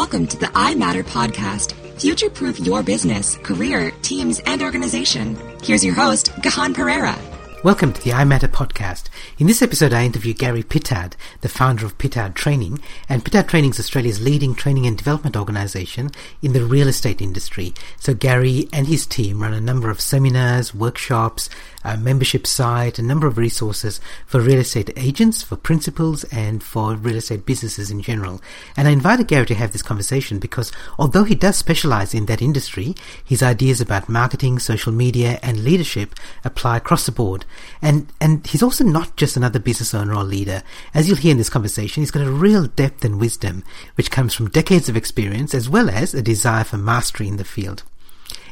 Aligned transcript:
Welcome 0.00 0.28
to 0.28 0.38
the 0.38 0.50
I 0.54 0.74
Matter 0.76 1.04
podcast. 1.04 1.74
Future 2.00 2.30
proof 2.30 2.58
your 2.58 2.82
business, 2.82 3.36
career, 3.42 3.90
teams, 4.00 4.40
and 4.46 4.62
organization. 4.62 5.36
Here's 5.62 5.84
your 5.84 5.92
host, 5.92 6.32
Gihan 6.36 6.72
Perera. 6.72 7.14
Welcome 7.62 7.92
to 7.92 8.02
the 8.02 8.14
I 8.14 8.24
Matter 8.24 8.48
podcast. 8.48 9.10
In 9.38 9.46
this 9.46 9.60
episode, 9.60 9.92
I 9.92 10.06
interview 10.06 10.32
Gary 10.32 10.62
Pittard, 10.62 11.16
the 11.42 11.50
founder 11.50 11.84
of 11.84 11.98
Pittard 11.98 12.34
Training, 12.34 12.80
and 13.10 13.22
Pittard 13.22 13.48
Training 13.48 13.72
is 13.72 13.78
Australia's 13.78 14.22
leading 14.22 14.54
training 14.54 14.86
and 14.86 14.96
development 14.96 15.36
organisation 15.36 16.10
in 16.40 16.54
the 16.54 16.64
real 16.64 16.88
estate 16.88 17.20
industry. 17.20 17.74
So 17.98 18.14
Gary 18.14 18.70
and 18.72 18.86
his 18.86 19.04
team 19.04 19.42
run 19.42 19.52
a 19.52 19.60
number 19.60 19.90
of 19.90 20.00
seminars, 20.00 20.74
workshops, 20.74 21.50
a 21.84 21.96
membership 21.96 22.46
site, 22.46 22.98
a 22.98 23.02
number 23.02 23.26
of 23.26 23.38
resources 23.38 24.00
for 24.26 24.40
real 24.40 24.58
estate 24.58 24.90
agents, 24.96 25.42
for 25.42 25.56
principals, 25.56 26.24
and 26.24 26.62
for 26.62 26.94
real 26.94 27.16
estate 27.16 27.46
businesses 27.46 27.90
in 27.90 28.02
general. 28.02 28.40
And 28.76 28.86
I 28.86 28.90
invited 28.90 29.28
Gary 29.28 29.46
to 29.46 29.54
have 29.54 29.72
this 29.72 29.82
conversation 29.82 30.38
because 30.38 30.72
although 30.98 31.24
he 31.24 31.34
does 31.34 31.56
specialize 31.56 32.14
in 32.14 32.26
that 32.26 32.42
industry, 32.42 32.94
his 33.24 33.42
ideas 33.42 33.80
about 33.80 34.08
marketing, 34.08 34.58
social 34.58 34.92
media, 34.92 35.38
and 35.42 35.64
leadership 35.64 36.14
apply 36.44 36.76
across 36.76 37.06
the 37.06 37.12
board. 37.12 37.44
And, 37.80 38.12
and 38.20 38.46
he's 38.46 38.62
also 38.62 38.84
not 38.84 39.16
just 39.16 39.36
another 39.36 39.58
business 39.58 39.94
owner 39.94 40.14
or 40.14 40.24
leader. 40.24 40.62
As 40.94 41.08
you'll 41.08 41.16
hear 41.16 41.32
in 41.32 41.38
this 41.38 41.50
conversation, 41.50 42.02
he's 42.02 42.10
got 42.10 42.26
a 42.26 42.30
real 42.30 42.66
depth 42.66 43.04
and 43.04 43.20
wisdom, 43.20 43.64
which 43.94 44.10
comes 44.10 44.34
from 44.34 44.50
decades 44.50 44.88
of 44.88 44.96
experience 44.96 45.54
as 45.54 45.68
well 45.68 45.88
as 45.88 46.14
a 46.14 46.22
desire 46.22 46.64
for 46.64 46.76
mastery 46.76 47.28
in 47.28 47.36
the 47.36 47.44
field. 47.44 47.84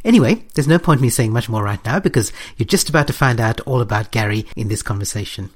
Anyway, 0.04 0.44
there's 0.54 0.68
no 0.68 0.78
point 0.78 1.00
me 1.00 1.10
saying 1.10 1.32
much 1.32 1.48
more 1.48 1.62
right 1.62 1.84
now 1.84 1.98
because 1.98 2.32
you're 2.56 2.66
just 2.66 2.88
about 2.88 3.06
to 3.06 3.12
find 3.12 3.40
out 3.40 3.60
all 3.60 3.80
about 3.80 4.10
Gary 4.10 4.46
in 4.56 4.68
this 4.68 4.82
conversation. 4.82 5.50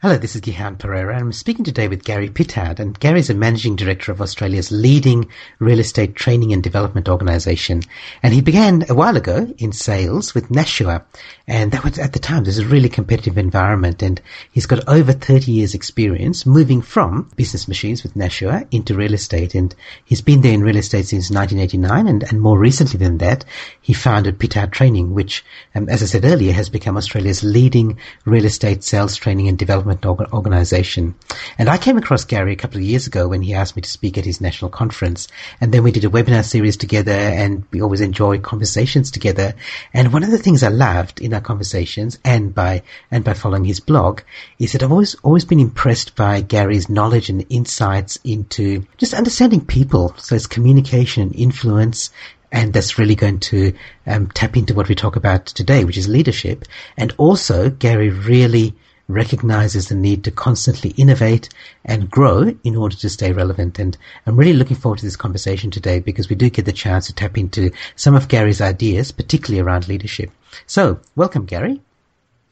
Hello, 0.00 0.16
this 0.16 0.36
is 0.36 0.42
Gihan 0.42 0.78
Perera, 0.78 1.10
and 1.10 1.18
I'm 1.24 1.32
speaking 1.32 1.64
today 1.64 1.88
with 1.88 2.04
Gary 2.04 2.28
Pittard. 2.28 2.78
And 2.78 2.98
Gary 3.00 3.18
is 3.18 3.30
a 3.30 3.34
managing 3.34 3.74
director 3.74 4.12
of 4.12 4.22
Australia's 4.22 4.70
leading 4.70 5.28
real 5.58 5.80
estate 5.80 6.14
training 6.14 6.52
and 6.52 6.62
development 6.62 7.08
organization. 7.08 7.82
And 8.22 8.32
he 8.32 8.40
began 8.40 8.84
a 8.88 8.94
while 8.94 9.16
ago 9.16 9.52
in 9.58 9.72
sales 9.72 10.36
with 10.36 10.52
Nashua. 10.52 11.04
And 11.48 11.72
that 11.72 11.82
was 11.82 11.98
at 11.98 12.12
the 12.12 12.20
time, 12.20 12.44
there's 12.44 12.58
a 12.58 12.66
really 12.66 12.88
competitive 12.88 13.38
environment. 13.38 14.02
And 14.02 14.20
he's 14.52 14.66
got 14.66 14.86
over 14.88 15.12
30 15.12 15.50
years 15.50 15.74
experience 15.74 16.46
moving 16.46 16.80
from 16.80 17.28
business 17.34 17.66
machines 17.66 18.04
with 18.04 18.14
Nashua 18.14 18.66
into 18.70 18.94
real 18.94 19.14
estate. 19.14 19.56
And 19.56 19.74
he's 20.04 20.20
been 20.20 20.42
there 20.42 20.54
in 20.54 20.62
real 20.62 20.76
estate 20.76 21.06
since 21.06 21.30
1989. 21.30 22.06
And, 22.06 22.22
and 22.22 22.40
more 22.40 22.58
recently 22.58 22.98
than 22.98 23.18
that, 23.18 23.44
he 23.80 23.94
founded 23.94 24.38
Pittard 24.38 24.70
Training, 24.70 25.12
which, 25.12 25.44
um, 25.74 25.88
as 25.88 26.04
I 26.04 26.06
said 26.06 26.24
earlier, 26.24 26.52
has 26.52 26.68
become 26.68 26.96
Australia's 26.96 27.42
leading 27.42 27.98
real 28.24 28.44
estate 28.44 28.84
sales 28.84 29.16
training 29.16 29.48
and 29.48 29.58
development 29.58 29.88
development 29.88 30.32
organization. 30.32 31.14
And 31.58 31.68
I 31.68 31.78
came 31.78 31.96
across 31.96 32.24
Gary 32.24 32.52
a 32.52 32.56
couple 32.56 32.78
of 32.78 32.84
years 32.84 33.06
ago 33.06 33.28
when 33.28 33.42
he 33.42 33.54
asked 33.54 33.76
me 33.76 33.82
to 33.82 33.88
speak 33.88 34.18
at 34.18 34.24
his 34.24 34.40
national 34.40 34.70
conference. 34.70 35.28
And 35.60 35.72
then 35.72 35.82
we 35.82 35.92
did 35.92 36.04
a 36.04 36.08
webinar 36.08 36.44
series 36.44 36.76
together 36.76 37.12
and 37.12 37.64
we 37.70 37.80
always 37.80 38.00
enjoy 38.00 38.38
conversations 38.38 39.10
together. 39.10 39.54
And 39.94 40.12
one 40.12 40.24
of 40.24 40.30
the 40.30 40.38
things 40.38 40.62
I 40.62 40.68
loved 40.68 41.20
in 41.20 41.34
our 41.38 41.44
conversations 41.44 42.18
and 42.24 42.54
by, 42.54 42.82
and 43.10 43.24
by 43.24 43.34
following 43.34 43.64
his 43.64 43.80
blog 43.80 44.20
is 44.58 44.72
that 44.72 44.82
I've 44.82 44.92
always, 44.92 45.14
always 45.22 45.44
been 45.44 45.60
impressed 45.60 46.16
by 46.16 46.40
Gary's 46.40 46.88
knowledge 46.88 47.30
and 47.30 47.46
insights 47.48 48.18
into 48.24 48.84
just 48.96 49.14
understanding 49.14 49.64
people. 49.64 50.14
So 50.18 50.34
it's 50.34 50.46
communication 50.46 51.22
and 51.22 51.34
influence 51.36 52.10
and 52.50 52.72
that's 52.72 52.98
really 52.98 53.14
going 53.14 53.40
to 53.40 53.74
um, 54.06 54.28
tap 54.28 54.56
into 54.56 54.74
what 54.74 54.88
we 54.88 54.94
talk 54.94 55.16
about 55.16 55.46
today, 55.46 55.84
which 55.84 55.98
is 55.98 56.08
leadership. 56.08 56.64
And 56.96 57.14
also, 57.18 57.68
Gary 57.68 58.08
really 58.08 58.74
recognizes 59.08 59.88
the 59.88 59.94
need 59.94 60.22
to 60.24 60.30
constantly 60.30 60.90
innovate 60.90 61.48
and 61.84 62.10
grow 62.10 62.54
in 62.62 62.76
order 62.76 62.94
to 62.94 63.08
stay 63.08 63.32
relevant. 63.32 63.78
And 63.78 63.96
I'm 64.26 64.36
really 64.36 64.52
looking 64.52 64.76
forward 64.76 64.98
to 64.98 65.06
this 65.06 65.16
conversation 65.16 65.70
today 65.70 65.98
because 65.98 66.28
we 66.28 66.36
do 66.36 66.50
get 66.50 66.66
the 66.66 66.72
chance 66.72 67.06
to 67.06 67.14
tap 67.14 67.38
into 67.38 67.70
some 67.96 68.14
of 68.14 68.28
Gary's 68.28 68.60
ideas, 68.60 69.12
particularly 69.12 69.60
around 69.60 69.88
leadership. 69.88 70.30
So, 70.66 71.00
welcome, 71.16 71.44
Gary. 71.44 71.80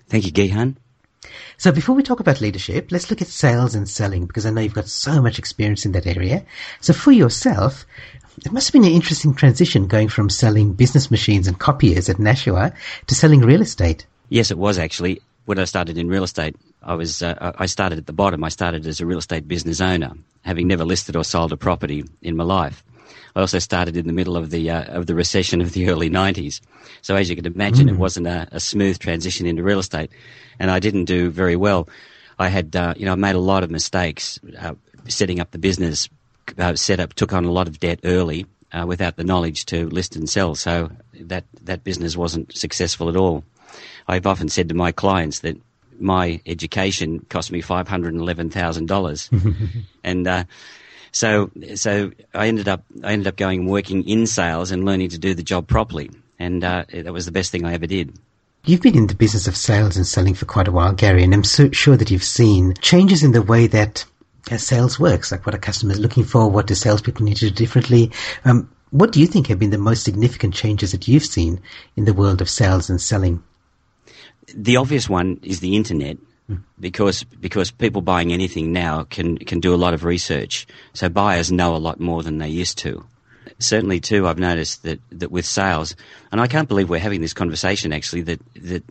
Thank 0.08 0.26
you, 0.26 0.32
Gihan. 0.32 0.76
So 1.58 1.72
before 1.72 1.94
we 1.94 2.02
talk 2.02 2.20
about 2.20 2.40
leadership, 2.40 2.92
let's 2.92 3.10
look 3.10 3.22
at 3.22 3.28
sales 3.28 3.74
and 3.74 3.88
selling 3.88 4.26
because 4.26 4.46
I 4.46 4.50
know 4.50 4.60
you've 4.60 4.74
got 4.74 4.88
so 4.88 5.20
much 5.20 5.38
experience 5.38 5.84
in 5.84 5.92
that 5.92 6.06
area. 6.06 6.44
So 6.80 6.92
for 6.92 7.12
yourself, 7.12 7.84
it 8.44 8.52
must 8.52 8.68
have 8.68 8.72
been 8.72 8.84
an 8.84 8.92
interesting 8.96 9.34
transition 9.34 9.86
going 9.86 10.08
from 10.08 10.28
selling 10.28 10.74
business 10.74 11.10
machines 11.10 11.48
and 11.48 11.58
copiers 11.58 12.08
at 12.08 12.18
Nashua 12.18 12.72
to 13.06 13.14
selling 13.14 13.40
real 13.40 13.62
estate. 13.62 14.06
Yes, 14.28 14.50
it 14.50 14.58
was 14.58 14.78
actually 14.78 15.20
when 15.46 15.58
I 15.58 15.64
started 15.64 15.96
in 15.96 16.08
real 16.08 16.24
estate, 16.24 16.56
I 16.82 16.94
was 16.94 17.22
uh, 17.22 17.52
I 17.56 17.66
started 17.66 17.98
at 17.98 18.06
the 18.06 18.12
bottom. 18.12 18.44
I 18.44 18.48
started 18.48 18.86
as 18.86 19.00
a 19.00 19.06
real 19.06 19.18
estate 19.18 19.48
business 19.48 19.80
owner, 19.80 20.12
having 20.42 20.68
never 20.68 20.84
listed 20.84 21.16
or 21.16 21.24
sold 21.24 21.52
a 21.52 21.56
property 21.56 22.04
in 22.20 22.36
my 22.36 22.44
life. 22.44 22.84
I 23.34 23.40
also 23.40 23.58
started 23.58 23.96
in 23.96 24.06
the 24.06 24.12
middle 24.12 24.36
of 24.36 24.50
the 24.50 24.70
uh, 24.70 24.84
of 24.84 25.06
the 25.06 25.14
recession 25.14 25.60
of 25.60 25.72
the 25.72 25.88
early 25.88 26.10
'90s, 26.10 26.60
so 27.02 27.16
as 27.16 27.28
you 27.28 27.36
can 27.36 27.46
imagine, 27.46 27.86
mm. 27.86 27.92
it 27.92 27.98
wasn't 27.98 28.26
a, 28.26 28.48
a, 28.52 28.60
smooth 28.60 28.98
transition 28.98 29.46
into 29.46 29.62
real 29.62 29.78
estate, 29.78 30.10
and 30.58 30.70
I 30.70 30.80
didn't 30.80 31.04
do 31.04 31.30
very 31.30 31.56
well. 31.56 31.88
I 32.38 32.48
had 32.48 32.74
uh, 32.74 32.94
you 32.96 33.06
know 33.06 33.12
I 33.12 33.16
made 33.16 33.34
a 33.34 33.40
lot 33.40 33.62
of 33.62 33.70
mistakes 33.70 34.40
uh, 34.58 34.74
setting 35.08 35.40
up 35.40 35.50
the 35.50 35.58
business, 35.58 36.08
uh, 36.58 36.74
set 36.74 37.00
up, 37.00 37.14
took 37.14 37.32
on 37.32 37.44
a 37.44 37.52
lot 37.52 37.68
of 37.68 37.80
debt 37.80 38.00
early 38.04 38.46
uh, 38.72 38.84
without 38.86 39.16
the 39.16 39.24
knowledge 39.24 39.66
to 39.66 39.88
list 39.88 40.16
and 40.16 40.28
sell, 40.28 40.54
so 40.54 40.90
that 41.20 41.44
that 41.62 41.84
business 41.84 42.16
wasn't 42.16 42.56
successful 42.56 43.08
at 43.08 43.16
all. 43.16 43.44
I've 44.08 44.26
often 44.26 44.48
said 44.48 44.68
to 44.68 44.74
my 44.74 44.92
clients 44.92 45.40
that 45.40 45.56
my 45.98 46.40
education 46.46 47.20
cost 47.28 47.50
me 47.52 47.60
five 47.60 47.88
hundred 47.88 48.14
and 48.14 48.22
eleven 48.22 48.50
thousand 48.50 48.86
dollars, 48.86 49.30
and 50.04 50.26
uh, 50.26 50.44
so 51.16 51.50
so 51.74 52.12
I 52.34 52.48
ended 52.48 52.68
up 52.68 52.84
I 53.02 53.12
ended 53.12 53.26
up 53.26 53.36
going 53.36 53.60
and 53.60 53.70
working 53.70 54.06
in 54.06 54.26
sales 54.26 54.70
and 54.70 54.84
learning 54.84 55.08
to 55.10 55.18
do 55.18 55.32
the 55.32 55.42
job 55.42 55.66
properly, 55.66 56.10
and 56.38 56.62
uh, 56.62 56.84
that 56.92 57.12
was 57.12 57.24
the 57.24 57.32
best 57.32 57.50
thing 57.50 57.64
I 57.64 57.72
ever 57.72 57.86
did. 57.86 58.18
You've 58.66 58.82
been 58.82 58.98
in 58.98 59.06
the 59.06 59.14
business 59.14 59.46
of 59.46 59.56
sales 59.56 59.96
and 59.96 60.06
selling 60.06 60.34
for 60.34 60.44
quite 60.44 60.68
a 60.68 60.72
while, 60.72 60.92
Gary, 60.92 61.22
and 61.24 61.32
I'm 61.32 61.44
so 61.44 61.70
sure 61.70 61.96
that 61.96 62.10
you've 62.10 62.24
seen 62.24 62.74
changes 62.82 63.22
in 63.22 63.32
the 63.32 63.40
way 63.40 63.66
that 63.68 64.04
uh, 64.50 64.58
sales 64.58 65.00
works, 65.00 65.32
like 65.32 65.46
what 65.46 65.54
a 65.54 65.58
customer 65.58 65.92
is 65.92 66.00
looking 66.00 66.24
for, 66.24 66.50
what 66.50 66.66
do 66.66 66.74
salespeople 66.74 67.24
need 67.24 67.36
to 67.38 67.48
do 67.48 67.54
differently. 67.54 68.10
Um, 68.44 68.70
what 68.90 69.12
do 69.12 69.20
you 69.20 69.26
think 69.26 69.46
have 69.46 69.58
been 69.58 69.70
the 69.70 69.78
most 69.78 70.04
significant 70.04 70.52
changes 70.52 70.92
that 70.92 71.08
you've 71.08 71.24
seen 71.24 71.60
in 71.96 72.04
the 72.04 72.12
world 72.12 72.40
of 72.40 72.50
sales 72.50 72.90
and 72.90 73.00
selling? 73.00 73.42
the 74.54 74.76
obvious 74.76 75.08
one 75.08 75.40
is 75.42 75.60
the 75.60 75.76
internet. 75.76 76.16
Because 76.78 77.24
because 77.24 77.70
people 77.70 78.02
buying 78.02 78.32
anything 78.32 78.72
now 78.72 79.04
can 79.04 79.36
can 79.38 79.60
do 79.60 79.74
a 79.74 79.76
lot 79.76 79.94
of 79.94 80.04
research, 80.04 80.66
so 80.92 81.08
buyers 81.08 81.50
know 81.50 81.74
a 81.74 81.78
lot 81.78 81.98
more 81.98 82.22
than 82.22 82.38
they 82.38 82.48
used 82.48 82.78
to. 82.78 83.04
Certainly, 83.58 84.00
too, 84.00 84.26
I've 84.26 84.38
noticed 84.38 84.82
that, 84.82 85.00
that 85.10 85.30
with 85.30 85.46
sales, 85.46 85.96
and 86.30 86.40
I 86.40 86.46
can't 86.46 86.68
believe 86.68 86.90
we're 86.90 87.00
having 87.00 87.20
this 87.20 87.32
conversation 87.32 87.92
actually. 87.92 88.22
That 88.22 88.40
that 88.56 88.84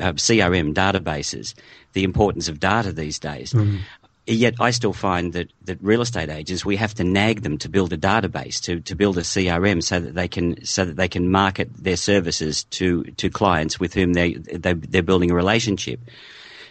uh, 0.00 0.12
CRM 0.12 0.72
databases, 0.72 1.54
the 1.92 2.04
importance 2.04 2.48
of 2.48 2.58
data 2.60 2.92
these 2.92 3.18
days. 3.18 3.52
Mm 3.52 3.80
yet 4.26 4.54
I 4.60 4.70
still 4.70 4.92
find 4.92 5.32
that, 5.34 5.52
that 5.64 5.82
real 5.82 6.00
estate 6.00 6.30
agents 6.30 6.64
we 6.64 6.76
have 6.76 6.94
to 6.94 7.04
nag 7.04 7.42
them 7.42 7.58
to 7.58 7.68
build 7.68 7.92
a 7.92 7.98
database 7.98 8.60
to, 8.62 8.80
to 8.80 8.94
build 8.94 9.18
a 9.18 9.22
CRM 9.22 9.82
so 9.82 10.00
that 10.00 10.14
they 10.14 10.28
can 10.28 10.64
so 10.64 10.84
that 10.84 10.96
they 10.96 11.08
can 11.08 11.30
market 11.30 11.68
their 11.74 11.96
services 11.96 12.64
to, 12.64 13.04
to 13.04 13.28
clients 13.28 13.78
with 13.78 13.94
whom 13.94 14.14
they, 14.14 14.34
they 14.34 14.72
they're 14.72 15.02
building 15.02 15.30
a 15.30 15.34
relationship. 15.34 16.00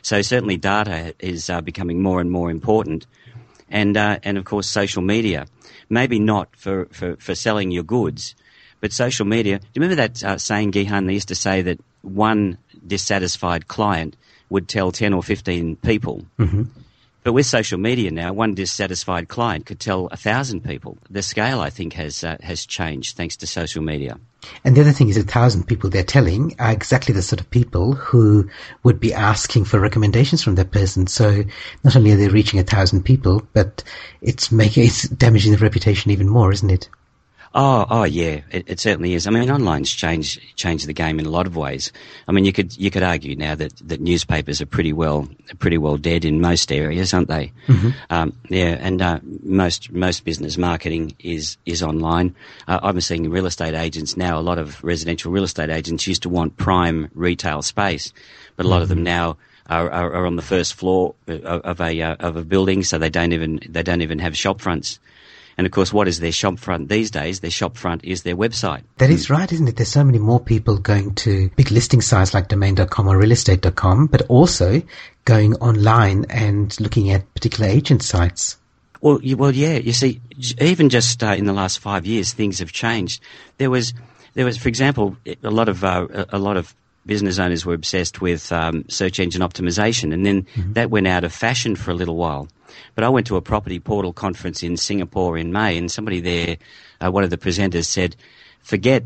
So 0.04 0.22
certainly 0.22 0.58
data 0.58 1.16
is 1.18 1.50
uh, 1.50 1.62
becoming 1.62 2.02
more 2.02 2.22
and 2.22 2.30
more 2.30 2.52
important, 2.52 3.08
and 3.70 3.98
uh, 3.98 4.20
and 4.22 4.38
of 4.38 4.46
course 4.46 4.68
social 4.68 5.02
media. 5.02 5.48
Maybe 5.90 6.20
not 6.20 6.56
for, 6.56 6.86
for, 6.92 7.16
for 7.18 7.36
selling 7.36 7.72
your 7.72 7.84
goods, 7.84 8.36
but 8.82 8.94
social 8.94 9.26
media. 9.26 9.60
Do 9.60 9.66
you 9.74 9.82
remember 9.82 9.96
that 9.96 10.24
uh, 10.24 10.38
saying, 10.38 10.74
Gihan? 10.74 11.08
They 11.08 11.14
used 11.14 11.28
to 11.30 11.36
say 11.36 11.62
that 11.64 11.80
one 12.02 12.58
dissatisfied 12.86 13.68
client 13.68 14.16
would 14.50 14.68
tell 14.68 14.92
ten 14.92 15.14
or 15.14 15.24
fifteen 15.24 15.78
people. 15.78 16.26
Mm-hmm 16.38 16.64
but 17.24 17.34
with 17.34 17.46
social 17.46 17.80
media 17.80 18.12
now, 18.12 18.34
one 18.34 18.54
dissatisfied 18.54 19.30
client 19.30 19.66
could 19.66 19.80
tell 19.80 20.08
a 20.08 20.18
thousand 20.18 20.62
people. 20.62 20.98
The 21.10 21.22
scale, 21.22 21.62
I 21.62 21.70
think, 21.70 21.94
has 21.94 22.24
uh, 22.24 22.38
has 22.42 22.66
changed 22.66 23.16
thanks 23.16 23.38
to 23.38 23.48
social 23.48 23.82
media. 23.82 24.20
And 24.66 24.76
the 24.76 24.82
other 24.82 24.92
thing 24.92 25.08
is, 25.10 25.18
a 25.18 25.24
thousand 25.24 25.68
people 25.68 25.90
they're 25.90 26.04
telling 26.04 26.56
are 26.60 26.72
exactly 26.72 27.14
the 27.14 27.22
sort 27.22 27.40
of 27.40 27.50
people 27.50 27.94
who 27.94 28.50
would 28.84 29.00
be 29.00 29.14
asking 29.14 29.66
for 29.66 29.80
recommendations 29.80 30.44
from 30.44 30.56
that 30.56 30.72
person. 30.72 31.08
So 31.08 31.44
not 31.84 31.96
only 31.96 32.12
are 32.12 32.18
they 32.18 32.28
reaching 32.28 32.60
a 32.60 32.64
thousand 32.64 33.04
people, 33.04 33.48
but 33.54 33.84
it's 34.22 34.52
making 34.52 34.84
it's 34.88 35.08
damaging 35.08 35.54
the 35.54 35.58
reputation 35.60 36.12
even 36.12 36.28
more, 36.28 36.52
isn't 36.52 36.70
it? 36.70 36.90
Oh, 37.56 37.86
oh 37.88 38.04
yeah, 38.04 38.42
it, 38.50 38.64
it, 38.68 38.80
certainly 38.80 39.14
is. 39.14 39.28
I 39.28 39.30
mean, 39.30 39.48
online's 39.52 39.92
changed 39.92 40.42
changed 40.56 40.88
the 40.88 40.94
game 40.94 41.20
in 41.20 41.28
a 41.28 41.30
lot 41.30 41.46
of 41.46 41.56
ways. 41.56 41.92
I 42.28 42.32
mean, 42.32 42.46
you 42.46 42.54
could 42.54 42.76
you 42.78 42.90
could 42.90 43.04
argue 43.04 43.36
now 43.36 43.54
that, 43.54 43.76
that 43.88 44.02
newspapers 44.02 44.60
are 44.60 44.66
pretty 44.66 44.92
well 44.92 45.30
pretty 45.60 45.78
well 45.78 45.98
dead 45.98 46.26
in 46.26 46.42
most 46.42 46.72
areas, 46.72 47.14
aren't 47.14 47.28
they? 47.28 47.52
Mm-hmm. 47.68 47.90
Um, 48.10 48.34
yeah, 48.50 48.78
and 48.80 49.02
uh, 49.04 49.20
most 49.44 49.92
most 49.92 50.26
business 50.26 50.58
marketing 50.58 51.16
is 51.20 51.58
is 51.68 51.84
online. 51.84 52.36
Uh, 52.68 52.80
I'm 52.82 53.00
seeing 53.02 53.30
real 53.30 53.46
estate 53.46 53.76
agents 53.76 54.18
now. 54.18 54.40
A 54.40 54.42
lot 54.42 54.58
of 54.58 54.84
residential 54.84 55.32
real 55.32 55.44
estate 55.44 55.70
agents 55.70 56.08
used 56.08 56.24
to 56.24 56.30
want 56.30 56.58
prime 56.58 57.12
retail 57.14 57.62
space, 57.62 58.14
but 58.56 58.66
a 58.66 58.70
lot 58.70 58.78
mm-hmm. 58.78 58.84
of 58.84 58.90
them 58.90 58.98
mm-hmm. 59.00 59.06
now. 59.06 59.38
Are, 59.68 59.90
are, 59.90 60.14
are, 60.14 60.26
on 60.26 60.36
the 60.36 60.42
first 60.42 60.74
floor 60.74 61.16
of 61.26 61.80
a 61.80 62.02
uh, 62.02 62.16
of 62.20 62.36
a 62.36 62.44
building, 62.44 62.84
so 62.84 62.98
they 62.98 63.10
don't 63.10 63.32
even 63.32 63.62
they 63.70 63.82
don't 63.82 64.02
even 64.02 64.20
have 64.20 64.36
shop 64.36 64.60
fronts. 64.60 65.00
And 65.58 65.66
of 65.66 65.72
course, 65.72 65.94
what 65.94 66.08
is 66.08 66.20
their 66.20 66.32
shop 66.32 66.60
front 66.60 66.90
these 66.90 67.12
days? 67.12 67.40
Their 67.40 67.52
shop 67.52 67.78
front 67.78 68.04
is 68.04 68.24
their 68.24 68.36
website. 68.36 68.84
That 68.98 69.10
is 69.10 69.30
right, 69.30 69.52
isn't 69.52 69.68
it? 69.68 69.76
There's 69.76 69.90
so 69.90 70.04
many 70.04 70.20
more 70.20 70.40
people 70.40 70.78
going 70.78 71.16
to 71.16 71.50
big 71.56 71.72
listing 71.72 72.02
sites 72.02 72.34
like 72.34 72.48
domain.com 72.48 73.08
or 73.08 73.18
realestate.com, 73.18 74.08
but 74.08 74.24
also 74.24 74.82
going 75.26 75.56
online 75.56 76.26
and 76.30 76.80
looking 76.80 77.12
at 77.12 77.32
particular 77.34 77.70
agent 77.70 78.04
sites. 78.04 78.58
Well, 79.02 79.20
you, 79.22 79.36
well, 79.38 79.52
yeah. 79.52 79.78
You 79.78 79.94
see, 79.94 80.22
even 80.60 80.90
just 80.90 81.24
uh, 81.24 81.36
in 81.38 81.46
the 81.46 81.54
last 81.54 81.80
five 81.80 82.06
years, 82.06 82.34
things 82.34 82.60
have 82.60 82.72
changed. 82.72 83.22
There 83.58 83.70
was, 83.70 83.94
there 84.34 84.46
was, 84.46 84.58
for 84.58 84.70
example, 84.70 85.18
a 85.44 85.52
lot 85.52 85.68
of 85.68 85.84
uh, 85.84 86.26
a 86.30 86.40
lot 86.40 86.58
of 86.58 86.74
business 87.06 87.40
owners 87.40 87.66
were 87.66 87.74
obsessed 87.74 88.22
with 88.22 88.52
um, 88.52 88.86
search 88.90 89.20
engine 89.20 89.42
optimization, 89.42 90.14
and 90.14 90.26
then 90.26 90.44
mm-hmm. 90.44 90.74
that 90.74 90.90
went 90.90 91.08
out 91.08 91.24
of 91.24 91.34
fashion 91.34 91.76
for 91.76 91.92
a 91.92 91.94
little 91.94 92.16
while. 92.16 92.48
But 92.96 93.04
I 93.04 93.10
went 93.10 93.28
to 93.28 93.36
a 93.36 93.42
property 93.42 93.80
portal 93.80 94.14
conference 94.14 94.64
in 94.64 94.78
Singapore 94.78 95.38
in 95.38 95.52
May, 95.52 95.78
and 95.78 95.92
somebody 95.92 96.20
there, 96.20 96.58
uh, 97.02 97.12
one 97.12 97.24
of 97.24 97.30
the 97.30 97.38
presenters 97.38 97.86
said, 97.86 98.16
"Forget, 98.62 99.04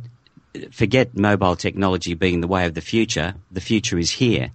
forget 0.72 1.18
mobile 1.18 1.56
technology 1.56 2.14
being 2.14 2.42
the 2.42 2.48
way 2.48 2.66
of 2.66 2.74
the 2.74 2.82
future. 2.82 3.36
The 3.52 3.62
future 3.62 3.98
is 3.98 4.12
here." 4.12 4.52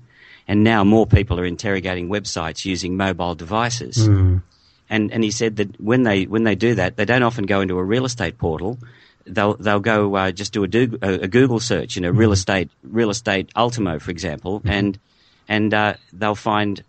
And 0.49 0.65
now 0.65 0.83
more 0.85 1.06
people 1.06 1.39
are 1.39 1.44
interrogating 1.44 2.09
websites 2.09 2.65
using 2.65 2.97
mobile 2.97 3.35
devices. 3.35 4.09
Mm. 4.09 4.43
And, 4.91 5.12
and 5.12 5.25
he 5.25 5.31
said 5.31 5.56
that 5.56 5.81
when 5.81 6.03
they, 6.03 6.25
when 6.25 6.43
they 6.43 6.56
do 6.56 6.75
that, 6.75 6.97
they 6.97 7.05
don't 7.05 7.23
often 7.23 7.47
go 7.47 7.61
into 7.61 7.79
a 7.79 7.85
real 7.85 8.05
estate 8.05 8.39
portal 8.39 8.79
they'll 9.26 9.54
they'll 9.54 9.80
go 9.80 10.14
uh, 10.14 10.32
just 10.32 10.52
do 10.52 10.64
a, 10.64 10.69
do, 10.69 10.98
a, 11.02 11.28
Google 11.28 11.60
search, 11.60 11.96
you 11.96 12.02
know, 12.02 12.10
real 12.10 12.28
mm-hmm. 12.28 12.34
estate 12.34 12.70
real 12.82 13.10
estate 13.10 13.50
Ultimo, 13.56 13.98
for 13.98 14.10
example, 14.10 14.60
mm-hmm. 14.60 14.70
and 14.70 14.98
and 15.48 15.74
uh, 15.74 15.94
they'll 16.12 16.34
find 16.34 16.82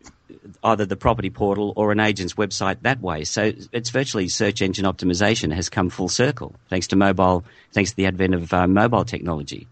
either 0.63 0.85
the 0.85 0.95
property 0.95 1.29
portal 1.29 1.73
or 1.75 1.91
an 1.91 1.99
agent's 1.99 2.33
website 2.35 2.77
that 2.81 3.01
way. 3.01 3.23
So 3.23 3.53
it's 3.71 3.89
virtually 3.89 4.27
search 4.27 4.61
engine 4.61 4.85
optimization 4.85 5.53
has 5.53 5.69
come 5.69 5.89
full 5.89 6.09
circle 6.09 6.55
thanks 6.69 6.87
to 6.87 6.95
mobile, 6.95 7.43
thanks 7.71 7.91
to 7.91 7.95
the 7.95 8.05
advent 8.05 8.33
of 8.33 8.53
uh, 8.53 8.67
mobile 8.67 9.05
technology. 9.05 9.67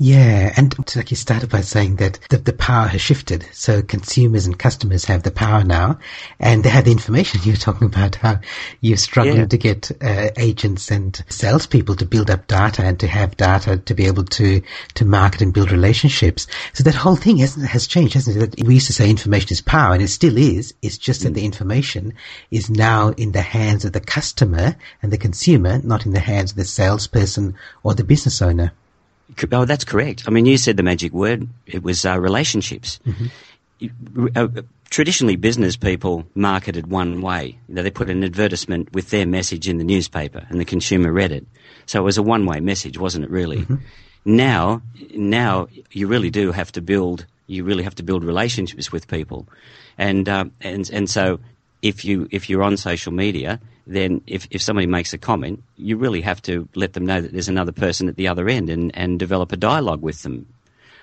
Yeah, 0.00 0.52
and 0.56 0.76
like 0.94 1.10
you 1.10 1.16
started 1.16 1.50
by 1.50 1.62
saying 1.62 1.96
that 1.96 2.20
the, 2.28 2.36
the 2.36 2.52
power 2.52 2.86
has 2.86 3.00
shifted. 3.00 3.48
So 3.52 3.82
consumers 3.82 4.46
and 4.46 4.56
customers 4.56 5.04
have 5.06 5.24
the 5.24 5.32
power 5.32 5.64
now, 5.64 5.98
and 6.38 6.62
they 6.62 6.68
have 6.68 6.84
the 6.84 6.92
information. 6.92 7.40
You're 7.44 7.56
talking 7.56 7.88
about 7.88 8.14
how 8.14 8.38
you're 8.80 8.96
struggling 8.96 9.38
yeah. 9.38 9.46
to 9.46 9.58
get 9.58 9.90
uh, 10.00 10.30
agents 10.36 10.92
and 10.92 11.20
salespeople 11.28 11.96
to 11.96 12.06
build 12.06 12.30
up 12.30 12.46
data 12.46 12.84
and 12.84 13.00
to 13.00 13.08
have 13.08 13.36
data 13.36 13.78
to 13.78 13.94
be 13.94 14.06
able 14.06 14.22
to 14.24 14.62
to 14.94 15.04
market 15.04 15.42
and 15.42 15.52
build 15.52 15.72
relationships. 15.72 16.46
So 16.74 16.84
that 16.84 16.94
whole 16.94 17.16
thing 17.16 17.38
has 17.38 17.56
has 17.56 17.88
changed, 17.88 18.14
hasn't 18.14 18.36
it? 18.36 18.52
That 18.52 18.64
we 18.64 18.74
used 18.74 18.86
to 18.86 18.92
say 18.92 19.10
information 19.10 19.48
is 19.50 19.62
power, 19.62 19.94
and 19.94 20.02
it 20.02 20.08
still 20.08 20.38
is. 20.38 20.74
It's 20.80 20.96
just 20.96 21.22
mm. 21.22 21.24
that 21.24 21.34
the 21.34 21.44
information 21.44 22.14
is 22.52 22.70
now 22.70 23.08
in 23.10 23.32
the 23.32 23.42
hands 23.42 23.84
of 23.84 23.94
the 23.94 24.00
customer 24.00 24.76
and 25.02 25.12
the 25.12 25.18
consumer, 25.18 25.80
not 25.82 26.06
in 26.06 26.12
the 26.12 26.20
hands 26.20 26.52
of 26.52 26.56
the 26.56 26.64
salesperson 26.64 27.56
or 27.82 27.94
the 27.94 28.04
business 28.04 28.40
owner. 28.40 28.72
Oh, 29.52 29.64
that's 29.64 29.84
correct. 29.84 30.24
I 30.26 30.30
mean, 30.30 30.46
you 30.46 30.56
said 30.56 30.76
the 30.76 30.82
magic 30.82 31.12
word. 31.12 31.48
It 31.66 31.82
was 31.82 32.04
uh, 32.04 32.18
relationships. 32.18 32.98
Mm-hmm. 33.06 34.26
Uh, 34.34 34.48
traditionally, 34.90 35.36
business 35.36 35.76
people 35.76 36.26
marketed 36.34 36.88
one 36.88 37.20
way. 37.20 37.58
You 37.68 37.74
know, 37.76 37.82
they 37.82 37.90
put 37.90 38.10
an 38.10 38.24
advertisement 38.24 38.92
with 38.92 39.10
their 39.10 39.26
message 39.26 39.68
in 39.68 39.78
the 39.78 39.84
newspaper, 39.84 40.46
and 40.48 40.60
the 40.60 40.64
consumer 40.64 41.12
read 41.12 41.30
it. 41.30 41.46
So 41.86 42.00
it 42.00 42.04
was 42.04 42.18
a 42.18 42.22
one-way 42.22 42.60
message, 42.60 42.98
wasn't 42.98 43.24
it? 43.24 43.30
Really. 43.30 43.58
Mm-hmm. 43.58 43.76
Now, 44.24 44.82
now 45.14 45.68
you 45.92 46.06
really 46.06 46.30
do 46.30 46.52
have 46.52 46.72
to 46.72 46.82
build. 46.82 47.24
You 47.46 47.64
really 47.64 47.84
have 47.84 47.94
to 47.96 48.02
build 48.02 48.24
relationships 48.24 48.92
with 48.92 49.08
people, 49.08 49.46
and 49.96 50.28
uh, 50.28 50.46
and 50.60 50.90
and 50.90 51.08
so 51.08 51.40
if 51.80 52.04
you 52.04 52.28
if 52.30 52.50
you're 52.50 52.62
on 52.62 52.76
social 52.76 53.12
media, 53.12 53.60
then 53.88 54.20
if, 54.26 54.46
if 54.50 54.60
somebody 54.62 54.86
makes 54.86 55.12
a 55.14 55.18
comment, 55.18 55.62
you 55.76 55.96
really 55.96 56.20
have 56.20 56.42
to 56.42 56.68
let 56.74 56.92
them 56.92 57.06
know 57.06 57.20
that 57.20 57.32
there's 57.32 57.48
another 57.48 57.72
person 57.72 58.08
at 58.08 58.16
the 58.16 58.28
other 58.28 58.48
end 58.48 58.68
and, 58.68 58.94
and 58.94 59.18
develop 59.18 59.50
a 59.50 59.56
dialogue 59.56 60.02
with 60.02 60.22
them 60.22 60.46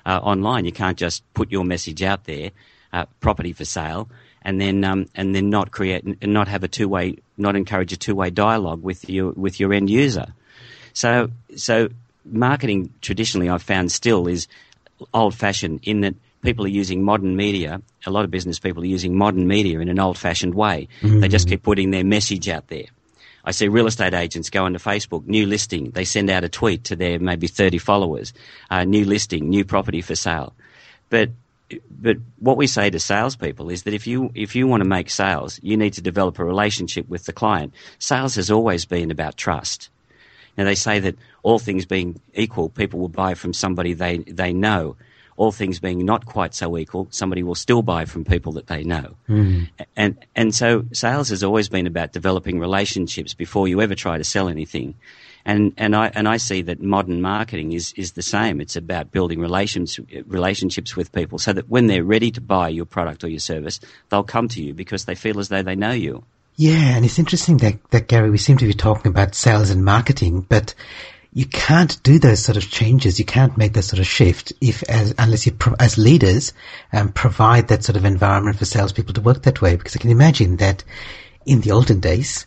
uh, 0.05 0.19
online. 0.21 0.65
You 0.65 0.71
can't 0.71 0.97
just 0.97 1.23
put 1.33 1.51
your 1.51 1.65
message 1.65 2.03
out 2.03 2.25
there, 2.25 2.51
uh, 2.93 3.05
property 3.21 3.53
for 3.53 3.65
sale, 3.65 4.07
and 4.43 4.61
then 4.61 4.83
um, 4.83 5.07
and 5.15 5.33
then 5.33 5.49
not 5.49 5.71
create 5.71 6.03
and 6.03 6.31
not 6.31 6.47
have 6.47 6.63
a 6.63 6.67
two 6.67 6.87
way, 6.87 7.17
not 7.37 7.55
encourage 7.55 7.91
a 7.91 7.97
two 7.97 8.13
way 8.13 8.29
dialogue 8.29 8.83
with 8.83 9.09
your 9.09 9.31
with 9.31 9.59
your 9.59 9.73
end 9.73 9.89
user. 9.89 10.27
So 10.93 11.31
so 11.55 11.89
marketing 12.23 12.93
traditionally 13.01 13.49
I've 13.49 13.63
found 13.63 13.91
still 13.91 14.27
is 14.27 14.47
old 15.13 15.33
fashioned 15.33 15.79
in 15.83 16.01
that 16.01 16.15
people 16.45 16.65
are 16.65 16.69
using 16.69 17.03
modern 17.03 17.35
media. 17.35 17.81
A 18.05 18.11
lot 18.11 18.25
of 18.25 18.31
business 18.31 18.59
people 18.59 18.83
are 18.83 18.87
using 18.87 19.17
modern 19.17 19.47
media 19.47 19.79
in 19.79 19.89
an 19.89 19.99
old 19.99 20.17
fashioned 20.17 20.55
way. 20.55 20.87
Mm-hmm. 21.01 21.19
They 21.19 21.27
just 21.27 21.49
keep 21.49 21.63
putting 21.63 21.91
their 21.91 22.03
message 22.03 22.47
out 22.47 22.67
there. 22.67 22.85
I 23.45 23.51
see 23.51 23.67
real 23.67 23.85
estate 23.85 24.13
agents 24.13 24.49
go 24.49 24.65
onto 24.65 24.79
Facebook, 24.79 25.27
new 25.27 25.45
listing. 25.45 25.91
They 25.91 26.03
send 26.05 26.29
out 26.29 26.43
a 26.43 26.49
tweet 26.49 26.83
to 26.85 26.95
their 26.95 27.19
maybe 27.19 27.47
30 27.47 27.77
followers, 27.77 28.33
uh, 28.71 28.83
new 28.85 29.05
listing, 29.05 29.49
new 29.49 29.63
property 29.63 30.01
for 30.01 30.15
sale. 30.15 30.53
But 31.09 31.29
but 31.89 32.17
what 32.39 32.57
we 32.57 32.67
say 32.67 32.91
to 32.91 32.99
salespeople 32.99 33.71
is 33.71 33.83
that 33.83 33.93
if 33.93 34.05
you 34.05 34.31
if 34.35 34.55
you 34.55 34.67
want 34.67 34.81
to 34.81 34.89
make 34.89 35.09
sales, 35.09 35.59
you 35.63 35.77
need 35.77 35.93
to 35.93 36.01
develop 36.01 36.37
a 36.39 36.45
relationship 36.45 37.07
with 37.09 37.25
the 37.25 37.33
client. 37.33 37.73
Sales 37.99 38.35
has 38.35 38.51
always 38.51 38.85
been 38.85 39.11
about 39.11 39.37
trust. 39.37 39.89
Now 40.57 40.63
they 40.63 40.75
say 40.75 40.99
that 40.99 41.15
all 41.43 41.59
things 41.59 41.85
being 41.85 42.19
equal, 42.33 42.69
people 42.69 42.99
will 42.99 43.09
buy 43.09 43.33
from 43.33 43.53
somebody 43.53 43.93
they 43.93 44.19
they 44.19 44.53
know 44.53 44.95
all 45.37 45.51
things 45.51 45.79
being 45.79 46.05
not 46.05 46.25
quite 46.25 46.53
so 46.53 46.77
equal, 46.77 47.07
somebody 47.11 47.43
will 47.43 47.55
still 47.55 47.81
buy 47.81 48.05
from 48.05 48.23
people 48.23 48.53
that 48.53 48.67
they 48.67 48.83
know. 48.83 49.15
Mm. 49.27 49.69
And, 49.95 50.17
and 50.35 50.55
so 50.55 50.85
sales 50.93 51.29
has 51.29 51.43
always 51.43 51.67
been 51.67 51.87
about 51.87 52.13
developing 52.13 52.59
relationships 52.59 53.33
before 53.33 53.67
you 53.67 53.81
ever 53.81 53.95
try 53.95 54.17
to 54.17 54.23
sell 54.23 54.47
anything. 54.47 54.95
And, 55.45 55.73
and 55.77 55.95
I, 55.95 56.11
and 56.15 56.27
I 56.27 56.37
see 56.37 56.61
that 56.63 56.81
modern 56.81 57.21
marketing 57.21 57.73
is, 57.73 57.93
is 57.97 58.13
the 58.13 58.21
same. 58.21 58.59
It's 58.61 58.75
about 58.75 59.11
building 59.11 59.39
relations, 59.39 59.99
relationships 60.25 60.95
with 60.95 61.11
people 61.11 61.37
so 61.37 61.53
that 61.53 61.69
when 61.69 61.87
they're 61.87 62.03
ready 62.03 62.31
to 62.31 62.41
buy 62.41 62.69
your 62.69 62.85
product 62.85 63.23
or 63.23 63.27
your 63.27 63.39
service, 63.39 63.79
they'll 64.09 64.23
come 64.23 64.47
to 64.49 64.63
you 64.63 64.73
because 64.73 65.05
they 65.05 65.15
feel 65.15 65.39
as 65.39 65.49
though 65.49 65.61
they 65.61 65.75
know 65.75 65.91
you. 65.91 66.23
Yeah, 66.57 66.95
and 66.95 67.03
it's 67.03 67.19
interesting 67.19 67.57
that, 67.57 67.77
that 67.91 68.07
Gary, 68.07 68.29
we 68.29 68.37
seem 68.37 68.57
to 68.57 68.65
be 68.65 68.73
talking 68.73 69.11
about 69.11 69.35
sales 69.35 69.69
and 69.69 69.83
marketing, 69.83 70.45
but 70.47 70.73
you 71.35 71.45
can't 71.45 72.01
do 72.01 72.17
those 72.17 72.39
sort 72.39 72.55
of 72.55 72.71
changes. 72.71 73.19
You 73.19 73.25
can't 73.25 73.57
make 73.57 73.73
that 73.73 73.81
sort 73.81 73.99
of 73.99 74.07
shift 74.07 74.53
if, 74.61 74.83
as, 74.83 75.13
unless 75.19 75.45
you, 75.45 75.51
pro- 75.51 75.75
as 75.81 75.97
leaders, 75.97 76.53
um, 76.93 77.11
provide 77.11 77.67
that 77.67 77.83
sort 77.83 77.97
of 77.97 78.05
environment 78.05 78.57
for 78.57 78.63
salespeople 78.63 79.13
to 79.15 79.21
work 79.21 79.43
that 79.43 79.61
way. 79.61 79.75
Because 79.75 79.97
I 79.97 79.99
can 79.99 80.11
imagine 80.11 80.55
that 80.57 80.85
in 81.45 81.59
the 81.59 81.71
olden 81.71 81.99
days, 81.99 82.45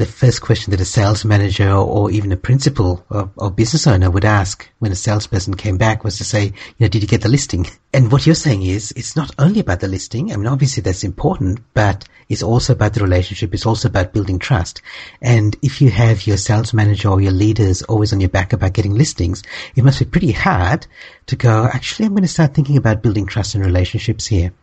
the 0.00 0.06
first 0.06 0.40
question 0.40 0.70
that 0.70 0.80
a 0.80 0.84
sales 0.86 1.26
manager 1.26 1.70
or 1.70 2.10
even 2.10 2.32
a 2.32 2.36
principal 2.36 3.04
or, 3.10 3.30
or, 3.36 3.50
business 3.50 3.86
owner 3.86 4.10
would 4.10 4.24
ask 4.24 4.66
when 4.78 4.90
a 4.90 4.96
salesperson 4.96 5.52
came 5.52 5.76
back 5.76 6.04
was 6.04 6.16
to 6.16 6.24
say, 6.24 6.46
you 6.46 6.52
know, 6.78 6.88
did 6.88 7.02
you 7.02 7.06
get 7.06 7.20
the 7.20 7.28
listing? 7.28 7.66
And 7.92 8.10
what 8.10 8.24
you're 8.24 8.34
saying 8.34 8.62
is 8.62 8.92
it's 8.92 9.14
not 9.14 9.30
only 9.38 9.60
about 9.60 9.80
the 9.80 9.88
listing. 9.88 10.32
I 10.32 10.36
mean, 10.36 10.46
obviously 10.46 10.82
that's 10.82 11.04
important, 11.04 11.60
but 11.74 12.08
it's 12.30 12.42
also 12.42 12.72
about 12.72 12.94
the 12.94 13.02
relationship. 13.02 13.52
It's 13.52 13.66
also 13.66 13.88
about 13.88 14.14
building 14.14 14.38
trust. 14.38 14.80
And 15.20 15.54
if 15.60 15.82
you 15.82 15.90
have 15.90 16.26
your 16.26 16.38
sales 16.38 16.72
manager 16.72 17.10
or 17.10 17.20
your 17.20 17.32
leaders 17.32 17.82
always 17.82 18.14
on 18.14 18.20
your 18.20 18.30
back 18.30 18.54
about 18.54 18.72
getting 18.72 18.94
listings, 18.94 19.42
it 19.76 19.84
must 19.84 19.98
be 19.98 20.06
pretty 20.06 20.32
hard 20.32 20.86
to 21.26 21.36
go, 21.36 21.66
actually, 21.66 22.06
I'm 22.06 22.12
going 22.12 22.22
to 22.22 22.28
start 22.28 22.54
thinking 22.54 22.78
about 22.78 23.02
building 23.02 23.26
trust 23.26 23.54
and 23.54 23.62
relationships 23.62 24.26
here. 24.26 24.54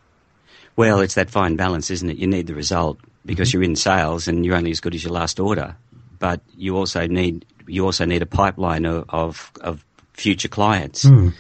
Well, 0.76 1.00
it's 1.02 1.16
that 1.16 1.30
fine 1.30 1.58
balance, 1.58 1.92
isn't 1.92 2.10
it? 2.10 2.18
You 2.18 2.26
need 2.26 2.48
the 2.48 2.56
result 2.56 2.98
because 3.28 3.50
mm-hmm. 3.50 3.58
you're 3.58 3.70
in 3.70 3.76
sales 3.76 4.28
and 4.28 4.44
you're 4.44 4.56
only 4.56 4.72
as 4.72 4.80
good 4.80 4.96
as 4.96 5.04
your 5.04 5.14
last 5.14 5.40
order. 5.40 5.76
But 6.18 6.42
you 6.56 6.76
also 6.76 7.06
need 7.06 7.46
you 7.68 7.86
also 7.86 8.06
need 8.06 8.24
a 8.24 8.26
pipeline 8.26 8.86
of 8.86 9.06
of, 9.10 9.52
of 9.62 9.86
future 10.14 10.48
clients. 10.48 11.06
Mm. 11.06 11.34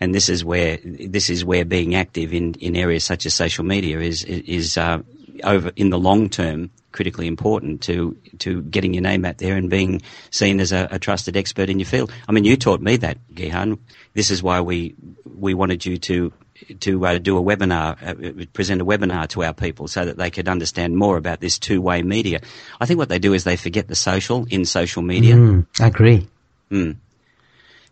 And 0.00 0.14
this 0.14 0.28
is 0.28 0.44
where 0.44 0.78
this 0.84 1.30
is 1.30 1.44
where 1.44 1.64
being 1.64 1.94
active 1.94 2.34
in, 2.34 2.54
in 2.54 2.76
areas 2.76 3.04
such 3.04 3.24
as 3.24 3.34
social 3.34 3.64
media 3.64 4.00
is 4.00 4.22
is 4.24 4.76
uh, 4.76 5.02
over 5.44 5.72
in 5.76 5.90
the 5.90 5.98
long 5.98 6.28
term 6.28 6.70
critically 6.92 7.26
important 7.26 7.80
to 7.82 8.16
to 8.38 8.62
getting 8.62 8.94
your 8.94 9.02
name 9.02 9.24
out 9.24 9.38
there 9.38 9.56
and 9.56 9.70
being 9.70 10.02
seen 10.30 10.60
as 10.60 10.72
a, 10.72 10.88
a 10.90 10.98
trusted 10.98 11.36
expert 11.36 11.68
in 11.68 11.78
your 11.78 11.86
field. 11.86 12.12
I 12.28 12.32
mean, 12.32 12.44
you 12.44 12.56
taught 12.56 12.80
me 12.80 12.96
that, 12.98 13.18
Gihan. 13.34 13.78
This 14.14 14.30
is 14.30 14.42
why 14.42 14.60
we 14.60 14.94
we 15.24 15.54
wanted 15.54 15.84
you 15.84 15.96
to 15.96 16.32
to 16.80 17.06
uh, 17.06 17.18
do 17.18 17.38
a 17.38 17.42
webinar, 17.42 17.96
uh, 18.02 18.46
present 18.52 18.80
a 18.80 18.84
webinar 18.84 19.28
to 19.28 19.44
our 19.44 19.54
people 19.54 19.88
so 19.88 20.04
that 20.04 20.16
they 20.16 20.30
could 20.30 20.48
understand 20.48 20.96
more 20.96 21.16
about 21.16 21.40
this 21.40 21.58
two-way 21.58 22.02
media. 22.02 22.40
I 22.80 22.86
think 22.86 22.98
what 22.98 23.08
they 23.08 23.18
do 23.18 23.34
is 23.34 23.44
they 23.44 23.56
forget 23.56 23.88
the 23.88 23.94
social 23.94 24.46
in 24.50 24.64
social 24.64 25.02
media. 25.02 25.36
Mm, 25.36 25.66
I 25.80 25.86
agree. 25.86 26.28
Mm. 26.70 26.96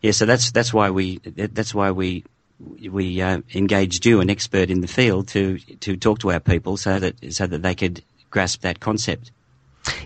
Yeah, 0.02 0.12
so 0.12 0.26
that's 0.26 0.50
that's 0.50 0.72
why 0.72 0.90
we 0.90 1.18
that's 1.18 1.74
why 1.74 1.90
we 1.90 2.24
we 2.88 3.20
uh, 3.20 3.40
engaged 3.54 4.06
you, 4.06 4.20
an 4.20 4.30
expert 4.30 4.70
in 4.70 4.80
the 4.80 4.88
field, 4.88 5.28
to 5.28 5.58
to 5.80 5.96
talk 5.96 6.20
to 6.20 6.32
our 6.32 6.40
people 6.40 6.76
so 6.76 6.98
that 6.98 7.34
so 7.34 7.46
that 7.46 7.62
they 7.62 7.74
could 7.74 8.02
grasp 8.30 8.60
that 8.62 8.80
concept. 8.80 9.30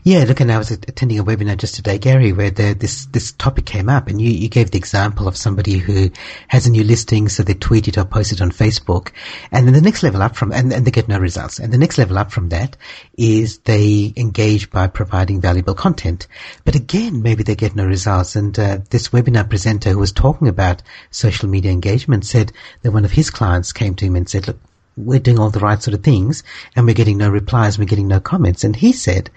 Yeah, 0.03 0.25
look, 0.25 0.41
and 0.41 0.51
I 0.51 0.59
was 0.59 0.71
attending 0.71 1.19
a 1.19 1.25
webinar 1.25 1.57
just 1.57 1.75
today, 1.75 1.99
Gary, 1.99 2.33
where 2.33 2.51
the, 2.51 2.75
this 2.75 3.07
this 3.07 3.33
topic 3.33 3.67
came 3.67 3.89
up, 3.89 4.09
and 4.09 4.21
you, 4.21 4.31
you 4.31 4.49
gave 4.49 4.71
the 4.71 4.79
example 4.79 5.29
of 5.29 5.37
somebody 5.37 5.79
who 5.79 6.11
has 6.49 6.67
a 6.67 6.71
new 6.71 6.85
listing, 6.85 7.29
so 7.29 7.43
they 7.43 7.55
tweet 7.55 7.89
it 7.89 7.99
or 7.99 8.05
post 8.05 8.33
it 8.33 8.43
on 8.43 8.51
Facebook, 8.51 9.13
and 9.51 9.67
then 9.67 9.75
the 9.75 9.81
next 9.81 10.03
level 10.03 10.23
up 10.23 10.37
from, 10.37 10.53
and, 10.53 10.73
and 10.73 10.87
they 10.87 10.91
get 10.91 11.09
no 11.09 11.19
results, 11.19 11.59
and 11.59 11.73
the 11.73 11.79
next 11.79 11.99
level 11.99 12.19
up 12.19 12.31
from 12.31 12.49
that 12.51 12.77
is 13.17 13.59
they 13.61 14.13
engage 14.17 14.71
by 14.71 14.87
providing 14.87 15.41
valuable 15.41 15.75
content, 15.75 16.27
but 16.65 16.75
again, 16.75 17.23
maybe 17.23 17.43
they 17.43 17.55
get 17.55 17.77
no 17.77 17.87
results, 17.87 18.37
and 18.37 18.59
uh, 18.59 18.79
this 18.91 19.11
webinar 19.11 19.49
presenter 19.49 19.91
who 19.91 19.99
was 19.99 20.13
talking 20.13 20.49
about 20.49 20.83
social 21.11 21.49
media 21.49 21.71
engagement 21.71 22.25
said 22.25 22.53
that 22.83 22.93
one 22.93 23.05
of 23.05 23.13
his 23.13 23.31
clients 23.31 23.73
came 23.73 23.95
to 23.95 24.05
him 24.05 24.17
and 24.17 24.29
said, 24.29 24.47
look, 24.47 24.59
we're 24.97 25.19
doing 25.21 25.39
all 25.39 25.51
the 25.51 25.61
right 25.61 25.83
sort 25.83 25.95
of 25.95 26.03
things 26.03 26.43
and 26.77 26.87
we're 26.87 26.95
getting 26.95 27.17
no 27.17 27.31
replies, 27.31 27.79
we're 27.79 27.85
getting 27.85 28.09
no 28.09 28.21
comments. 28.21 28.65
And 28.65 28.77
he 28.77 28.93
said, 28.93 29.31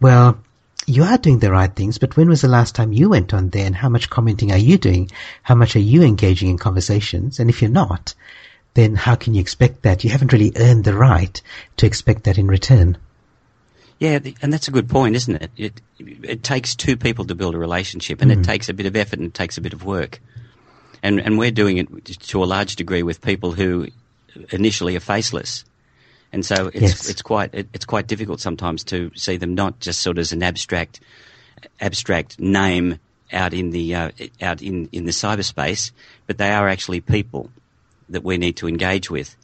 well, 0.00 0.38
you 0.86 1.02
are 1.02 1.18
doing 1.18 1.40
the 1.40 1.50
right 1.50 1.74
things, 1.74 1.98
but 1.98 2.16
when 2.16 2.28
was 2.28 2.42
the 2.42 2.48
last 2.48 2.74
time 2.74 2.92
you 2.92 3.08
went 3.08 3.34
on 3.34 3.48
there 3.48 3.66
and 3.66 3.74
how 3.74 3.88
much 3.88 4.10
commenting 4.10 4.52
are 4.52 4.58
you 4.58 4.78
doing? 4.78 5.10
How 5.42 5.54
much 5.54 5.74
are 5.74 5.80
you 5.80 6.02
engaging 6.02 6.48
in 6.48 6.58
conversations? 6.58 7.40
And 7.40 7.50
if 7.50 7.60
you're 7.60 7.70
not, 7.70 8.14
then 8.74 8.94
how 8.94 9.16
can 9.16 9.34
you 9.34 9.40
expect 9.40 9.82
that? 9.82 10.04
You 10.04 10.10
haven't 10.10 10.32
really 10.32 10.52
earned 10.56 10.84
the 10.84 10.94
right 10.94 11.40
to 11.78 11.86
expect 11.86 12.24
that 12.24 12.38
in 12.38 12.46
return. 12.46 12.98
Yeah, 13.98 14.18
and 14.42 14.52
that's 14.52 14.68
a 14.68 14.70
good 14.70 14.88
point, 14.88 15.16
isn't 15.16 15.36
it? 15.36 15.50
It, 15.56 15.80
it 15.98 16.42
takes 16.42 16.74
two 16.74 16.96
people 16.96 17.24
to 17.24 17.34
build 17.34 17.54
a 17.54 17.58
relationship, 17.58 18.20
and 18.20 18.30
mm. 18.30 18.38
it 18.38 18.44
takes 18.44 18.68
a 18.68 18.74
bit 18.74 18.84
of 18.84 18.94
effort 18.94 19.18
and 19.18 19.28
it 19.28 19.34
takes 19.34 19.56
a 19.56 19.62
bit 19.62 19.72
of 19.72 19.84
work. 19.84 20.20
And, 21.02 21.18
and 21.18 21.38
we're 21.38 21.50
doing 21.50 21.78
it 21.78 22.04
to 22.04 22.44
a 22.44 22.46
large 22.46 22.76
degree 22.76 23.02
with 23.02 23.22
people 23.22 23.52
who 23.52 23.88
initially 24.50 24.96
are 24.96 25.00
faceless. 25.00 25.64
And 26.36 26.44
so 26.44 26.66
it's 26.66 26.82
yes. 26.82 27.08
it's 27.08 27.22
quite 27.22 27.54
it, 27.54 27.66
it's 27.72 27.86
quite 27.86 28.08
difficult 28.08 28.40
sometimes 28.40 28.84
to 28.84 29.10
see 29.14 29.38
them 29.38 29.54
not 29.54 29.80
just 29.80 30.02
sort 30.02 30.18
of 30.18 30.20
as 30.20 30.32
an 30.32 30.42
abstract 30.42 31.00
abstract 31.80 32.38
name 32.38 32.98
out 33.32 33.54
in 33.54 33.70
the 33.70 33.94
uh, 33.94 34.10
out 34.42 34.60
in 34.60 34.86
in 34.92 35.06
the 35.06 35.12
cyberspace, 35.12 35.92
but 36.26 36.36
they 36.36 36.50
are 36.50 36.68
actually 36.68 37.00
people 37.00 37.48
that 38.10 38.22
we 38.22 38.36
need 38.36 38.58
to 38.58 38.68
engage 38.68 39.10
with. 39.10 39.34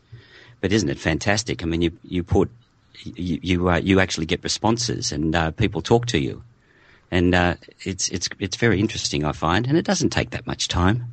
But 0.61 0.71
isn't 0.71 0.91
it 0.91 0.99
fantastic? 0.99 1.63
I 1.63 1.65
mean, 1.65 1.81
you 1.81 1.93
you 2.05 2.23
put 2.23 2.51
you 3.05 3.39
you, 3.41 3.71
uh, 3.71 3.79
you 3.79 3.99
actually 3.99 4.27
get 4.27 4.45
responses 4.45 5.13
and 5.13 5.35
uh, 5.35 5.51
people 5.53 5.81
talk 5.81 6.05
to 6.09 6.19
you, 6.19 6.43
and 7.11 7.35
uh, 7.35 7.55
it's 7.85 8.11
it's 8.11 8.29
it's 8.39 8.59
very 8.59 8.81
interesting. 8.81 9.25
I 9.25 9.33
find, 9.33 9.67
and 9.67 9.79
it 9.79 9.87
doesn't 9.87 10.11
take 10.11 10.29
that 10.33 10.47
much 10.47 10.69
time. 10.69 11.07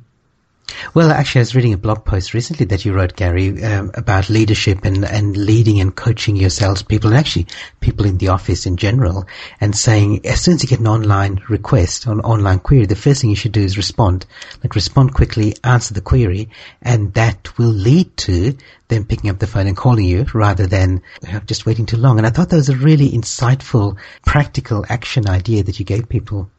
Well, 0.94 1.10
actually, 1.10 1.40
I 1.40 1.42
was 1.42 1.54
reading 1.54 1.72
a 1.72 1.78
blog 1.78 2.04
post 2.04 2.34
recently 2.34 2.66
that 2.66 2.84
you 2.84 2.92
wrote, 2.92 3.16
Gary, 3.16 3.62
um, 3.62 3.90
about 3.94 4.28
leadership 4.28 4.84
and, 4.84 5.04
and 5.04 5.36
leading 5.36 5.80
and 5.80 5.94
coaching 5.94 6.36
your 6.36 6.50
salespeople 6.50 7.10
and 7.10 7.18
actually 7.18 7.46
people 7.80 8.06
in 8.06 8.18
the 8.18 8.28
office 8.28 8.66
in 8.66 8.76
general 8.76 9.26
and 9.60 9.76
saying 9.76 10.24
as 10.26 10.40
soon 10.40 10.54
as 10.54 10.62
you 10.62 10.68
get 10.68 10.80
an 10.80 10.86
online 10.86 11.42
request 11.48 12.06
an 12.06 12.20
online 12.20 12.58
query, 12.58 12.86
the 12.86 12.96
first 12.96 13.20
thing 13.20 13.30
you 13.30 13.36
should 13.36 13.52
do 13.52 13.62
is 13.62 13.76
respond. 13.76 14.26
Like 14.62 14.74
respond 14.74 15.14
quickly, 15.14 15.54
answer 15.64 15.94
the 15.94 16.00
query, 16.00 16.48
and 16.82 17.12
that 17.14 17.56
will 17.58 17.68
lead 17.68 18.16
to 18.18 18.56
them 18.88 19.04
picking 19.04 19.30
up 19.30 19.38
the 19.38 19.46
phone 19.46 19.66
and 19.66 19.76
calling 19.76 20.04
you 20.04 20.26
rather 20.34 20.66
than 20.66 21.02
just 21.46 21.66
waiting 21.66 21.86
too 21.86 21.96
long. 21.96 22.18
And 22.18 22.26
I 22.26 22.30
thought 22.30 22.50
that 22.50 22.56
was 22.56 22.68
a 22.68 22.76
really 22.76 23.10
insightful, 23.10 23.96
practical 24.24 24.84
action 24.88 25.28
idea 25.28 25.62
that 25.62 25.78
you 25.78 25.84
gave 25.84 26.08
people. 26.08 26.50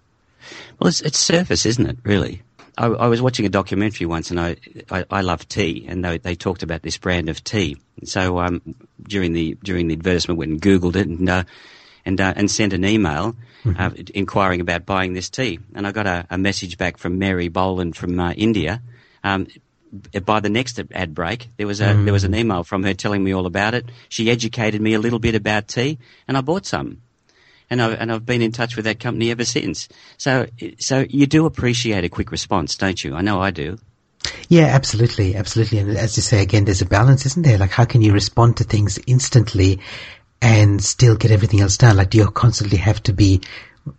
Well, 0.80 0.88
it's, 0.88 1.02
it's 1.02 1.20
surface, 1.20 1.66
isn't 1.66 1.86
it, 1.86 1.98
really? 2.04 2.42
I, 2.78 2.86
I, 2.86 3.08
was 3.08 3.22
watching 3.22 3.46
a 3.46 3.50
documentary 3.50 4.06
once, 4.06 4.32
and 4.32 4.40
I, 4.40 4.56
I, 4.90 5.06
I 5.10 5.22
love 5.22 5.48
tea, 5.48 5.86
and 5.88 6.04
they, 6.04 6.18
they, 6.18 6.36
talked 6.36 6.64
about 6.64 6.82
this 6.82 6.98
brand 6.98 7.30
of 7.30 7.44
tea. 7.44 7.78
So 8.04 8.40
um, 8.40 8.62
during 9.02 9.34
the 9.34 9.58
during 9.64 9.88
the 9.88 9.96
advertisement, 9.96 10.38
went 10.38 10.52
and 10.52 10.62
googled 10.62 10.96
it 10.96 11.08
and 11.08 11.30
uh, 11.30 11.44
and 12.06 12.20
uh, 12.20 12.34
and 12.36 12.50
sent 12.50 12.74
an 12.74 12.86
email 12.86 13.36
mm-hmm. 13.64 13.80
uh, 13.80 13.92
inquiring 14.14 14.62
about 14.62 14.86
buying 14.86 15.14
this 15.14 15.30
tea, 15.30 15.60
and 15.76 15.86
I 15.86 15.92
got 15.92 16.08
a, 16.08 16.26
a 16.30 16.38
message 16.38 16.78
back 16.78 16.98
from 16.98 17.20
Mary 17.20 17.50
Boland 17.50 17.96
from 17.96 18.20
uh, 18.20 18.32
India. 18.32 18.82
Um, 19.24 19.48
by 20.26 20.40
the 20.40 20.50
next 20.50 20.80
ad 20.94 21.14
break, 21.14 21.50
there 21.58 21.68
was 21.68 21.82
a 21.82 21.88
mm. 21.88 22.06
there 22.06 22.14
was 22.14 22.24
an 22.24 22.34
email 22.34 22.64
from 22.64 22.84
her 22.84 22.94
telling 22.94 23.24
me 23.24 23.34
all 23.34 23.46
about 23.46 23.74
it. 23.74 23.90
She 24.08 24.32
educated 24.32 24.82
me 24.82 24.94
a 24.94 25.00
little 25.00 25.20
bit 25.20 25.36
about 25.36 25.68
tea, 25.68 26.00
and 26.28 26.38
I 26.38 26.42
bought 26.42 26.66
some 26.66 27.02
and 27.72 27.82
I've, 27.82 28.00
and 28.00 28.12
I've 28.12 28.26
been 28.26 28.42
in 28.42 28.52
touch 28.52 28.76
with 28.76 28.86
that 28.86 29.00
company 29.00 29.32
ever 29.32 29.46
since. 29.46 29.88
So, 30.18 30.46
so 30.78 31.06
you 31.10 31.26
do 31.26 31.46
appreciate 31.46 32.04
a 32.04 32.10
quick 32.10 32.30
response, 32.30 32.76
don't 32.76 33.02
you? 33.02 33.16
I 33.16 33.22
know 33.22 33.42
I 33.42 33.50
do. 33.50 33.80
Yeah, 34.50 34.66
absolutely, 34.66 35.36
absolutely. 35.36 35.80
And 35.80 35.98
as 35.98 36.18
you 36.18 36.22
say, 36.22 36.44
again, 36.44 36.66
there's 36.66 36.82
a 36.82 36.86
balance, 36.86 37.26
isn't 37.26 37.44
there? 37.44 37.58
Like, 37.58 37.72
how 37.72 37.86
can 37.86 38.02
you 38.02 38.12
respond 38.12 38.58
to 38.58 38.66
things 38.66 39.00
instantly 39.08 39.80
and 40.42 40.84
still 40.84 41.16
get 41.16 41.32
everything 41.32 41.62
else 41.62 41.78
done? 41.78 41.96
Like, 41.96 42.10
do 42.10 42.18
you 42.18 42.30
constantly 42.30 42.78
have 42.78 43.02
to 43.04 43.14
be 43.14 43.42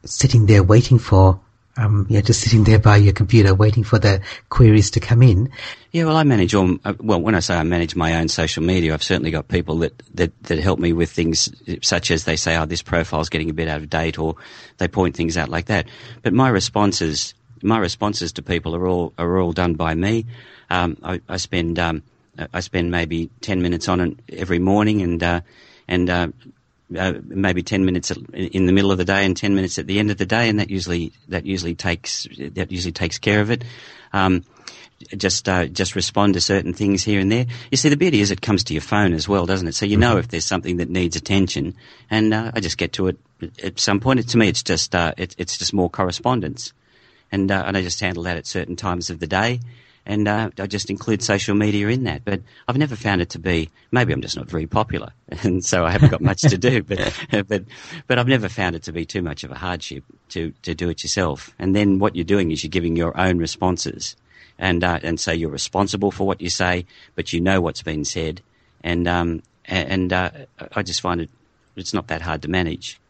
sitting 0.04 0.46
there 0.46 0.62
waiting 0.62 0.98
for 0.98 1.40
um, 1.76 2.06
yeah, 2.10 2.20
just 2.20 2.40
sitting 2.40 2.64
there 2.64 2.78
by 2.78 2.96
your 2.96 3.14
computer 3.14 3.54
waiting 3.54 3.82
for 3.82 3.98
the 3.98 4.20
queries 4.50 4.90
to 4.92 5.00
come 5.00 5.22
in. 5.22 5.50
Yeah, 5.90 6.04
well, 6.04 6.16
I 6.16 6.24
manage 6.24 6.54
all. 6.54 6.76
Uh, 6.84 6.94
well, 7.00 7.20
when 7.20 7.34
I 7.34 7.40
say 7.40 7.56
I 7.56 7.62
manage 7.62 7.96
my 7.96 8.16
own 8.16 8.28
social 8.28 8.62
media, 8.62 8.92
I've 8.92 9.02
certainly 9.02 9.30
got 9.30 9.48
people 9.48 9.78
that 9.78 10.02
that 10.14 10.42
that 10.44 10.58
help 10.58 10.78
me 10.78 10.92
with 10.92 11.10
things 11.10 11.50
such 11.82 12.10
as 12.10 12.24
they 12.24 12.36
say, 12.36 12.56
"Oh, 12.56 12.66
this 12.66 12.82
profile's 12.82 13.30
getting 13.30 13.48
a 13.48 13.54
bit 13.54 13.68
out 13.68 13.78
of 13.78 13.88
date," 13.88 14.18
or 14.18 14.36
they 14.78 14.88
point 14.88 15.16
things 15.16 15.36
out 15.36 15.48
like 15.48 15.66
that. 15.66 15.86
But 16.22 16.34
my 16.34 16.50
responses, 16.50 17.34
my 17.62 17.78
responses 17.78 18.32
to 18.32 18.42
people 18.42 18.76
are 18.76 18.86
all 18.86 19.14
are 19.16 19.38
all 19.38 19.52
done 19.52 19.74
by 19.74 19.94
me. 19.94 20.26
Um, 20.68 20.96
I, 21.02 21.20
I, 21.28 21.36
spend 21.36 21.78
um, 21.78 22.02
I 22.52 22.60
spend 22.60 22.90
maybe 22.90 23.30
ten 23.40 23.62
minutes 23.62 23.88
on 23.88 24.00
it 24.00 24.18
every 24.30 24.58
morning, 24.58 25.00
and 25.00 25.22
uh, 25.22 25.40
and 25.88 26.10
uh, 26.10 26.28
uh, 26.96 27.14
maybe 27.24 27.62
10 27.62 27.84
minutes 27.84 28.10
in 28.32 28.66
the 28.66 28.72
middle 28.72 28.92
of 28.92 28.98
the 28.98 29.04
day 29.04 29.24
and 29.24 29.36
10 29.36 29.54
minutes 29.54 29.78
at 29.78 29.86
the 29.86 29.98
end 29.98 30.10
of 30.10 30.18
the 30.18 30.26
day 30.26 30.48
and 30.48 30.58
that 30.58 30.70
usually 30.70 31.12
that 31.28 31.46
usually 31.46 31.74
takes 31.74 32.26
that 32.38 32.70
usually 32.70 32.92
takes 32.92 33.18
care 33.18 33.40
of 33.40 33.50
it 33.50 33.64
um, 34.12 34.44
just 35.16 35.48
uh, 35.48 35.66
just 35.66 35.94
respond 35.94 36.34
to 36.34 36.40
certain 36.40 36.72
things 36.72 37.02
here 37.02 37.20
and 37.20 37.30
there. 37.30 37.46
You 37.70 37.76
see, 37.76 37.88
the 37.88 37.96
beauty 37.96 38.20
is 38.20 38.30
it 38.30 38.40
comes 38.40 38.64
to 38.64 38.74
your 38.74 38.82
phone 38.82 39.12
as 39.12 39.28
well, 39.28 39.46
doesn't 39.46 39.66
it? 39.66 39.74
So 39.74 39.86
you 39.86 39.96
know 39.96 40.10
mm-hmm. 40.10 40.18
if 40.20 40.28
there's 40.28 40.44
something 40.44 40.76
that 40.76 40.88
needs 40.88 41.16
attention, 41.16 41.74
and 42.10 42.32
uh, 42.32 42.52
I 42.54 42.60
just 42.60 42.78
get 42.78 42.92
to 42.94 43.08
it 43.08 43.18
at 43.62 43.80
some 43.80 44.00
point. 44.00 44.20
It, 44.20 44.28
to 44.28 44.38
me, 44.38 44.48
it's 44.48 44.62
just 44.62 44.94
uh, 44.94 45.12
it, 45.16 45.34
it's 45.38 45.58
just 45.58 45.72
more 45.72 45.90
correspondence, 45.90 46.72
and 47.30 47.50
uh, 47.50 47.64
and 47.66 47.76
I 47.76 47.82
just 47.82 48.00
handle 48.00 48.22
that 48.24 48.36
at 48.36 48.46
certain 48.46 48.76
times 48.76 49.10
of 49.10 49.18
the 49.18 49.26
day 49.26 49.60
and 50.04 50.26
uh, 50.26 50.50
I 50.58 50.66
just 50.66 50.90
include 50.90 51.22
social 51.22 51.54
media 51.54 51.88
in 51.88 52.04
that. 52.04 52.24
But 52.24 52.42
I've 52.66 52.76
never 52.76 52.96
found 52.96 53.20
it 53.20 53.30
to 53.30 53.38
be. 53.38 53.70
Maybe 53.90 54.12
I'm 54.12 54.20
just 54.20 54.36
not 54.36 54.50
very 54.50 54.66
popular, 54.66 55.12
and 55.42 55.64
so 55.64 55.84
I 55.84 55.90
haven't 55.90 56.10
got 56.10 56.20
much 56.20 56.42
to 56.42 56.58
do. 56.58 56.82
But 56.82 56.98
but 57.48 57.64
but 58.06 58.18
I've 58.18 58.28
never 58.28 58.48
found 58.48 58.74
it 58.76 58.82
to 58.84 58.92
be 58.92 59.04
too 59.04 59.22
much 59.22 59.44
of 59.44 59.50
a 59.50 59.56
hardship 59.56 60.04
to 60.30 60.52
to 60.62 60.74
do 60.74 60.88
it 60.88 61.02
yourself. 61.02 61.54
And 61.58 61.74
then 61.74 61.98
what 61.98 62.16
you're 62.16 62.24
doing 62.24 62.50
is 62.50 62.62
you're 62.62 62.70
giving 62.70 62.96
your 62.96 63.18
own 63.18 63.38
responses, 63.38 64.16
and 64.58 64.82
uh, 64.82 65.00
and 65.02 65.20
so 65.20 65.32
you're 65.32 65.50
responsible 65.50 66.10
for 66.10 66.26
what 66.26 66.40
you 66.40 66.50
say, 66.50 66.86
but 67.14 67.32
you 67.32 67.40
know 67.40 67.60
what's 67.60 67.82
been 67.82 68.04
said, 68.04 68.40
and 68.82 69.06
um 69.06 69.42
and 69.64 70.12
uh, 70.12 70.30
I 70.72 70.82
just 70.82 71.00
find 71.00 71.20
it 71.20 71.30
it's 71.76 71.94
not 71.94 72.08
that 72.08 72.22
hard 72.22 72.42
to 72.42 72.48
manage. 72.48 73.00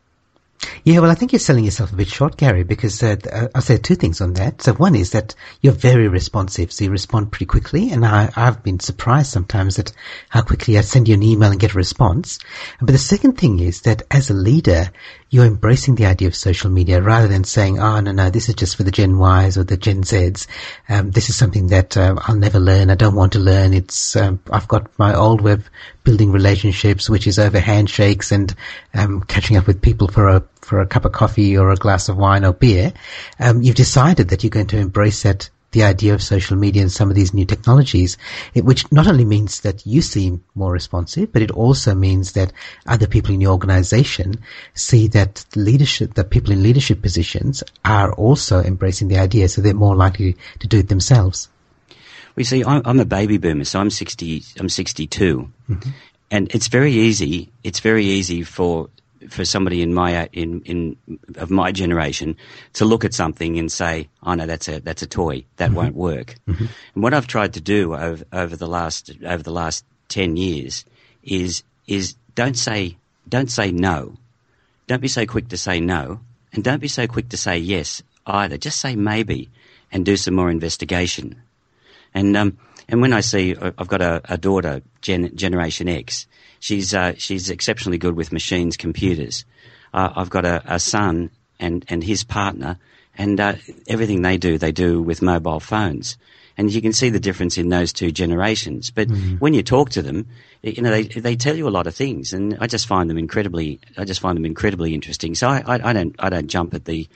Yeah, 0.84 0.98
well, 0.98 1.10
I 1.10 1.14
think 1.14 1.32
you're 1.32 1.38
selling 1.38 1.64
yourself 1.64 1.92
a 1.92 1.96
bit 1.96 2.08
short, 2.08 2.36
Gary, 2.36 2.64
because 2.64 3.02
uh, 3.02 3.16
uh, 3.32 3.48
I'll 3.54 3.62
say 3.62 3.78
two 3.78 3.94
things 3.94 4.20
on 4.20 4.34
that. 4.34 4.62
So 4.62 4.72
one 4.74 4.94
is 4.94 5.10
that 5.10 5.34
you're 5.60 5.72
very 5.72 6.08
responsive, 6.08 6.72
so 6.72 6.84
you 6.84 6.90
respond 6.90 7.30
pretty 7.30 7.46
quickly, 7.46 7.90
and 7.92 8.04
I, 8.04 8.30
have 8.34 8.62
been 8.62 8.80
surprised 8.80 9.30
sometimes 9.30 9.78
at 9.78 9.92
how 10.28 10.42
quickly 10.42 10.78
I 10.78 10.80
send 10.80 11.08
you 11.08 11.14
an 11.14 11.22
email 11.22 11.50
and 11.50 11.60
get 11.60 11.74
a 11.74 11.78
response. 11.78 12.38
But 12.80 12.92
the 12.92 12.98
second 12.98 13.38
thing 13.38 13.60
is 13.60 13.82
that 13.82 14.02
as 14.10 14.30
a 14.30 14.34
leader, 14.34 14.90
you're 15.32 15.46
embracing 15.46 15.94
the 15.94 16.04
idea 16.04 16.28
of 16.28 16.36
social 16.36 16.68
media 16.68 17.00
rather 17.00 17.26
than 17.26 17.42
saying, 17.42 17.80
oh, 17.80 18.00
no, 18.00 18.12
no, 18.12 18.28
this 18.28 18.50
is 18.50 18.54
just 18.54 18.76
for 18.76 18.82
the 18.82 18.90
Gen 18.90 19.18
Ys 19.18 19.56
or 19.56 19.64
the 19.64 19.78
Gen 19.78 20.02
Zs. 20.02 20.46
Um, 20.90 21.10
this 21.10 21.30
is 21.30 21.36
something 21.36 21.68
that 21.68 21.96
uh, 21.96 22.16
I'll 22.18 22.36
never 22.36 22.60
learn. 22.60 22.90
I 22.90 22.96
don't 22.96 23.14
want 23.14 23.32
to 23.32 23.38
learn. 23.38 23.72
It's, 23.72 24.14
um, 24.14 24.40
I've 24.50 24.68
got 24.68 24.90
my 24.98 25.14
old 25.14 25.40
web 25.40 25.64
building 26.04 26.32
relationships, 26.32 27.08
which 27.08 27.26
is 27.26 27.38
over 27.38 27.58
handshakes 27.60 28.30
and 28.30 28.54
um, 28.92 29.22
catching 29.22 29.56
up 29.56 29.66
with 29.66 29.80
people 29.80 30.06
for 30.06 30.28
a 30.28 30.44
for 30.60 30.80
a 30.80 30.86
cup 30.86 31.06
of 31.06 31.12
coffee 31.12 31.56
or 31.56 31.70
a 31.70 31.76
glass 31.76 32.10
of 32.10 32.18
wine 32.18 32.44
or 32.44 32.52
beer. 32.52 32.92
Um, 33.40 33.62
you've 33.62 33.74
decided 33.74 34.28
that 34.28 34.44
you're 34.44 34.50
going 34.50 34.66
to 34.68 34.78
embrace 34.78 35.22
that 35.22 35.48
the 35.72 35.82
idea 35.82 36.14
of 36.14 36.22
social 36.22 36.56
media 36.56 36.82
and 36.82 36.92
some 36.92 37.10
of 37.10 37.16
these 37.16 37.34
new 37.34 37.44
technologies, 37.44 38.16
it, 38.54 38.64
which 38.64 38.90
not 38.92 39.06
only 39.06 39.24
means 39.24 39.60
that 39.60 39.84
you 39.86 40.00
seem 40.00 40.44
more 40.54 40.72
responsive, 40.72 41.32
but 41.32 41.42
it 41.42 41.50
also 41.50 41.94
means 41.94 42.32
that 42.32 42.52
other 42.86 43.06
people 43.06 43.34
in 43.34 43.40
your 43.40 43.52
organization 43.52 44.36
see 44.74 45.08
that 45.08 45.44
leadership, 45.56 46.14
that 46.14 46.30
people 46.30 46.52
in 46.52 46.62
leadership 46.62 47.02
positions 47.02 47.62
are 47.84 48.12
also 48.12 48.62
embracing 48.62 49.08
the 49.08 49.18
idea, 49.18 49.48
so 49.48 49.60
they're 49.60 49.74
more 49.74 49.96
likely 49.96 50.36
to 50.60 50.66
do 50.66 50.78
it 50.78 50.88
themselves. 50.88 51.48
We 52.34 52.44
see, 52.44 52.64
I'm 52.64 53.00
a 53.00 53.04
baby 53.04 53.36
boomer, 53.36 53.64
so 53.64 53.80
I'm 53.80 53.90
60, 53.90 54.44
I'm 54.58 54.68
62. 54.68 55.50
Mm-hmm. 55.68 55.90
And 56.30 56.54
it's 56.54 56.68
very 56.68 56.92
easy, 56.92 57.50
it's 57.62 57.80
very 57.80 58.06
easy 58.06 58.42
for 58.42 58.88
for 59.28 59.44
somebody 59.44 59.82
in 59.82 59.94
my 59.94 60.28
in 60.32 60.62
in 60.62 60.96
of 61.36 61.50
my 61.50 61.72
generation 61.72 62.36
to 62.74 62.84
look 62.84 63.04
at 63.04 63.14
something 63.14 63.58
and 63.58 63.70
say, 63.70 64.08
"Oh 64.22 64.34
no, 64.34 64.46
that's 64.46 64.68
a 64.68 64.80
that's 64.80 65.02
a 65.02 65.06
toy. 65.06 65.44
That 65.56 65.68
mm-hmm. 65.68 65.76
won't 65.76 65.94
work." 65.94 66.36
Mm-hmm. 66.48 66.66
And 66.94 67.02
what 67.02 67.14
I've 67.14 67.26
tried 67.26 67.54
to 67.54 67.60
do 67.60 67.94
over 67.94 68.24
over 68.32 68.56
the 68.56 68.68
last 68.68 69.10
over 69.24 69.42
the 69.42 69.52
last 69.52 69.84
ten 70.08 70.36
years 70.36 70.84
is 71.22 71.62
is 71.86 72.14
don't 72.34 72.56
say 72.56 72.96
don't 73.28 73.50
say 73.50 73.70
no. 73.70 74.16
don't 74.86 75.00
be 75.00 75.08
so 75.08 75.24
quick 75.26 75.48
to 75.48 75.56
say 75.56 75.80
no, 75.80 76.20
and 76.52 76.64
don't 76.64 76.80
be 76.80 76.88
so 76.88 77.06
quick 77.06 77.28
to 77.30 77.36
say 77.36 77.58
yes 77.58 78.02
either. 78.26 78.58
Just 78.58 78.80
say 78.80 78.96
maybe, 78.96 79.50
and 79.90 80.04
do 80.04 80.16
some 80.16 80.34
more 80.34 80.50
investigation. 80.50 81.40
And 82.14 82.36
um, 82.36 82.58
and 82.88 83.00
when 83.00 83.12
I 83.12 83.20
see, 83.20 83.54
uh, 83.54 83.72
I've 83.78 83.88
got 83.88 84.00
a, 84.00 84.20
a 84.24 84.38
daughter, 84.38 84.82
Gen, 85.00 85.34
Generation 85.36 85.88
X. 85.88 86.26
She's 86.60 86.94
uh, 86.94 87.14
she's 87.16 87.50
exceptionally 87.50 87.98
good 87.98 88.16
with 88.16 88.32
machines, 88.32 88.76
computers. 88.76 89.44
Uh, 89.92 90.12
I've 90.14 90.30
got 90.30 90.44
a, 90.44 90.62
a, 90.66 90.78
son 90.78 91.30
and 91.58 91.84
and 91.88 92.02
his 92.02 92.24
partner, 92.24 92.78
and 93.16 93.40
uh, 93.40 93.54
everything 93.88 94.22
they 94.22 94.36
do, 94.36 94.58
they 94.58 94.72
do 94.72 95.02
with 95.02 95.22
mobile 95.22 95.60
phones. 95.60 96.16
And 96.56 96.70
you 96.70 96.82
can 96.82 96.92
see 96.92 97.08
the 97.08 97.18
difference 97.18 97.56
in 97.56 97.70
those 97.70 97.92
two 97.92 98.12
generations. 98.12 98.90
But 98.90 99.08
mm. 99.08 99.40
when 99.40 99.54
you 99.54 99.62
talk 99.62 99.88
to 99.90 100.02
them, 100.02 100.26
you 100.62 100.82
know 100.82 100.90
they 100.90 101.04
they 101.04 101.34
tell 101.34 101.56
you 101.56 101.66
a 101.66 101.70
lot 101.70 101.86
of 101.86 101.94
things, 101.94 102.32
and 102.32 102.56
I 102.60 102.66
just 102.66 102.86
find 102.86 103.08
them 103.10 103.18
incredibly. 103.18 103.80
I 103.96 104.04
just 104.04 104.20
find 104.20 104.36
them 104.36 104.44
incredibly 104.44 104.94
interesting. 104.94 105.34
So 105.34 105.48
I, 105.48 105.62
I, 105.66 105.90
I 105.90 105.92
don't 105.92 106.14
I 106.18 106.28
don't 106.28 106.48
jump 106.48 106.74
at 106.74 106.84
the 106.84 107.08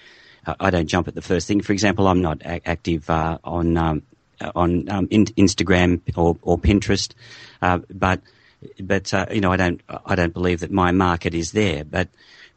I 0.61 0.70
don't 0.70 0.87
jump 0.87 1.08
at 1.08 1.14
the 1.14 1.23
first 1.23 1.49
thing. 1.49 1.61
For 1.61 1.73
example, 1.73 2.06
I'm 2.06 2.23
not 2.23 2.40
a- 2.42 2.66
active 2.68 3.11
uh, 3.11 3.38
on 3.42 3.76
um, 3.76 4.02
on 4.55 4.88
um, 4.88 5.09
in- 5.11 5.26
Instagram 5.26 6.00
or, 6.16 6.37
or 6.43 6.59
Pinterest, 6.59 7.12
uh, 7.62 7.78
but 7.93 8.21
but 8.81 9.12
uh, 9.12 9.26
you 9.31 9.40
know 9.40 9.52
I 9.52 9.57
don't 9.57 9.81
I 10.05 10.14
don't 10.14 10.33
believe 10.33 10.61
that 10.61 10.71
my 10.71 10.93
market 10.93 11.35
is 11.35 11.52
there. 11.52 11.85
But 11.85 12.09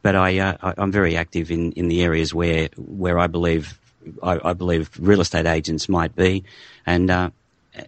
but 0.01 0.15
I, 0.15 0.39
uh, 0.39 0.73
I'm 0.77 0.91
very 0.91 1.15
active 1.17 1.51
in, 1.51 1.71
in 1.73 1.87
the 1.87 2.03
areas 2.03 2.33
where 2.33 2.69
where 2.77 3.19
I 3.19 3.27
believe 3.27 3.79
I, 4.23 4.39
I 4.43 4.53
believe 4.53 4.89
real 4.99 5.21
estate 5.21 5.45
agents 5.45 5.89
might 5.89 6.15
be, 6.15 6.43
and 6.85 7.09
uh, 7.11 7.29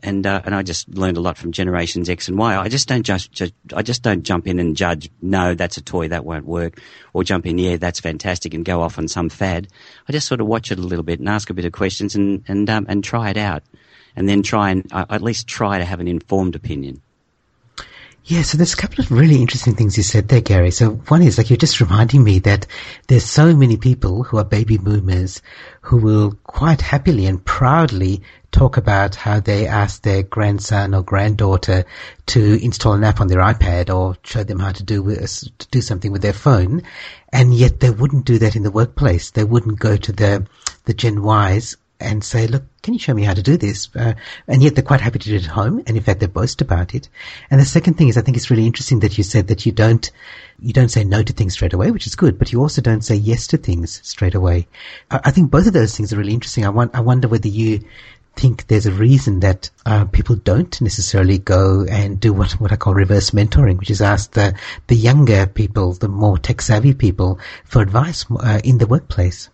and 0.03 0.25
uh, 0.25 0.41
and 0.45 0.53
I 0.53 0.61
just 0.63 0.89
learned 0.89 1.17
a 1.17 1.21
lot 1.21 1.37
from 1.37 1.51
generations 1.51 2.09
X 2.09 2.27
and 2.27 2.37
Y. 2.37 2.57
I 2.57 2.67
just 2.69 2.87
don't 2.87 3.03
just, 3.03 3.31
just, 3.31 3.53
I 3.73 3.81
just 3.81 4.03
don't 4.03 4.23
jump 4.23 4.47
in 4.47 4.59
and 4.59 4.75
judge. 4.75 5.09
No, 5.21 5.55
that's 5.55 5.77
a 5.77 5.81
toy 5.81 6.09
that 6.09 6.25
won't 6.25 6.45
work, 6.45 6.81
or 7.13 7.23
jump 7.23 7.45
in. 7.45 7.57
Yeah, 7.57 7.77
that's 7.77 7.99
fantastic, 7.99 8.53
and 8.53 8.65
go 8.65 8.81
off 8.81 8.97
on 8.97 9.07
some 9.07 9.29
fad. 9.29 9.67
I 10.07 10.11
just 10.11 10.27
sort 10.27 10.41
of 10.41 10.47
watch 10.47 10.71
it 10.71 10.79
a 10.79 10.83
little 10.83 11.03
bit 11.03 11.19
and 11.19 11.29
ask 11.29 11.49
a 11.49 11.53
bit 11.53 11.65
of 11.65 11.71
questions 11.71 12.15
and 12.15 12.43
and 12.47 12.69
um, 12.69 12.85
and 12.89 13.03
try 13.03 13.29
it 13.29 13.37
out, 13.37 13.63
and 14.15 14.27
then 14.27 14.43
try 14.43 14.71
and 14.71 14.87
uh, 14.91 15.05
at 15.09 15.21
least 15.21 15.47
try 15.47 15.77
to 15.77 15.85
have 15.85 15.99
an 15.99 16.07
informed 16.07 16.55
opinion. 16.55 17.01
Yeah, 18.25 18.43
so 18.43 18.55
there's 18.55 18.75
a 18.75 18.77
couple 18.77 19.03
of 19.03 19.11
really 19.11 19.41
interesting 19.41 19.73
things 19.73 19.97
you 19.97 20.03
said 20.03 20.27
there, 20.27 20.41
Gary. 20.41 20.69
So 20.69 20.91
one 21.07 21.23
is 21.23 21.39
like 21.39 21.49
you're 21.49 21.57
just 21.57 21.81
reminding 21.81 22.23
me 22.23 22.37
that 22.39 22.67
there's 23.07 23.25
so 23.25 23.55
many 23.55 23.77
people 23.77 24.21
who 24.23 24.37
are 24.37 24.43
baby 24.43 24.77
boomers 24.77 25.41
who 25.81 25.97
will 25.97 26.37
quite 26.43 26.81
happily 26.81 27.25
and 27.25 27.43
proudly 27.43 28.21
talk 28.51 28.77
about 28.77 29.15
how 29.15 29.39
they 29.39 29.65
asked 29.65 30.03
their 30.03 30.21
grandson 30.21 30.93
or 30.93 31.01
granddaughter 31.01 31.83
to 32.27 32.63
install 32.63 32.93
an 32.93 33.03
app 33.03 33.21
on 33.21 33.27
their 33.27 33.39
iPad 33.39 33.93
or 33.93 34.15
show 34.23 34.43
them 34.43 34.59
how 34.59 34.71
to 34.71 34.83
do 34.83 35.03
to 35.15 35.67
do 35.71 35.81
something 35.81 36.11
with 36.11 36.21
their 36.21 36.31
phone, 36.31 36.83
and 37.33 37.55
yet 37.55 37.79
they 37.79 37.89
wouldn't 37.89 38.25
do 38.25 38.37
that 38.37 38.55
in 38.55 38.61
the 38.61 38.71
workplace. 38.71 39.31
They 39.31 39.45
wouldn't 39.45 39.79
go 39.79 39.97
to 39.97 40.11
the 40.11 40.45
the 40.85 40.93
Gen 40.93 41.23
Ys 41.25 41.75
and 42.01 42.23
say, 42.23 42.47
look, 42.47 42.63
can 42.81 42.93
you 42.93 42.99
show 42.99 43.13
me 43.13 43.23
how 43.23 43.33
to 43.33 43.41
do 43.41 43.57
this? 43.57 43.89
Uh, 43.95 44.13
and 44.47 44.63
yet 44.63 44.75
they're 44.75 44.83
quite 44.83 45.01
happy 45.01 45.19
to 45.19 45.29
do 45.29 45.35
it 45.35 45.45
at 45.45 45.51
home. 45.51 45.83
And 45.85 45.95
in 45.95 46.03
fact, 46.03 46.19
they 46.19 46.27
boast 46.27 46.61
about 46.61 46.95
it. 46.95 47.09
And 47.49 47.59
the 47.61 47.65
second 47.65 47.95
thing 47.95 48.07
is, 48.07 48.17
I 48.17 48.21
think 48.21 48.37
it's 48.37 48.49
really 48.49 48.65
interesting 48.65 48.99
that 48.99 49.17
you 49.17 49.23
said 49.23 49.47
that 49.47 49.65
you 49.65 49.71
don't, 49.71 50.09
you 50.59 50.73
don't 50.73 50.89
say 50.89 51.03
no 51.03 51.23
to 51.23 51.33
things 51.33 51.53
straight 51.53 51.73
away, 51.73 51.91
which 51.91 52.07
is 52.07 52.15
good, 52.15 52.39
but 52.39 52.51
you 52.51 52.61
also 52.61 52.81
don't 52.81 53.03
say 53.03 53.15
yes 53.15 53.47
to 53.47 53.57
things 53.57 54.01
straight 54.03 54.35
away. 54.35 54.67
I, 55.09 55.21
I 55.25 55.31
think 55.31 55.51
both 55.51 55.67
of 55.67 55.73
those 55.73 55.95
things 55.95 56.11
are 56.11 56.17
really 56.17 56.33
interesting. 56.33 56.65
I 56.65 56.69
want, 56.69 56.95
I 56.95 57.01
wonder 57.01 57.27
whether 57.27 57.47
you 57.47 57.81
think 58.35 58.67
there's 58.67 58.85
a 58.85 58.91
reason 58.91 59.41
that 59.41 59.69
uh, 59.85 60.05
people 60.05 60.35
don't 60.35 60.81
necessarily 60.81 61.37
go 61.37 61.85
and 61.89 62.19
do 62.19 62.33
what, 62.33 62.53
what 62.53 62.71
I 62.71 62.75
call 62.75 62.93
reverse 62.93 63.31
mentoring, 63.31 63.77
which 63.77 63.91
is 63.91 64.01
ask 64.01 64.31
the, 64.31 64.55
the 64.87 64.95
younger 64.95 65.45
people, 65.45 65.93
the 65.93 66.07
more 66.07 66.37
tech 66.37 66.61
savvy 66.61 66.93
people 66.93 67.39
for 67.65 67.81
advice 67.81 68.25
uh, 68.31 68.59
in 68.63 68.77
the 68.77 68.87
workplace 68.87 69.49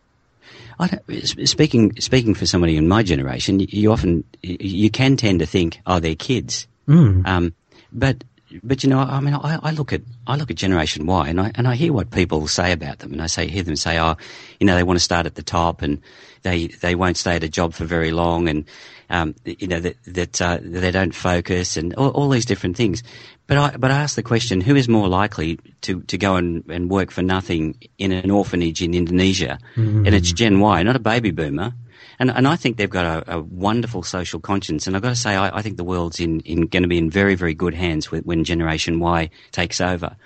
speaking 1.45 1.99
speaking 1.99 2.33
for 2.33 2.45
somebody 2.45 2.77
in 2.77 2.87
my 2.87 3.03
generation, 3.03 3.59
you, 3.59 3.67
you, 3.69 3.91
often 3.91 4.23
you 4.41 4.89
can 4.89 5.17
tend 5.17 5.39
to 5.39 5.45
think, 5.45 5.79
oh, 5.85 5.99
they're 5.99 6.15
kids. 6.15 6.67
Mm. 6.87 7.25
Um, 7.27 7.53
but 7.91 8.23
but 8.63 8.83
you 8.83 8.89
know, 8.89 8.99
I 8.99 9.19
mean, 9.19 9.33
I, 9.33 9.59
I, 9.61 9.71
look 9.71 9.91
at 9.91 10.01
I 10.25 10.35
look 10.37 10.49
at 10.49 10.57
Generation 10.57 11.05
Y, 11.05 11.27
and 11.27 11.41
I 11.41 11.51
and 11.55 11.67
I 11.67 11.75
hear 11.75 11.91
what 11.91 12.11
people 12.11 12.47
say 12.47 12.71
about 12.71 12.99
them, 12.99 13.11
and 13.11 13.21
I 13.21 13.27
say 13.27 13.47
hear 13.47 13.63
them 13.63 13.75
say, 13.75 13.99
oh, 13.99 14.15
you 14.59 14.67
know, 14.67 14.75
they 14.75 14.83
want 14.83 14.97
to 14.97 15.03
start 15.03 15.25
at 15.25 15.35
the 15.35 15.43
top, 15.43 15.81
and 15.81 16.01
they 16.43 16.67
they 16.67 16.95
won't 16.95 17.17
stay 17.17 17.35
at 17.35 17.43
a 17.43 17.49
job 17.49 17.73
for 17.73 17.85
very 17.85 18.11
long, 18.11 18.47
and 18.47 18.65
um, 19.09 19.35
you 19.43 19.67
know 19.67 19.79
that 19.79 19.97
that 20.05 20.41
uh, 20.41 20.59
they 20.61 20.91
don't 20.91 21.13
focus, 21.13 21.75
and 21.75 21.93
all, 21.95 22.11
all, 22.11 22.29
these 22.29 22.45
different 22.45 22.77
things. 22.77 23.03
But 23.47 23.57
I 23.57 23.77
but 23.77 23.91
I 23.91 23.95
ask 23.95 24.15
the 24.15 24.23
question: 24.23 24.61
Who 24.61 24.75
is 24.75 24.89
more 24.89 25.07
likely 25.07 25.59
to, 25.81 26.01
to 26.01 26.17
go 26.17 26.35
and, 26.35 26.65
and 26.69 26.89
work 26.89 27.11
for 27.11 27.21
nothing 27.21 27.75
in 27.97 28.11
an 28.11 28.29
orphanage 28.29 28.81
in 28.81 28.93
Indonesia? 28.93 29.57
Mm-hmm. 29.75 30.05
And 30.05 30.13
it's 30.13 30.31
Gen 30.33 30.59
Y, 30.59 30.83
not 30.83 30.97
a 30.97 30.99
baby 30.99 31.31
boomer. 31.31 31.73
And 32.19 32.29
and 32.29 32.47
I 32.47 32.57
think 32.57 32.75
they've 32.75 32.89
got 32.89 33.05
a, 33.05 33.37
a 33.37 33.39
wonderful 33.39 34.03
social 34.03 34.41
conscience. 34.41 34.85
And 34.85 34.95
I've 34.95 35.01
got 35.01 35.09
to 35.09 35.15
say, 35.15 35.35
I, 35.35 35.57
I 35.57 35.61
think 35.61 35.77
the 35.77 35.85
world's 35.85 36.19
in, 36.19 36.41
in 36.41 36.67
going 36.67 36.83
to 36.83 36.89
be 36.89 36.97
in 36.97 37.09
very 37.09 37.35
very 37.35 37.53
good 37.53 37.73
hands 37.73 38.11
with, 38.11 38.25
when 38.25 38.43
Generation 38.43 38.99
Y 38.99 39.29
takes 39.51 39.79
over. 39.79 40.17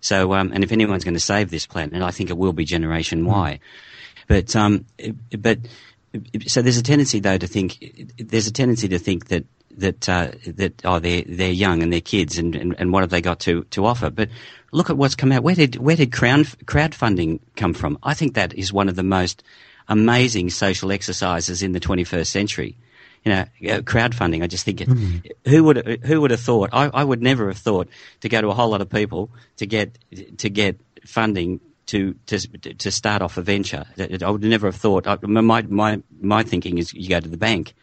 So 0.00 0.34
um, 0.34 0.50
and 0.52 0.64
if 0.64 0.72
anyone's 0.72 1.04
going 1.04 1.14
to 1.14 1.20
save 1.20 1.50
this 1.50 1.66
planet, 1.66 1.94
and 1.94 2.02
I 2.02 2.10
think 2.10 2.30
it 2.30 2.36
will 2.36 2.52
be 2.52 2.64
Generation. 2.64 3.24
Y. 3.26 3.60
But 4.26 4.56
um, 4.56 4.86
but 5.38 5.60
so 6.46 6.62
there's 6.62 6.78
a 6.78 6.82
tendency 6.82 7.20
though 7.20 7.38
to 7.38 7.46
think 7.46 8.12
there's 8.18 8.48
a 8.48 8.52
tendency 8.52 8.88
to 8.88 8.98
think 8.98 9.28
that 9.28 9.44
that 9.76 10.08
uh, 10.08 10.30
that 10.46 10.84
oh 10.84 10.98
they're 10.98 11.22
they're 11.26 11.50
young 11.50 11.82
and 11.82 11.92
they're 11.92 12.00
kids 12.00 12.38
and, 12.38 12.54
and, 12.54 12.74
and 12.78 12.92
what 12.92 13.02
have 13.02 13.10
they 13.10 13.20
got 13.20 13.40
to, 13.40 13.64
to 13.64 13.84
offer? 13.84 14.10
But 14.10 14.30
look 14.72 14.90
at 14.90 14.96
what's 14.96 15.14
come 15.14 15.32
out. 15.32 15.42
Where 15.42 15.54
did 15.54 15.76
where 15.76 15.96
did 15.96 16.12
crowd 16.12 16.46
crowdfunding 16.64 17.40
come 17.56 17.74
from? 17.74 17.98
I 18.02 18.14
think 18.14 18.34
that 18.34 18.54
is 18.54 18.72
one 18.72 18.88
of 18.88 18.96
the 18.96 19.02
most 19.02 19.42
amazing 19.88 20.50
social 20.50 20.90
exercises 20.90 21.62
in 21.62 21.72
the 21.72 21.80
21st 21.80 22.26
century. 22.26 22.76
You 23.24 23.32
know, 23.32 23.40
uh, 23.40 23.80
crowdfunding. 23.80 24.42
I 24.44 24.46
just 24.46 24.64
think 24.64 24.80
it, 24.80 24.88
mm. 24.88 25.28
who 25.46 25.64
would 25.64 26.00
who 26.04 26.20
would 26.20 26.30
have 26.30 26.40
thought? 26.40 26.70
I, 26.72 26.86
I 26.86 27.02
would 27.02 27.22
never 27.22 27.48
have 27.48 27.58
thought 27.58 27.88
to 28.20 28.28
go 28.28 28.40
to 28.40 28.48
a 28.48 28.54
whole 28.54 28.70
lot 28.70 28.80
of 28.80 28.88
people 28.88 29.30
to 29.56 29.66
get 29.66 29.98
to 30.38 30.48
get 30.48 30.80
funding 31.04 31.60
to 31.86 32.14
to 32.26 32.38
to 32.38 32.90
start 32.90 33.22
off 33.22 33.36
a 33.36 33.42
venture. 33.42 33.84
I 33.98 34.30
would 34.30 34.42
never 34.42 34.68
have 34.68 34.76
thought. 34.76 35.06
My 35.22 35.62
my 35.62 36.02
my 36.20 36.42
thinking 36.44 36.78
is 36.78 36.94
you 36.94 37.08
go 37.08 37.18
to 37.18 37.28
the 37.28 37.36
bank 37.36 37.74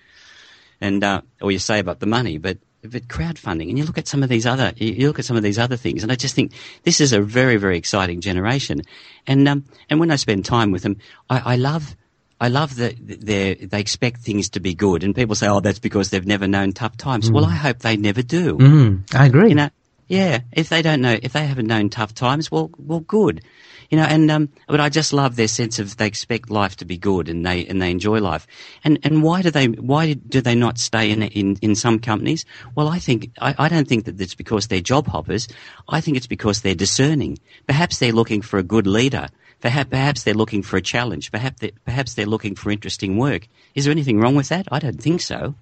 and 0.84 1.04
uh, 1.04 1.22
or 1.41 1.52
you 1.52 1.60
save 1.60 1.88
up 1.88 2.00
the 2.00 2.06
money. 2.06 2.38
But 2.38 2.58
but 2.82 3.08
crowdfunding, 3.08 3.69
and 3.69 3.78
you 3.78 3.86
look 3.86 3.98
at 3.98 4.08
some 4.08 4.22
of 4.22 4.30
these 4.30 4.46
other, 4.46 4.74
you 4.76 5.08
look 5.08 5.17
at 5.17 5.26
some 5.26 5.38
of 5.38 5.43
these 5.43 5.58
other 5.58 5.78
things, 5.78 6.04
and 6.04 6.12
I 6.12 6.15
just 6.15 6.36
think 6.36 6.52
this 6.84 7.00
is 7.00 7.13
a 7.13 7.22
very 7.22 7.56
very 7.56 7.78
exciting 7.78 8.22
generation. 8.22 8.82
And 9.26 9.48
um, 9.48 9.65
and 9.89 10.00
when 10.00 10.12
I 10.12 10.17
spend 10.17 10.46
time 10.46 10.72
with 10.72 10.84
them, 10.84 10.98
I, 11.30 11.54
I 11.54 11.56
love. 11.56 11.96
I 12.41 12.50
love 12.50 12.76
that 12.76 12.96
they 13.00 13.54
they 13.54 13.80
expect 13.80 14.19
things 14.19 14.50
to 14.50 14.60
be 14.60 14.74
good, 14.74 15.06
and 15.06 15.15
people 15.15 15.34
say, 15.34 15.48
"Oh, 15.48 15.62
that's 15.62 15.80
because 15.80 16.10
they've 16.10 16.26
never 16.26 16.46
known 16.46 16.74
tough 16.74 16.98
times." 16.98 17.30
Mm. 17.30 17.36
Well, 17.36 17.46
I 17.46 17.56
hope 17.56 17.80
they 17.80 17.96
never 17.96 18.22
do. 18.22 18.58
Mm, 18.58 19.15
I 19.15 19.28
agree. 19.28 19.50
You 19.50 19.56
know, 19.56 19.69
yeah. 20.10 20.39
If 20.52 20.67
they 20.67 20.82
don't 20.82 21.00
know, 21.00 21.17
if 21.22 21.32
they 21.32 21.46
haven't 21.46 21.67
known 21.67 21.89
tough 21.89 22.13
times, 22.13 22.52
well, 22.52 22.69
well, 22.78 23.00
good 23.00 23.43
you 23.89 23.98
know, 23.98 24.04
and 24.04 24.30
um, 24.32 24.50
but 24.67 24.80
I 24.80 24.89
just 24.89 25.13
love 25.13 25.36
their 25.36 25.48
sense 25.48 25.80
of 25.80 25.98
they 25.98 26.08
expect 26.08 26.50
life 26.50 26.76
to 26.78 26.86
be 26.86 26.98
good 26.98 27.30
and 27.30 27.46
they 27.46 27.65
and 27.65 27.82
they 27.82 27.91
enjoy 27.91 28.19
life. 28.19 28.48
And 28.84 29.00
and 29.04 29.24
why 29.24 29.41
do 29.41 29.52
they 29.52 29.67
why 29.67 30.13
do 30.13 30.41
they 30.41 30.56
not 30.56 30.78
stay 30.78 31.12
in 31.12 31.24
in, 31.24 31.58
in 31.62 31.76
some 31.76 32.00
companies? 32.00 32.46
Well, 32.76 32.88
I 32.88 33.00
think 33.00 33.32
I, 33.39 33.56
I 33.58 33.69
don't 33.69 33.88
think 33.88 34.06
that 34.06 34.19
it's 34.19 34.36
because 34.36 34.67
they're 34.67 34.82
job 34.82 35.08
hoppers. 35.08 35.48
I 35.89 36.02
think 36.02 36.17
it's 36.17 36.28
because 36.28 36.62
they're 36.62 36.76
discerning. 36.76 37.39
Perhaps 37.67 38.00
they're 38.00 38.12
looking 38.12 38.41
for 38.41 38.58
a 38.58 38.63
good 38.63 38.88
leader. 38.88 39.28
Perhaps 39.62 39.89
perhaps 39.89 40.24
they're 40.24 40.34
looking 40.34 40.62
for 40.62 40.78
a 40.78 40.82
challenge. 40.82 41.32
Perhaps 41.32 41.62
they, 41.62 41.72
perhaps 41.86 42.15
they're 42.15 42.26
looking 42.26 42.56
for 42.56 42.69
interesting 42.69 43.17
work. 43.17 43.48
Is 43.76 43.86
there 43.86 43.91
anything 43.91 44.19
wrong 44.19 44.36
with 44.36 44.50
that? 44.50 44.67
I 44.72 44.80
don't 44.80 45.02
think 45.02 45.22
so. 45.22 45.56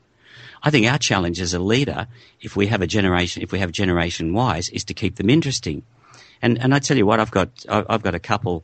I 0.63 0.69
think 0.69 0.85
our 0.85 0.97
challenge 0.97 1.41
as 1.41 1.53
a 1.53 1.59
leader, 1.59 2.07
if 2.39 2.55
we 2.55 2.67
have 2.67 2.81
a 2.81 2.87
generation, 2.87 3.41
if 3.41 3.51
we 3.51 3.59
have 3.59 3.71
generation 3.71 4.35
Ys, 4.35 4.69
is 4.69 4.83
to 4.85 4.93
keep 4.93 5.15
them 5.15 5.29
interesting. 5.29 5.83
And 6.41 6.59
and 6.59 6.73
I 6.73 6.79
tell 6.79 6.97
you 6.97 7.05
what, 7.05 7.19
I've 7.19 7.31
got 7.31 7.49
I've 7.69 8.01
got 8.01 8.15
a 8.15 8.19
couple, 8.19 8.63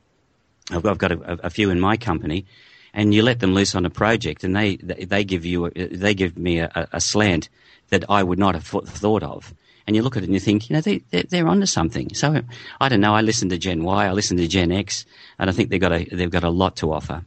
I've 0.72 0.84
got, 0.84 0.92
I've 0.92 0.98
got 0.98 1.12
a, 1.12 1.46
a, 1.46 1.50
few 1.50 1.70
in 1.70 1.80
my 1.80 1.98
company, 1.98 2.46
and 2.94 3.14
you 3.14 3.22
let 3.22 3.40
them 3.40 3.54
loose 3.54 3.76
on 3.76 3.86
a 3.86 3.90
project, 3.90 4.44
and 4.44 4.56
they 4.56 4.78
they 4.78 5.24
give 5.24 5.46
you 5.46 5.70
they 5.70 6.14
give 6.14 6.38
me 6.38 6.60
a, 6.60 6.88
a 6.92 7.02
slant 7.02 7.50
that 7.90 8.04
I 8.10 8.24
would 8.24 8.40
not 8.40 8.56
have 8.56 8.66
thought 8.66 9.24
of. 9.24 9.54
And 9.86 9.96
you 9.96 10.02
look 10.02 10.18
at 10.18 10.24
it 10.24 10.26
and 10.26 10.34
you 10.34 10.42
think, 10.42 10.70
you 10.70 10.74
know, 10.74 10.82
they, 10.82 10.98
they're, 11.12 11.24
they're 11.24 11.48
onto 11.48 11.66
something. 11.66 12.14
So 12.14 12.42
I 12.82 12.90
don't 12.90 13.00
know. 13.00 13.16
I 13.16 13.22
listen 13.22 13.48
to 13.50 13.58
Gen 13.58 13.84
Y, 13.84 14.06
I 14.06 14.12
listen 14.12 14.36
to 14.36 14.48
Gen 14.48 14.70
X, 14.70 15.06
and 15.40 15.50
I 15.50 15.54
think 15.54 15.70
they've 15.70 15.80
got 15.80 15.94
a, 15.94 16.04
they've 16.12 16.30
got 16.30 16.44
a 16.44 16.50
lot 16.50 16.76
to 16.78 16.92
offer. 16.92 17.24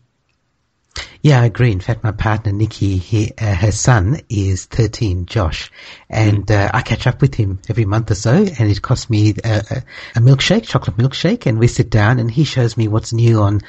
Yeah, 1.23 1.43
I 1.43 1.47
agree. 1.47 1.71
In 1.71 1.81
fact, 1.81 2.03
my 2.03 2.13
partner 2.13 2.53
Nikki, 2.53 2.97
he, 2.97 3.33
uh, 3.39 3.55
her 3.55 3.73
son 3.73 4.21
is 4.29 4.65
13, 4.67 5.27
Josh, 5.27 5.71
and 6.09 6.47
mm. 6.47 6.55
uh, 6.55 6.71
I 6.73 6.83
catch 6.83 7.07
up 7.07 7.21
with 7.21 7.35
him 7.35 7.61
every 7.69 7.85
month 7.85 8.11
or 8.11 8.15
so, 8.15 8.33
and 8.33 8.71
it 8.71 8.83
costs 8.83 9.11
me 9.11 9.35
a, 9.45 9.49
a, 9.49 9.83
a, 10.17 10.21
milkshake, 10.21 10.67
chocolate 10.67 10.97
milkshake, 10.97 11.47
and 11.47 11.59
we 11.59 11.67
sit 11.67 11.91
down 11.91 12.19
and 12.19 12.31
he 12.31 12.45
shows 12.45 12.77
me 12.77 12.89
what's 12.89 13.13
new 13.13 13.43
on 13.43 13.61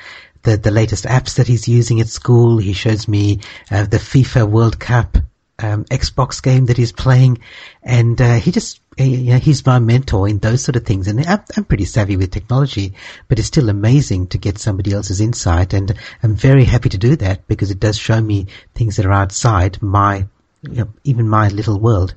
the, 0.44 0.58
the 0.58 0.72
latest 0.72 1.06
apps 1.06 1.36
that 1.36 1.48
he's 1.48 1.67
using 1.67 2.00
at 2.00 2.08
school. 2.08 2.58
He 2.58 2.74
shows 2.74 3.08
me 3.08 3.41
uh, 3.70 3.86
the 3.86 3.98
FIFA 3.98 4.50
World 4.50 4.80
Cup 4.80 5.17
um, 5.60 5.86
Xbox 5.86 6.41
game 6.41 6.65
that 6.67 6.78
he's 6.78 6.91
playing, 6.91 7.39
and 7.84 8.20
uh, 8.22 8.36
he 8.36 8.52
just 8.52 8.81
yeah, 8.97 9.38
he's 9.38 9.65
my 9.65 9.80
mentor 9.80 10.27
in 10.27 10.39
those 10.39 10.63
sort 10.63 10.75
of 10.75 10.86
things. 10.86 11.08
And 11.08 11.25
I'm, 11.25 11.43
I'm, 11.56 11.63
pretty 11.63 11.86
savvy 11.86 12.17
with 12.17 12.32
technology, 12.32 12.93
but 13.27 13.39
it's 13.39 13.47
still 13.47 13.69
amazing 13.69 14.27
to 14.27 14.38
get 14.38 14.58
somebody 14.58 14.91
else's 14.91 15.21
insight. 15.21 15.73
And 15.73 15.93
I'm 16.21 16.36
very 16.36 16.65
happy 16.65 16.89
to 16.89 16.97
do 16.97 17.15
that 17.17 17.47
because 17.47 17.71
it 17.71 17.80
does 17.80 17.97
show 17.97 18.19
me 18.19 18.47
things 18.75 18.97
that 18.97 19.06
are 19.06 19.13
outside 19.13 19.82
my, 19.82 20.27
you 20.63 20.75
know, 20.75 20.89
even 21.04 21.30
my 21.30 21.47
little 21.47 21.80
world. 21.80 22.15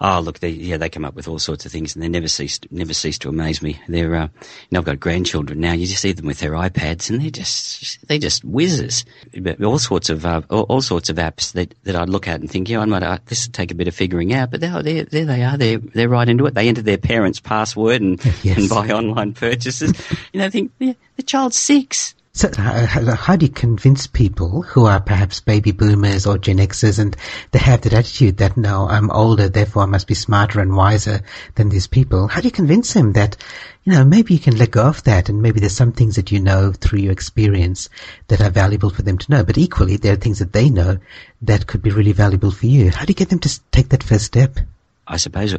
Oh, 0.00 0.20
look, 0.20 0.40
they, 0.40 0.48
yeah, 0.50 0.76
they 0.76 0.88
come 0.88 1.04
up 1.04 1.14
with 1.14 1.28
all 1.28 1.38
sorts 1.38 1.64
of 1.64 1.72
things, 1.72 1.94
and 1.94 2.02
they 2.02 2.08
never 2.08 2.28
cease 2.28 2.58
never 2.70 2.94
cease 2.94 3.18
to 3.20 3.28
amaze 3.28 3.62
me. 3.62 3.80
They're, 3.88 4.14
uh, 4.14 4.28
I've 4.74 4.84
got 4.84 5.00
grandchildren 5.00 5.60
now. 5.60 5.72
You 5.72 5.86
just 5.86 6.02
see 6.02 6.12
them 6.12 6.26
with 6.26 6.40
their 6.40 6.52
iPads, 6.52 7.10
and 7.10 7.20
they're 7.20 7.30
just 7.30 8.06
they 8.08 8.18
just 8.18 8.44
whizzes. 8.44 9.04
But 9.40 9.62
All 9.62 9.78
sorts 9.78 10.10
of 10.10 10.26
uh, 10.26 10.42
all, 10.50 10.62
all, 10.62 10.82
sorts 10.82 11.08
of 11.08 11.16
apps 11.16 11.52
that, 11.52 11.74
that 11.84 11.96
I 11.96 12.04
look 12.04 12.28
at 12.28 12.40
and 12.40 12.50
think, 12.50 12.68
yeah, 12.68 12.80
I 12.80 12.84
might 12.84 13.02
uh, 13.02 13.18
this 13.26 13.46
would 13.46 13.54
take 13.54 13.70
a 13.70 13.74
bit 13.74 13.88
of 13.88 13.94
figuring 13.94 14.32
out, 14.32 14.50
but 14.50 14.60
there, 14.60 14.82
there, 14.82 15.04
there 15.04 15.24
they 15.24 15.42
are. 15.42 15.56
They're 15.56 15.78
they're 15.78 16.08
right 16.08 16.28
into 16.28 16.46
it. 16.46 16.54
They 16.54 16.68
enter 16.68 16.82
their 16.82 16.98
parents' 16.98 17.40
password 17.40 18.02
and 18.02 18.24
yes. 18.42 18.58
and 18.58 18.68
buy 18.68 18.90
online 18.90 19.32
purchases. 19.32 19.92
you 20.32 20.40
know, 20.40 20.46
I 20.46 20.50
think 20.50 20.72
yeah, 20.78 20.94
the 21.16 21.22
child's 21.22 21.58
six. 21.58 22.14
So 22.36 22.50
uh, 22.58 23.14
how 23.14 23.36
do 23.36 23.46
you 23.46 23.52
convince 23.52 24.08
people 24.08 24.62
who 24.62 24.86
are 24.86 25.00
perhaps 25.00 25.38
baby 25.38 25.70
boomers 25.70 26.26
or 26.26 26.36
Gen 26.36 26.58
Xers 26.58 26.98
and 26.98 27.16
they 27.52 27.60
have 27.60 27.82
that 27.82 27.92
attitude 27.92 28.38
that 28.38 28.56
no, 28.56 28.88
I'm 28.88 29.08
older, 29.12 29.48
therefore 29.48 29.84
I 29.84 29.86
must 29.86 30.08
be 30.08 30.14
smarter 30.14 30.58
and 30.58 30.74
wiser 30.74 31.20
than 31.54 31.68
these 31.68 31.86
people? 31.86 32.26
How 32.26 32.40
do 32.40 32.48
you 32.48 32.52
convince 32.52 32.92
them 32.92 33.12
that, 33.12 33.36
you 33.84 33.92
know, 33.92 34.04
maybe 34.04 34.34
you 34.34 34.40
can 34.40 34.58
let 34.58 34.72
go 34.72 34.82
of 34.82 35.04
that 35.04 35.28
and 35.28 35.42
maybe 35.42 35.60
there's 35.60 35.76
some 35.76 35.92
things 35.92 36.16
that 36.16 36.32
you 36.32 36.40
know 36.40 36.72
through 36.72 36.98
your 36.98 37.12
experience 37.12 37.88
that 38.26 38.40
are 38.40 38.50
valuable 38.50 38.90
for 38.90 39.02
them 39.02 39.16
to 39.16 39.30
know, 39.30 39.44
but 39.44 39.56
equally 39.56 39.96
there 39.96 40.14
are 40.14 40.16
things 40.16 40.40
that 40.40 40.52
they 40.52 40.68
know 40.68 40.98
that 41.42 41.68
could 41.68 41.82
be 41.82 41.90
really 41.90 42.12
valuable 42.12 42.50
for 42.50 42.66
you. 42.66 42.90
How 42.90 43.04
do 43.04 43.10
you 43.12 43.14
get 43.14 43.28
them 43.28 43.38
to 43.38 43.60
take 43.70 43.90
that 43.90 44.02
first 44.02 44.24
step? 44.24 44.58
I 45.06 45.18
suppose 45.18 45.54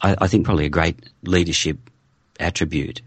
I, 0.00 0.16
I 0.18 0.28
think 0.28 0.46
probably 0.46 0.64
a 0.64 0.70
great 0.70 0.98
leadership 1.24 1.76
attribute, 2.40 3.02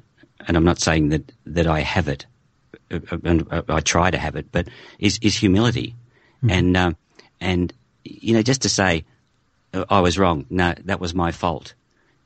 and 0.47 0.55
I'm 0.55 0.63
not 0.63 0.79
saying 0.79 1.09
that, 1.09 1.31
that 1.47 1.65
I 1.65 1.79
have 1.79 2.07
it, 2.07 2.27
and 2.89 3.47
I 3.67 3.79
try 3.81 4.11
to 4.11 4.17
have 4.17 4.35
it, 4.35 4.51
but 4.51 4.67
is 4.99 5.19
is 5.21 5.35
humility, 5.35 5.95
mm. 6.43 6.51
and 6.51 6.77
um, 6.77 6.97
and 7.39 7.73
you 8.03 8.33
know 8.33 8.41
just 8.41 8.61
to 8.63 8.69
say 8.69 9.05
oh, 9.73 9.85
I 9.89 9.99
was 9.99 10.17
wrong. 10.17 10.45
No, 10.49 10.73
that 10.85 10.99
was 10.99 11.13
my 11.13 11.31
fault. 11.31 11.73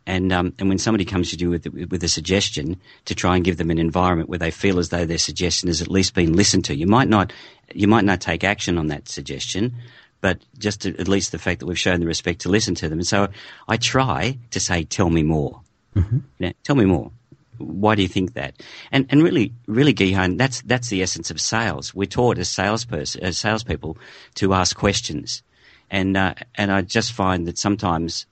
And 0.06 0.34
um, 0.34 0.54
and 0.60 0.68
when 0.68 0.78
somebody 0.78 1.06
comes 1.06 1.32
to 1.32 1.38
you 1.38 1.50
with 1.50 1.66
with 1.90 2.04
a 2.04 2.10
suggestion 2.10 2.80
to 3.06 3.16
try 3.16 3.36
and 3.36 3.46
give 3.46 3.58
them 3.58 3.72
an 3.72 3.78
environment 3.78 4.30
where 4.30 4.40
they 4.40 4.52
feel 4.52 4.80
as 4.80 4.90
though 4.90 5.06
their 5.06 5.18
suggestion 5.18 5.68
has 5.68 5.82
at 5.82 5.88
least 5.88 6.14
been 6.14 6.34
listened 6.34 6.66
to, 6.66 6.76
you 6.76 6.88
might 6.88 7.08
not 7.08 7.32
you 7.74 7.88
might 7.88 8.04
not 8.04 8.20
take 8.20 8.44
action 8.44 8.78
on 8.78 8.88
that 8.88 9.08
suggestion, 9.08 9.74
but 10.20 10.40
just 10.58 10.82
to, 10.82 10.98
at 11.00 11.08
least 11.08 11.32
the 11.32 11.40
fact 11.40 11.62
that 11.62 11.68
we've 11.68 11.80
shown 11.80 12.02
the 12.02 12.06
respect 12.06 12.42
to 12.42 12.50
listen 12.50 12.76
to 12.76 12.90
them. 12.90 13.00
And 13.00 13.08
so 13.08 13.30
I 13.68 13.78
try 13.78 14.38
to 14.52 14.60
say, 14.60 14.84
"Tell 14.84 15.10
me 15.10 15.24
more." 15.24 15.62
Mm-hmm. 15.96 16.18
You 16.40 16.48
know, 16.48 16.54
tell 16.64 16.76
me 16.76 16.86
more 16.86 17.12
why 17.58 17.96
do 17.96 18.02
you 18.02 18.08
think 18.08 18.34
that? 18.34 18.62
And 18.92 19.06
and 19.10 19.24
really, 19.24 19.54
really, 19.68 19.94
Gihan, 19.94 20.38
that's 20.38 20.62
that's 20.62 20.90
the 20.90 21.02
essence 21.02 21.32
of 21.32 21.40
sales. 21.40 21.94
We're 21.94 22.06
taught 22.06 22.38
as 22.38 22.50
salesperson, 22.50 23.24
as 23.24 23.38
salespeople, 23.38 23.98
to 24.36 24.54
ask 24.54 24.76
questions, 24.76 25.44
and 25.90 26.18
uh, 26.18 26.36
and 26.56 26.72
I 26.72 26.82
just 26.82 27.14
find 27.14 27.48
that 27.48 27.58
sometimes 27.58 28.26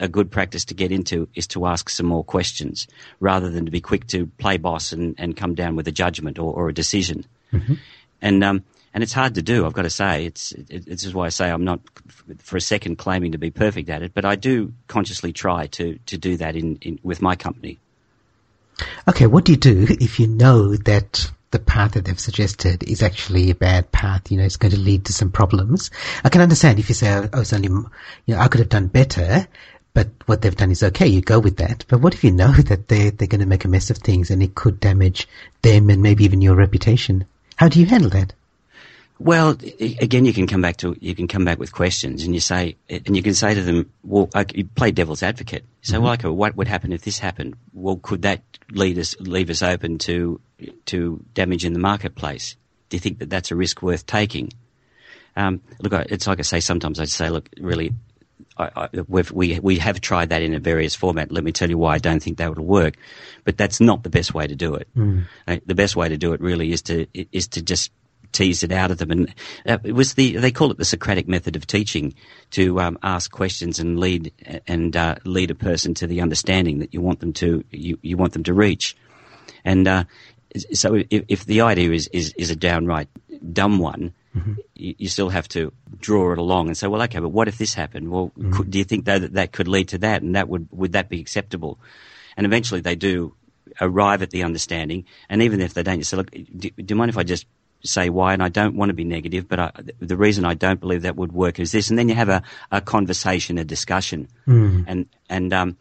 a 0.00 0.08
good 0.08 0.30
practice 0.30 0.64
to 0.66 0.74
get 0.74 0.90
into 0.90 1.28
is 1.34 1.46
to 1.46 1.66
ask 1.66 1.88
some 1.88 2.06
more 2.06 2.24
questions 2.24 2.88
rather 3.20 3.48
than 3.48 3.64
to 3.64 3.70
be 3.70 3.80
quick 3.80 4.06
to 4.08 4.26
play 4.38 4.56
boss 4.56 4.92
and, 4.92 5.14
and 5.16 5.36
come 5.36 5.54
down 5.54 5.76
with 5.76 5.86
a 5.86 5.92
judgment 5.92 6.40
or, 6.40 6.52
or 6.52 6.68
a 6.68 6.74
decision. 6.74 7.24
Mm-hmm. 7.52 7.74
And 8.20 8.44
um, 8.44 8.64
and 8.94 9.02
it's 9.02 9.12
hard 9.12 9.34
to 9.36 9.42
do. 9.42 9.64
I've 9.64 9.72
got 9.72 9.82
to 9.82 9.90
say, 9.90 10.26
it's 10.26 10.52
it, 10.52 10.86
this 10.86 11.04
is 11.04 11.14
why 11.14 11.26
I 11.26 11.28
say 11.30 11.50
I'm 11.50 11.64
not 11.64 11.80
for 12.38 12.56
a 12.56 12.60
second 12.60 12.96
claiming 12.96 13.32
to 13.32 13.38
be 13.38 13.50
perfect 13.50 13.88
at 13.88 14.02
it, 14.02 14.12
but 14.12 14.24
I 14.24 14.34
do 14.36 14.72
consciously 14.88 15.32
try 15.32 15.66
to 15.68 15.98
to 16.06 16.18
do 16.18 16.36
that 16.36 16.56
in, 16.56 16.76
in 16.82 16.98
with 17.02 17.22
my 17.22 17.36
company. 17.36 17.78
Okay, 19.08 19.26
what 19.26 19.44
do 19.44 19.52
you 19.52 19.58
do 19.58 19.86
if 19.88 20.18
you 20.18 20.26
know 20.26 20.76
that 20.76 21.30
the 21.50 21.58
path 21.58 21.92
that 21.92 22.04
they've 22.06 22.18
suggested 22.18 22.82
is 22.82 23.02
actually 23.02 23.50
a 23.50 23.54
bad 23.54 23.92
path, 23.92 24.30
you 24.30 24.38
know, 24.38 24.44
it's 24.44 24.56
going 24.56 24.72
to 24.72 24.78
lead 24.78 25.04
to 25.04 25.12
some 25.12 25.30
problems. 25.30 25.90
I 26.24 26.30
can 26.30 26.40
understand 26.40 26.78
if 26.78 26.88
you 26.88 26.94
say, 26.94 27.28
oh, 27.32 27.40
it's 27.40 27.52
only, 27.52 27.68
you 27.68 27.90
know, 28.34 28.38
I 28.38 28.48
could 28.48 28.60
have 28.60 28.70
done 28.70 28.86
better, 28.88 29.46
but 29.94 30.08
what 30.26 30.40
they've 30.40 30.56
done 30.56 30.70
is 30.70 30.82
okay, 30.82 31.06
you 31.06 31.20
go 31.20 31.38
with 31.38 31.58
that. 31.58 31.84
But 31.88 32.00
what 32.00 32.14
if 32.14 32.24
you 32.24 32.30
know 32.32 32.52
that 32.68 32.88
they're, 32.88 33.10
they're 33.10 33.28
going 33.28 33.40
to 33.40 33.46
make 33.46 33.64
a 33.64 33.68
mess 33.68 33.90
of 33.90 33.98
things 33.98 34.30
and 34.30 34.42
it 34.42 34.54
could 34.54 34.80
damage 34.80 35.28
them 35.60 35.90
and 35.90 36.02
maybe 36.02 36.24
even 36.24 36.40
your 36.40 36.56
reputation? 36.56 37.26
How 37.56 37.68
do 37.68 37.78
you 37.78 37.86
handle 37.86 38.10
that? 38.10 38.32
Well, 39.22 39.56
again, 39.78 40.24
you 40.24 40.32
can 40.32 40.48
come 40.48 40.62
back 40.62 40.78
to 40.78 40.96
you 41.00 41.14
can 41.14 41.28
come 41.28 41.44
back 41.44 41.60
with 41.60 41.72
questions, 41.72 42.24
and 42.24 42.34
you 42.34 42.40
say, 42.40 42.76
and 42.88 43.16
you 43.16 43.22
can 43.22 43.34
say 43.34 43.54
to 43.54 43.62
them, 43.62 43.88
"Well, 44.02 44.28
you 44.52 44.64
play 44.64 44.90
devil's 44.90 45.22
advocate." 45.22 45.62
You 45.62 45.68
say, 45.82 45.94
mm-hmm. 45.94 46.04
"Well, 46.04 46.12
okay, 46.14 46.28
what 46.28 46.56
would 46.56 46.66
happen 46.66 46.92
if 46.92 47.02
this 47.02 47.20
happened? 47.20 47.54
Well, 47.72 48.00
could 48.02 48.22
that 48.22 48.42
lead 48.72 48.98
us 48.98 49.14
leave 49.20 49.48
us 49.48 49.62
open 49.62 49.98
to 49.98 50.40
to 50.86 51.24
damage 51.34 51.64
in 51.64 51.72
the 51.72 51.78
marketplace? 51.78 52.56
Do 52.88 52.96
you 52.96 53.00
think 53.00 53.20
that 53.20 53.30
that's 53.30 53.52
a 53.52 53.56
risk 53.56 53.80
worth 53.80 54.06
taking?" 54.06 54.52
Um, 55.36 55.60
look, 55.80 55.92
it's 56.10 56.26
like 56.26 56.40
I 56.40 56.42
say. 56.42 56.58
Sometimes 56.58 56.98
I 56.98 57.04
say, 57.04 57.30
"Look, 57.30 57.48
really, 57.60 57.92
I, 58.56 58.70
I, 58.74 58.88
we 59.08 59.60
we 59.60 59.78
have 59.78 60.00
tried 60.00 60.30
that 60.30 60.42
in 60.42 60.52
a 60.52 60.58
various 60.58 60.96
format. 60.96 61.30
Let 61.30 61.44
me 61.44 61.52
tell 61.52 61.70
you 61.70 61.78
why 61.78 61.94
I 61.94 61.98
don't 61.98 62.20
think 62.20 62.38
that 62.38 62.48
would 62.48 62.58
work, 62.58 62.96
but 63.44 63.56
that's 63.56 63.80
not 63.80 64.02
the 64.02 64.10
best 64.10 64.34
way 64.34 64.48
to 64.48 64.56
do 64.56 64.74
it. 64.74 64.88
Mm. 64.96 65.26
Uh, 65.46 65.58
the 65.64 65.76
best 65.76 65.94
way 65.94 66.08
to 66.08 66.16
do 66.16 66.32
it 66.32 66.40
really 66.40 66.72
is 66.72 66.82
to 66.82 67.06
is 67.30 67.46
to 67.48 67.62
just 67.62 67.92
tease 68.32 68.62
it 68.62 68.72
out 68.72 68.90
of 68.90 68.98
them. 68.98 69.10
And 69.10 69.34
uh, 69.66 69.78
it 69.84 69.92
was 69.92 70.14
the 70.14 70.36
they 70.36 70.50
call 70.50 70.70
it 70.70 70.78
the 70.78 70.84
Socratic 70.84 71.28
method 71.28 71.56
of 71.56 71.66
teaching 71.66 72.14
to 72.50 72.80
um, 72.80 72.98
ask 73.02 73.30
questions 73.30 73.78
and 73.78 73.98
lead 73.98 74.32
and 74.66 74.96
uh, 74.96 75.16
lead 75.24 75.50
a 75.50 75.54
person 75.54 75.94
to 75.94 76.06
the 76.06 76.20
understanding 76.20 76.80
that 76.80 76.92
you 76.92 77.00
want 77.00 77.20
them 77.20 77.32
to 77.34 77.64
you, 77.70 77.98
you 78.02 78.16
want 78.16 78.32
them 78.32 78.44
to 78.44 78.54
reach. 78.54 78.96
And 79.64 79.86
uh, 79.86 80.04
so 80.72 80.94
if, 80.94 81.24
if, 81.28 81.44
the 81.44 81.62
idea 81.62 81.92
is, 81.92 82.08
is, 82.08 82.34
is 82.36 82.50
a 82.50 82.56
downright 82.56 83.08
dumb 83.52 83.78
one, 83.78 84.12
mm-hmm. 84.36 84.54
you, 84.74 84.94
you, 84.98 85.08
still 85.08 85.28
have 85.28 85.48
to 85.48 85.72
draw 85.98 86.32
it 86.32 86.38
along 86.38 86.68
and 86.68 86.76
say, 86.76 86.88
well, 86.88 87.02
okay, 87.02 87.20
but 87.20 87.30
what 87.30 87.48
if 87.48 87.58
this 87.58 87.74
happened? 87.74 88.10
Well, 88.10 88.32
mm-hmm. 88.36 88.52
could, 88.52 88.70
do 88.70 88.78
you 88.78 88.84
think 88.84 89.06
that 89.06 89.34
that 89.34 89.52
could 89.52 89.68
lead 89.68 89.88
to 89.88 89.98
that, 89.98 90.22
and 90.22 90.36
that 90.36 90.48
would 90.48 90.68
would 90.70 90.92
that 90.92 91.08
be 91.08 91.20
acceptable? 91.20 91.78
And 92.36 92.46
eventually, 92.46 92.80
they 92.80 92.96
do 92.96 93.34
arrive 93.80 94.22
at 94.22 94.30
the 94.30 94.42
understanding. 94.42 95.04
And 95.28 95.42
even 95.42 95.60
if 95.60 95.74
they 95.74 95.82
don't, 95.82 95.98
you 95.98 96.04
say, 96.04 96.16
look, 96.16 96.30
do, 96.30 96.70
do 96.70 96.84
you 96.88 96.96
mind 96.96 97.10
if 97.10 97.18
I 97.18 97.22
just 97.22 97.46
say 97.84 98.08
why, 98.08 98.32
and 98.32 98.42
I 98.42 98.48
don't 98.48 98.76
want 98.76 98.90
to 98.90 98.94
be 98.94 99.04
negative, 99.04 99.48
but 99.48 99.58
I, 99.58 99.70
the 99.98 100.16
reason 100.16 100.44
I 100.44 100.54
don't 100.54 100.80
believe 100.80 101.02
that 101.02 101.16
would 101.16 101.32
work 101.32 101.58
is 101.58 101.72
this, 101.72 101.90
and 101.90 101.98
then 101.98 102.08
you 102.08 102.14
have 102.14 102.28
a, 102.28 102.42
a 102.70 102.80
conversation, 102.80 103.58
a 103.58 103.64
discussion, 103.64 104.28
mm. 104.46 104.84
and 104.86 105.06
and 105.28 105.52
um, 105.52 105.76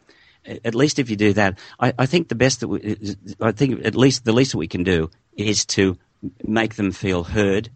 at 0.46 0.76
least 0.76 1.00
if 1.00 1.10
you 1.10 1.16
do 1.16 1.34
that, 1.34 1.60
I, 1.80 1.94
I 2.00 2.06
think 2.06 2.30
the 2.30 2.36
best 2.36 2.62
that 2.62 2.68
we, 2.68 3.16
I 3.40 3.52
think 3.52 3.86
at 3.86 3.96
least 3.96 4.26
the 4.26 4.34
least 4.34 4.52
that 4.52 4.58
we 4.58 4.68
can 4.68 4.84
do 4.84 5.10
is 5.34 5.66
to 5.66 5.98
make 6.44 6.76
them 6.76 6.92
feel 6.92 7.24
heard, 7.24 7.70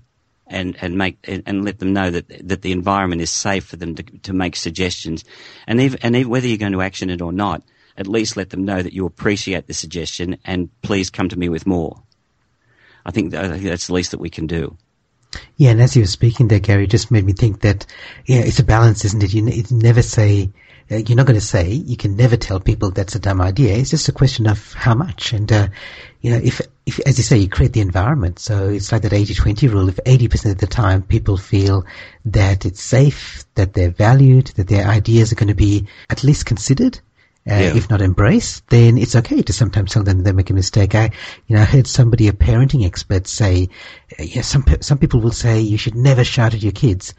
and 0.48 0.78
and 0.82 0.98
make 0.98 1.18
and, 1.26 1.44
and 1.46 1.66
let 1.66 1.80
them 1.80 1.94
know 1.94 2.12
that 2.12 2.48
that 2.48 2.62
the 2.62 2.72
environment 2.72 3.22
is 3.22 3.30
safe 3.30 3.66
for 3.66 3.76
them 3.76 3.96
to 3.96 4.04
to 4.04 4.34
make 4.34 4.56
suggestions, 4.56 5.24
and 5.68 5.80
even, 5.82 6.00
and 6.02 6.16
even 6.16 6.32
whether 6.32 6.48
you're 6.48 6.58
going 6.58 6.74
to 6.74 6.82
action 6.82 7.10
it 7.10 7.22
or 7.22 7.32
not, 7.32 7.64
at 7.98 8.08
least 8.08 8.38
let 8.38 8.50
them 8.50 8.66
know 8.66 8.82
that 8.82 8.94
you 8.94 9.06
appreciate 9.06 9.68
the 9.68 9.74
suggestion 9.74 10.38
and 10.44 10.70
please 10.82 11.10
come 11.10 11.30
to 11.30 11.40
me 11.40 11.50
with 11.50 11.66
more. 11.66 12.02
I 13.06 13.12
think, 13.12 13.32
that's 13.32 13.88
the 13.88 13.94
least 13.94 14.12
that 14.12 14.20
we 14.20 14.30
can 14.30 14.48
do. 14.48 14.78
Yeah, 15.58 15.72
and 15.72 15.82
as 15.82 15.96
you 15.96 16.02
were 16.02 16.08
speaking 16.08 16.48
there, 16.48 16.60
Gary, 16.60 16.88
just 16.88 17.12
made 17.12 17.26
me 17.26 17.34
think 17.34 17.62
that 17.62 17.86
yeah, 18.26 18.40
it's 18.40 18.60
a 18.60 18.64
balance, 18.64 19.04
isn't 19.06 19.24
it? 19.24 19.34
You, 19.34 19.46
you 19.46 19.64
never 19.72 20.02
say 20.02 20.50
uh, 20.92 20.98
you're 20.98 21.18
not 21.18 21.26
going 21.26 21.40
to 21.40 21.46
say 21.46 21.68
you 21.70 21.98
can 21.98 22.16
never 22.16 22.38
tell 22.38 22.60
people 22.60 22.92
that's 22.92 23.16
a 23.16 23.20
dumb 23.20 23.42
idea. 23.42 23.76
It's 23.76 23.90
just 23.90 24.08
a 24.08 24.12
question 24.12 24.48
of 24.48 24.74
how 24.74 24.94
much, 24.94 25.34
and 25.34 25.52
uh, 25.52 25.68
you 26.22 26.30
know, 26.30 26.38
if 26.38 26.62
if 26.86 27.00
as 27.02 27.18
you 27.18 27.24
say, 27.24 27.38
you 27.38 27.50
create 27.50 27.74
the 27.74 27.82
environment. 27.82 28.38
So 28.40 28.70
it's 28.70 28.92
like 28.92 29.02
that 29.02 29.12
80-20 29.12 29.72
rule. 29.72 29.90
If 29.90 30.00
eighty 30.06 30.28
percent 30.28 30.54
of 30.54 30.60
the 30.60 30.68
time 30.68 31.02
people 31.02 31.38
feel 31.38 31.86
that 32.26 32.66
it's 32.66 32.82
safe, 32.82 33.44
that 33.56 33.74
they're 33.74 33.90
valued, 33.90 34.48
that 34.58 34.68
their 34.68 34.88
ideas 34.88 35.32
are 35.32 35.36
going 35.36 35.48
to 35.48 35.56
be 35.56 35.88
at 36.10 36.24
least 36.24 36.46
considered, 36.46 37.00
uh, 37.50 37.54
yeah. 37.54 37.76
if 37.76 37.90
not 37.90 38.02
embrace, 38.02 38.62
then 38.70 38.98
it's 38.98 39.16
okay 39.16 39.42
to 39.42 39.54
sometimes 39.54 39.92
tell 39.92 40.04
them 40.04 40.24
they 40.24 40.32
make 40.32 40.50
a 40.50 40.54
mistake. 40.54 40.96
I, 40.96 41.12
you 41.48 41.56
know, 41.56 41.62
I 41.62 41.66
heard 41.66 41.86
somebody, 41.86 42.28
a 42.28 42.34
parenting 42.34 42.86
expert, 42.86 43.28
say, 43.28 43.70
uh, 44.20 44.24
yeah, 44.24 44.42
some 44.42 44.66
some 44.82 44.98
people 44.98 45.22
will 45.22 45.32
say 45.32 45.60
you 45.60 45.78
should 45.78 45.96
never 45.96 46.24
shout 46.24 46.56
at 46.56 46.64
your 46.64 46.72
kids, 46.72 47.14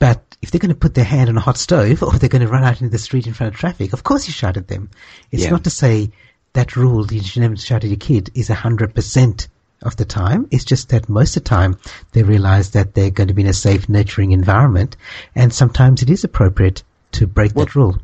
but 0.00 0.22
if 0.42 0.50
they're 0.50 0.58
going 0.58 0.74
to 0.74 0.74
put 0.74 0.94
their 0.94 1.04
hand 1.04 1.28
on 1.28 1.36
a 1.36 1.40
hot 1.40 1.56
stove 1.56 2.02
or 2.02 2.12
they're 2.12 2.28
going 2.28 2.44
to 2.44 2.52
run 2.52 2.64
out 2.64 2.80
into 2.80 2.90
the 2.90 2.98
street 2.98 3.26
in 3.26 3.34
front 3.34 3.54
of 3.54 3.60
traffic, 3.60 3.92
of 3.92 4.02
course 4.02 4.26
you 4.26 4.32
shout 4.32 4.56
at 4.56 4.68
them. 4.68 4.90
It's 5.30 5.44
yeah. 5.44 5.50
not 5.50 5.64
to 5.64 5.70
say 5.70 6.10
that 6.52 6.74
rule 6.74 7.06
you 7.06 7.22
should 7.22 7.42
never 7.42 7.56
shout 7.56 7.84
at 7.84 7.90
your 7.90 7.96
kid 7.96 8.30
is 8.34 8.50
a 8.50 8.54
hundred 8.54 8.94
percent 8.94 9.46
of 9.82 9.96
the 9.96 10.04
time. 10.04 10.48
It's 10.50 10.64
just 10.64 10.88
that 10.90 11.08
most 11.08 11.36
of 11.36 11.44
the 11.44 11.48
time 11.48 11.78
they 12.12 12.22
realize 12.22 12.70
that 12.72 12.94
they're 12.94 13.10
going 13.10 13.28
to 13.28 13.34
be 13.34 13.42
in 13.42 13.48
a 13.48 13.54
safe, 13.54 13.88
nurturing 13.88 14.32
environment, 14.32 14.96
and 15.34 15.52
sometimes 15.52 16.02
it 16.02 16.10
is 16.10 16.24
appropriate 16.24 16.82
to 17.12 17.26
break 17.26 17.54
well, 17.54 17.66
that 17.66 17.74
rule. 17.74 17.98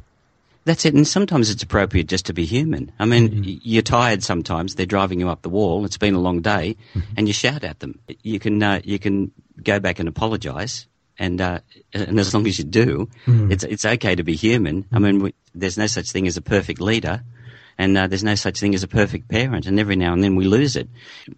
That's 0.66 0.84
it. 0.84 0.94
And 0.94 1.06
sometimes 1.06 1.48
it's 1.48 1.62
appropriate 1.62 2.08
just 2.08 2.26
to 2.26 2.32
be 2.32 2.44
human. 2.44 2.90
I 2.98 3.04
mean, 3.04 3.28
mm-hmm. 3.28 3.58
you're 3.62 3.82
tired 3.82 4.24
sometimes. 4.24 4.74
They're 4.74 4.84
driving 4.84 5.20
you 5.20 5.28
up 5.28 5.42
the 5.42 5.48
wall. 5.48 5.84
It's 5.84 5.96
been 5.96 6.14
a 6.14 6.20
long 6.20 6.42
day, 6.42 6.76
mm-hmm. 6.92 7.12
and 7.16 7.28
you 7.28 7.32
shout 7.32 7.62
at 7.62 7.78
them. 7.78 8.00
You 8.24 8.40
can 8.40 8.60
uh, 8.60 8.80
you 8.82 8.98
can 8.98 9.30
go 9.62 9.78
back 9.78 10.00
and 10.00 10.08
apologise, 10.08 10.88
and 11.20 11.40
uh, 11.40 11.60
and 11.92 12.18
as 12.18 12.34
long 12.34 12.48
as 12.48 12.58
you 12.58 12.64
do, 12.64 13.08
mm. 13.26 13.52
it's 13.52 13.62
it's 13.62 13.84
okay 13.84 14.16
to 14.16 14.24
be 14.24 14.34
human. 14.34 14.82
Mm. 14.82 14.86
I 14.92 14.98
mean, 14.98 15.22
we, 15.22 15.34
there's 15.54 15.78
no 15.78 15.86
such 15.86 16.10
thing 16.10 16.26
as 16.26 16.36
a 16.36 16.42
perfect 16.42 16.80
leader, 16.80 17.22
and 17.78 17.96
uh, 17.96 18.08
there's 18.08 18.24
no 18.24 18.34
such 18.34 18.58
thing 18.58 18.74
as 18.74 18.82
a 18.82 18.88
perfect 18.88 19.28
parent. 19.28 19.66
And 19.66 19.78
every 19.78 19.94
now 19.94 20.14
and 20.14 20.24
then 20.24 20.34
we 20.34 20.46
lose 20.46 20.74
it. 20.74 20.88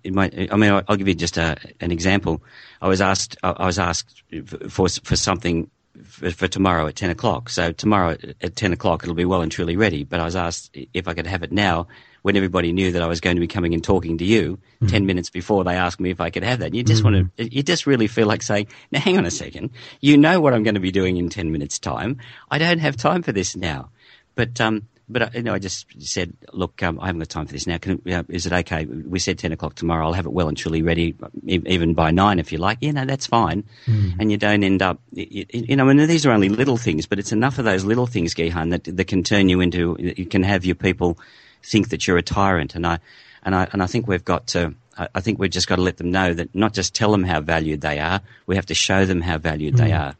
it 0.02 0.14
might, 0.14 0.50
I 0.50 0.56
mean, 0.56 0.72
I'll, 0.72 0.82
I'll 0.88 0.96
give 0.96 1.06
you 1.06 1.14
just 1.14 1.36
a, 1.36 1.58
an 1.80 1.92
example. 1.92 2.42
I 2.80 2.88
was 2.88 3.02
asked 3.02 3.36
I 3.42 3.66
was 3.66 3.78
asked 3.78 4.22
for 4.70 4.88
for 4.88 5.16
something 5.16 5.70
for, 6.18 6.30
for, 6.30 6.48
tomorrow 6.48 6.86
at 6.86 6.96
10 6.96 7.10
o'clock. 7.10 7.48
So 7.48 7.72
tomorrow 7.72 8.16
at 8.40 8.56
10 8.56 8.72
o'clock 8.72 9.02
it'll 9.02 9.14
be 9.14 9.24
well 9.24 9.40
and 9.40 9.50
truly 9.50 9.76
ready. 9.76 10.04
But 10.04 10.20
I 10.20 10.24
was 10.24 10.36
asked 10.36 10.76
if 10.92 11.08
I 11.08 11.14
could 11.14 11.26
have 11.26 11.42
it 11.42 11.52
now 11.52 11.86
when 12.22 12.36
everybody 12.36 12.72
knew 12.72 12.92
that 12.92 13.02
I 13.02 13.06
was 13.06 13.20
going 13.20 13.36
to 13.36 13.40
be 13.40 13.46
coming 13.46 13.74
and 13.74 13.82
talking 13.82 14.18
to 14.18 14.24
you 14.24 14.58
mm. 14.82 14.90
10 14.90 15.06
minutes 15.06 15.30
before 15.30 15.64
they 15.64 15.76
asked 15.76 16.00
me 16.00 16.10
if 16.10 16.20
I 16.20 16.30
could 16.30 16.42
have 16.42 16.58
that. 16.58 16.66
And 16.66 16.76
you 16.76 16.82
just 16.82 17.02
mm. 17.02 17.12
want 17.12 17.36
to, 17.36 17.54
you 17.54 17.62
just 17.62 17.86
really 17.86 18.06
feel 18.06 18.26
like 18.26 18.42
saying, 18.42 18.66
now 18.90 19.00
hang 19.00 19.18
on 19.18 19.26
a 19.26 19.30
second. 19.30 19.70
You 20.00 20.16
know 20.16 20.40
what 20.40 20.52
I'm 20.52 20.64
going 20.64 20.74
to 20.74 20.80
be 20.80 20.90
doing 20.90 21.16
in 21.16 21.28
10 21.28 21.52
minutes 21.52 21.78
time. 21.78 22.18
I 22.50 22.58
don't 22.58 22.78
have 22.80 22.96
time 22.96 23.22
for 23.22 23.32
this 23.32 23.56
now. 23.56 23.90
But, 24.34 24.60
um, 24.60 24.86
but 25.08 25.22
uh, 25.22 25.30
you 25.34 25.42
know, 25.42 25.54
I 25.54 25.58
just 25.58 25.86
said, 26.00 26.34
look, 26.52 26.82
um, 26.82 27.00
I 27.00 27.06
haven't 27.06 27.20
got 27.20 27.28
time 27.28 27.46
for 27.46 27.52
this 27.52 27.66
now. 27.66 27.78
Can, 27.78 28.02
uh, 28.10 28.22
is 28.28 28.46
it 28.46 28.52
okay? 28.52 28.84
We 28.84 29.18
said 29.18 29.38
10 29.38 29.52
o'clock 29.52 29.74
tomorrow. 29.74 30.06
I'll 30.06 30.12
have 30.12 30.26
it 30.26 30.32
well 30.32 30.48
and 30.48 30.56
truly 30.56 30.82
ready, 30.82 31.14
even 31.46 31.94
by 31.94 32.10
nine 32.10 32.38
if 32.38 32.52
you 32.52 32.58
like. 32.58 32.78
Yeah, 32.80 32.92
no, 32.92 33.04
that's 33.04 33.26
fine. 33.26 33.64
Mm. 33.86 34.16
And 34.18 34.30
you 34.30 34.36
don't 34.36 34.62
end 34.62 34.82
up, 34.82 35.00
you, 35.12 35.46
you, 35.52 35.76
know, 35.76 35.88
I 35.88 35.92
mean, 35.92 36.06
these 36.06 36.26
are 36.26 36.32
only 36.32 36.48
little 36.48 36.76
things, 36.76 37.06
but 37.06 37.18
it's 37.18 37.32
enough 37.32 37.58
of 37.58 37.64
those 37.64 37.84
little 37.84 38.06
things, 38.06 38.34
Gihan, 38.34 38.70
that, 38.70 38.84
that 38.84 39.04
can 39.06 39.22
turn 39.22 39.48
you 39.48 39.60
into, 39.60 39.96
you 39.98 40.26
can 40.26 40.42
have 40.42 40.64
your 40.64 40.74
people 40.74 41.18
think 41.62 41.88
that 41.88 42.06
you're 42.06 42.18
a 42.18 42.22
tyrant. 42.22 42.74
And 42.74 42.86
I, 42.86 42.98
and 43.42 43.54
I, 43.54 43.68
and 43.72 43.82
I 43.82 43.86
think 43.86 44.06
we've 44.06 44.24
got 44.24 44.48
to, 44.48 44.74
I 45.14 45.20
think 45.20 45.38
we've 45.38 45.50
just 45.50 45.68
got 45.68 45.76
to 45.76 45.82
let 45.82 45.96
them 45.96 46.10
know 46.10 46.34
that 46.34 46.54
not 46.54 46.74
just 46.74 46.94
tell 46.94 47.12
them 47.12 47.22
how 47.22 47.40
valued 47.40 47.80
they 47.80 47.98
are, 48.00 48.20
we 48.46 48.56
have 48.56 48.66
to 48.66 48.74
show 48.74 49.06
them 49.06 49.20
how 49.20 49.38
valued 49.38 49.74
mm. 49.74 49.78
they 49.78 49.92
are. 49.92 50.16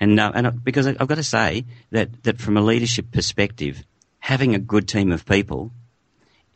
And, 0.00 0.18
uh, 0.18 0.32
and 0.34 0.64
because 0.64 0.86
I've 0.86 1.08
got 1.08 1.16
to 1.16 1.22
say 1.22 1.64
that, 1.90 2.22
that 2.22 2.40
from 2.40 2.56
a 2.56 2.60
leadership 2.60 3.10
perspective, 3.10 3.84
having 4.20 4.54
a 4.54 4.58
good 4.58 4.86
team 4.86 5.10
of 5.10 5.26
people, 5.26 5.72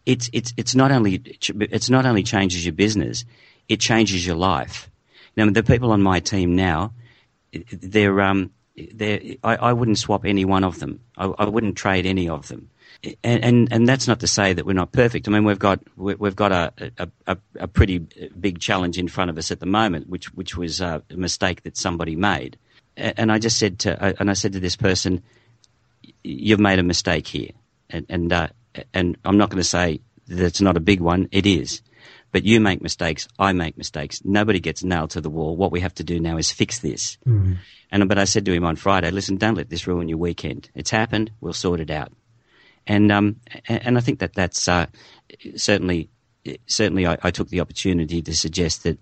it's, 0.06 0.30
it's, 0.32 0.52
it's 0.56 0.74
not 0.74 0.92
only, 0.92 1.22
it's 1.24 1.90
not 1.90 2.06
only 2.06 2.22
changes 2.22 2.64
your 2.64 2.74
business, 2.74 3.24
it 3.68 3.80
changes 3.80 4.26
your 4.26 4.36
life. 4.36 4.90
Now, 5.36 5.48
the 5.50 5.62
people 5.62 5.92
on 5.92 6.02
my 6.02 6.20
team 6.20 6.56
now, 6.56 6.92
they're, 7.72 8.20
um, 8.20 8.50
they're, 8.76 9.20
I, 9.42 9.56
I 9.56 9.72
wouldn't 9.72 9.98
swap 9.98 10.24
any 10.24 10.44
one 10.44 10.64
of 10.64 10.78
them. 10.78 11.00
I, 11.16 11.26
I 11.26 11.44
wouldn't 11.46 11.76
trade 11.76 12.06
any 12.06 12.28
of 12.28 12.48
them. 12.48 12.70
And, 13.24 13.44
and, 13.44 13.72
and 13.72 13.88
that's 13.88 14.06
not 14.06 14.20
to 14.20 14.26
say 14.26 14.52
that 14.52 14.66
we're 14.66 14.74
not 14.74 14.92
perfect. 14.92 15.26
I 15.26 15.30
mean, 15.30 15.44
we've 15.44 15.58
got 15.58 15.80
we've 15.96 16.36
got 16.36 16.52
a, 16.52 17.08
a, 17.26 17.36
a 17.58 17.66
pretty 17.66 17.98
big 17.98 18.60
challenge 18.60 18.98
in 18.98 19.08
front 19.08 19.30
of 19.30 19.38
us 19.38 19.50
at 19.50 19.60
the 19.60 19.66
moment, 19.66 20.08
which 20.08 20.32
which 20.34 20.56
was 20.56 20.80
a 20.80 21.02
mistake 21.10 21.62
that 21.62 21.76
somebody 21.76 22.14
made 22.14 22.58
and 22.96 23.32
I 23.32 23.38
just 23.38 23.58
said 23.58 23.78
to, 23.80 24.16
and 24.20 24.30
I 24.30 24.34
said 24.34 24.52
to 24.52 24.60
this 24.60 24.76
person, 24.76 25.22
"You've 26.22 26.60
made 26.60 26.78
a 26.78 26.82
mistake 26.82 27.26
here," 27.26 27.50
and 27.90 28.06
and, 28.08 28.32
uh, 28.32 28.48
and 28.92 29.16
I'm 29.24 29.38
not 29.38 29.50
going 29.50 29.62
to 29.62 29.68
say 29.68 30.00
that 30.28 30.44
it's 30.44 30.60
not 30.60 30.76
a 30.76 30.80
big 30.80 31.00
one. 31.00 31.28
It 31.32 31.46
is, 31.46 31.82
but 32.32 32.44
you 32.44 32.60
make 32.60 32.82
mistakes. 32.82 33.28
I 33.38 33.52
make 33.52 33.76
mistakes. 33.76 34.22
Nobody 34.24 34.60
gets 34.60 34.84
nailed 34.84 35.10
to 35.10 35.20
the 35.20 35.30
wall. 35.30 35.56
What 35.56 35.72
we 35.72 35.80
have 35.80 35.94
to 35.94 36.04
do 36.04 36.20
now 36.20 36.36
is 36.36 36.50
fix 36.50 36.80
this. 36.80 37.18
Mm. 37.26 37.58
And 37.90 38.08
but 38.08 38.18
I 38.18 38.24
said 38.24 38.44
to 38.46 38.52
him 38.52 38.64
on 38.64 38.76
Friday, 38.76 39.10
"Listen, 39.10 39.36
don't 39.36 39.56
let 39.56 39.70
this 39.70 39.86
ruin 39.86 40.08
your 40.08 40.18
weekend. 40.18 40.70
It's 40.74 40.90
happened. 40.90 41.30
We'll 41.40 41.52
sort 41.52 41.80
it 41.80 41.90
out." 41.90 42.12
And 42.86 43.12
um, 43.12 43.36
and 43.68 43.96
I 43.96 44.00
think 44.00 44.18
that 44.20 44.34
that's 44.34 44.68
uh, 44.68 44.86
certainly 45.56 46.10
certainly 46.66 47.06
I, 47.06 47.18
I 47.22 47.30
took 47.30 47.48
the 47.48 47.60
opportunity 47.60 48.22
to 48.22 48.34
suggest 48.34 48.82
that 48.84 48.98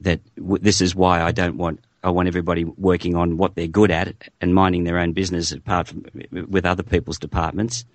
that 0.00 0.20
w- 0.36 0.62
this 0.62 0.80
is 0.80 0.94
why 0.94 1.22
I 1.22 1.32
don't 1.32 1.56
want 1.56 1.80
I 2.04 2.10
want 2.10 2.28
everybody 2.28 2.64
working 2.64 3.16
on 3.16 3.38
what 3.38 3.54
they're 3.54 3.66
good 3.66 3.90
at 3.90 4.28
and 4.40 4.54
minding 4.54 4.84
their 4.84 4.98
own 4.98 5.14
business 5.14 5.52
apart 5.52 5.88
from 5.88 6.04
with 6.30 6.66
other 6.66 6.82
people's 6.82 7.18
departments. 7.18 7.86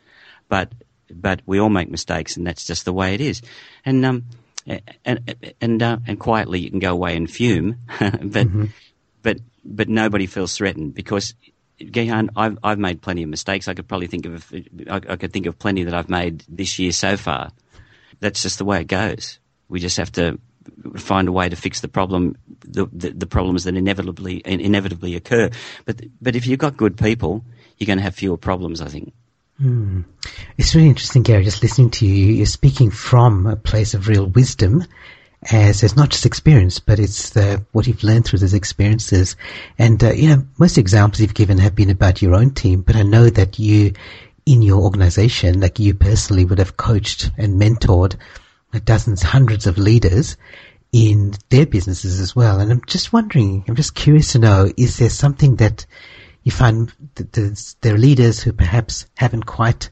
But 0.49 0.73
but 1.11 1.41
we 1.45 1.59
all 1.59 1.69
make 1.69 1.89
mistakes, 1.89 2.35
and 2.35 2.45
that's 2.45 2.65
just 2.65 2.85
the 2.85 2.93
way 2.93 3.13
it 3.13 3.21
is. 3.21 3.41
And 3.85 4.03
um 4.03 4.25
and 5.05 5.53
and 5.61 5.83
uh, 5.83 5.97
and 6.07 6.19
quietly 6.19 6.59
you 6.59 6.71
can 6.71 6.79
go 6.79 6.91
away 6.91 7.15
and 7.15 7.29
fume, 7.29 7.77
but 7.99 8.11
mm-hmm. 8.11 8.65
but 9.21 9.37
but 9.63 9.87
nobody 9.87 10.25
feels 10.25 10.55
threatened 10.57 10.93
because. 10.93 11.35
Gihan, 11.81 12.27
I've 12.35 12.57
I've 12.61 12.77
made 12.77 13.01
plenty 13.01 13.23
of 13.23 13.29
mistakes. 13.29 13.69
I 13.69 13.73
could 13.73 13.87
probably 13.87 14.07
think 14.07 14.25
of 14.25 14.53
I, 14.89 14.95
I 14.95 15.15
could 15.15 15.31
think 15.31 15.45
of 15.45 15.57
plenty 15.57 15.85
that 15.85 15.93
I've 15.93 16.09
made 16.09 16.43
this 16.49 16.77
year 16.77 16.91
so 16.91 17.15
far. 17.15 17.51
That's 18.19 18.43
just 18.43 18.57
the 18.57 18.65
way 18.65 18.81
it 18.81 18.87
goes. 18.87 19.39
We 19.69 19.79
just 19.79 19.95
have 19.95 20.11
to 20.13 20.41
find 20.97 21.27
a 21.27 21.31
way 21.31 21.49
to 21.49 21.55
fix 21.55 21.81
the 21.81 21.87
problem, 21.87 22.37
the, 22.61 22.87
the, 22.91 23.11
the, 23.11 23.27
problems 23.27 23.63
that 23.63 23.75
inevitably 23.75 24.41
inevitably 24.45 25.15
occur. 25.15 25.49
But 25.85 26.01
but 26.21 26.35
if 26.35 26.47
you've 26.47 26.59
got 26.59 26.77
good 26.77 26.97
people, 26.97 27.43
you're 27.77 27.87
going 27.87 27.97
to 27.97 28.03
have 28.03 28.15
fewer 28.15 28.37
problems. 28.37 28.81
I 28.81 28.87
think. 28.87 29.13
Hmm. 29.57 30.01
It's 30.57 30.73
really 30.73 30.87
interesting, 30.87 31.23
Gary. 31.23 31.43
Just 31.43 31.61
listening 31.61 31.89
to 31.91 32.05
you, 32.05 32.33
you're 32.33 32.45
speaking 32.45 32.91
from 32.91 33.45
a 33.45 33.57
place 33.57 33.93
of 33.93 34.07
real 34.07 34.25
wisdom, 34.25 34.85
as 35.51 35.83
it's 35.83 35.97
not 35.97 36.09
just 36.09 36.25
experience, 36.25 36.79
but 36.79 36.97
it's 36.97 37.31
the, 37.31 37.65
what 37.73 37.85
you've 37.85 38.03
learned 38.03 38.25
through 38.25 38.39
those 38.39 38.53
experiences. 38.53 39.35
And 39.77 40.01
uh, 40.03 40.11
you 40.11 40.29
know, 40.29 40.43
most 40.57 40.77
examples 40.77 41.19
you've 41.19 41.33
given 41.33 41.57
have 41.57 41.75
been 41.75 41.89
about 41.89 42.21
your 42.21 42.35
own 42.35 42.51
team, 42.51 42.81
but 42.81 42.95
I 42.95 43.03
know 43.03 43.29
that 43.29 43.59
you, 43.59 43.93
in 44.45 44.61
your 44.61 44.81
organization, 44.81 45.59
like 45.59 45.77
you 45.77 45.93
personally, 45.93 46.45
would 46.45 46.59
have 46.59 46.77
coached 46.77 47.29
and 47.37 47.61
mentored 47.61 48.15
dozens, 48.85 49.23
hundreds 49.23 49.65
of 49.65 49.77
leaders 49.77 50.37
in 50.91 51.33
their 51.49 51.65
businesses 51.65 52.19
as 52.19 52.35
well. 52.35 52.59
And 52.59 52.71
I'm 52.71 52.81
just 52.85 53.13
wondering, 53.13 53.63
I'm 53.67 53.75
just 53.75 53.95
curious 53.95 54.31
to 54.33 54.39
know, 54.39 54.71
is 54.77 54.97
there 54.97 55.09
something 55.09 55.55
that 55.57 55.85
you 56.43 56.51
find 56.51 56.91
that 57.15 57.33
there 57.81 57.95
are 57.95 57.97
leaders 57.97 58.41
who 58.41 58.53
perhaps 58.53 59.05
haven't 59.15 59.45
quite 59.45 59.89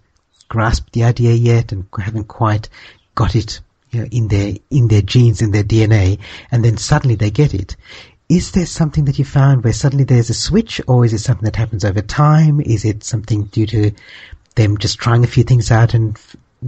grasped 0.48 0.94
the 0.94 1.04
idea 1.04 1.34
yet 1.34 1.72
and 1.72 1.86
haven't 2.00 2.28
quite 2.28 2.70
got 3.16 3.36
it 3.36 3.60
you 3.92 4.02
know, 4.02 4.08
in 4.12 4.28
their 4.28 4.54
in 4.70 4.88
their 4.88 5.02
genes, 5.02 5.42
in 5.42 5.52
their 5.52 5.64
DNA, 5.64 6.20
and 6.52 6.64
then 6.64 6.78
suddenly 6.78 7.16
they 7.16 7.32
get 7.32 7.54
it. 7.54 7.76
Is 8.30 8.52
there 8.52 8.66
something 8.66 9.06
that 9.06 9.18
you 9.18 9.26
found 9.26 9.64
where 9.64 9.74
suddenly 9.74 10.04
there's 10.04 10.30
a 10.30 10.34
switch, 10.34 10.82
or 10.88 11.06
is 11.06 11.14
it 11.14 11.20
something 11.20 11.46
that 11.46 11.56
happens 11.56 11.86
over 11.86 12.02
time? 12.02 12.60
Is 12.60 12.84
it 12.84 13.04
something 13.04 13.46
due 13.46 13.68
to 13.68 13.92
them 14.56 14.78
just 14.78 15.00
trying 15.00 15.24
a 15.24 15.28
few 15.28 15.44
things 15.44 15.72
out 15.72 15.94
and 15.94 16.20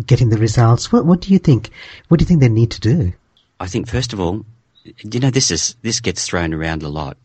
getting 0.06 0.30
the 0.30 0.38
results? 0.38 0.92
What, 0.92 1.06
what 1.06 1.22
do 1.22 1.32
you 1.32 1.40
think? 1.40 1.70
What 2.08 2.20
do 2.20 2.24
you 2.24 2.28
think 2.28 2.42
they 2.42 2.50
need 2.50 2.72
to 2.72 2.80
do? 2.80 3.14
I 3.60 3.68
think 3.68 3.88
first 3.88 4.14
of 4.14 4.20
all, 4.20 4.46
you 5.04 5.20
know, 5.20 5.30
this 5.30 5.52
is 5.52 5.76
this 5.82 6.00
gets 6.00 6.26
thrown 6.26 6.54
around 6.54 6.84
a 6.84 6.90
lot, 6.90 7.18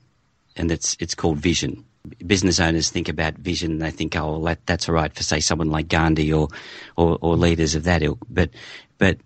and 0.57 0.71
it's 0.71 0.97
it's 1.01 1.15
called 1.15 1.39
vision. 1.39 1.85
Business 2.27 2.61
owners 2.61 2.91
think 2.91 3.09
about 3.09 3.35
vision. 3.35 3.79
They 3.79 3.91
think, 3.91 4.15
oh, 4.17 4.33
well, 4.33 4.41
that, 4.43 4.67
that's 4.67 4.89
all 4.89 4.95
right 4.95 5.15
for 5.15 5.23
say 5.23 5.41
someone 5.41 5.71
like 5.71 5.89
Gandhi 5.89 6.31
or, 6.31 6.49
or, 6.97 7.17
or 7.23 7.35
leaders 7.35 7.75
of 7.75 7.85
that 7.85 8.03
ilk. 8.03 8.19
But 8.29 8.51
but 8.99 9.19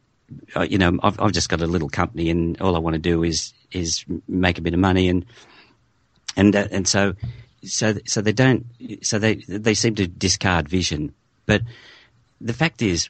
uh, 0.54 0.62
you 0.62 0.78
know, 0.78 0.98
I've, 1.02 1.18
I've 1.20 1.32
just 1.32 1.48
got 1.48 1.60
a 1.60 1.66
little 1.66 1.88
company, 1.88 2.30
and 2.30 2.60
all 2.60 2.76
I 2.76 2.78
want 2.78 2.94
to 2.94 3.00
do 3.00 3.24
is 3.24 3.52
is 3.72 4.04
make 4.28 4.58
a 4.58 4.62
bit 4.62 4.74
of 4.74 4.80
money, 4.80 5.08
and 5.08 5.24
and 6.36 6.54
uh, 6.54 6.68
and 6.70 6.86
so 6.86 7.14
so 7.64 7.94
so 8.06 8.20
they 8.20 8.32
don't 8.32 8.66
so 9.02 9.18
they 9.18 9.36
they 9.36 9.74
seem 9.74 9.94
to 9.96 10.06
discard 10.06 10.68
vision. 10.68 11.14
But 11.46 11.62
the 12.40 12.52
fact 12.52 12.82
is, 12.82 13.08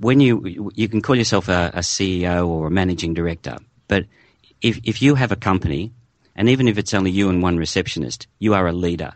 when 0.00 0.20
you 0.20 0.70
you 0.74 0.88
can 0.88 1.02
call 1.02 1.16
yourself 1.16 1.48
a, 1.48 1.70
a 1.74 1.80
CEO 1.80 2.46
or 2.46 2.66
a 2.66 2.70
managing 2.70 3.14
director, 3.14 3.56
but 3.88 4.04
if 4.60 4.80
if 4.84 5.02
you 5.02 5.14
have 5.14 5.32
a 5.32 5.36
company, 5.36 5.92
and 6.36 6.48
even 6.48 6.68
if 6.68 6.78
it's 6.78 6.94
only 6.94 7.10
you 7.10 7.28
and 7.28 7.42
one 7.42 7.56
receptionist, 7.56 8.26
you 8.38 8.54
are 8.54 8.66
a 8.66 8.72
leader. 8.72 9.14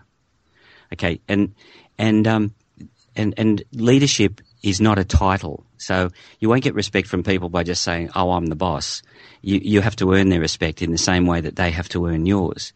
Okay, 0.93 1.21
and 1.29 1.55
and 1.99 2.27
um, 2.27 2.55
and 3.17 3.35
and 3.37 3.63
leadership 3.73 4.41
is 4.63 4.81
not 4.81 4.99
a 4.99 5.05
title. 5.05 5.65
So 5.77 6.11
you 6.41 6.49
won't 6.49 6.65
get 6.65 6.75
respect 6.75 7.09
from 7.09 7.23
people 7.23 7.49
by 7.49 7.63
just 7.63 7.83
saying, 7.83 8.11
"Oh, 8.15 8.33
I'm 8.33 8.47
the 8.47 8.57
boss." 8.57 9.03
You 9.43 9.61
you 9.63 9.81
have 9.81 9.97
to 9.97 10.13
earn 10.13 10.29
their 10.29 10.41
respect 10.41 10.83
in 10.83 10.93
the 10.93 10.99
same 10.99 11.27
way 11.27 11.41
that 11.41 11.57
they 11.57 11.71
have 11.71 11.89
to 11.91 12.07
earn 12.07 12.27
yours. 12.27 12.73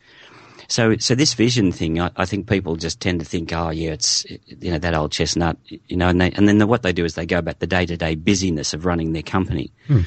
So, 0.73 0.97
so 0.97 1.15
this 1.15 1.35
vision 1.35 1.71
thing, 1.71 2.01
I, 2.01 2.11
I, 2.17 2.25
think 2.25 2.49
people 2.49 2.77
just 2.77 2.99
tend 2.99 3.21
to 3.21 3.27
think, 3.27 3.53
oh 3.53 3.69
yeah, 3.69 3.91
it's 3.91 4.25
you 4.49 4.71
know 4.71 4.79
that 4.79 4.95
old 4.95 5.13
chestnut, 5.13 5.59
you 5.67 5.99
know, 5.99 6.09
and, 6.09 6.19
they, 6.19 6.31
and 6.31 6.49
then 6.49 6.57
the, 6.57 6.67
what 6.67 6.83
they 6.83 6.95
do 6.95 7.05
is 7.05 7.15
they 7.15 7.27
go 7.27 7.37
about 7.37 7.59
the 7.59 7.67
day 7.67 7.85
to 7.85 7.95
day 7.95 8.15
busyness 8.15 8.73
of 8.73 8.87
running 8.87 9.13
their 9.13 9.23
company. 9.23 9.71
Hmm. 9.87 10.01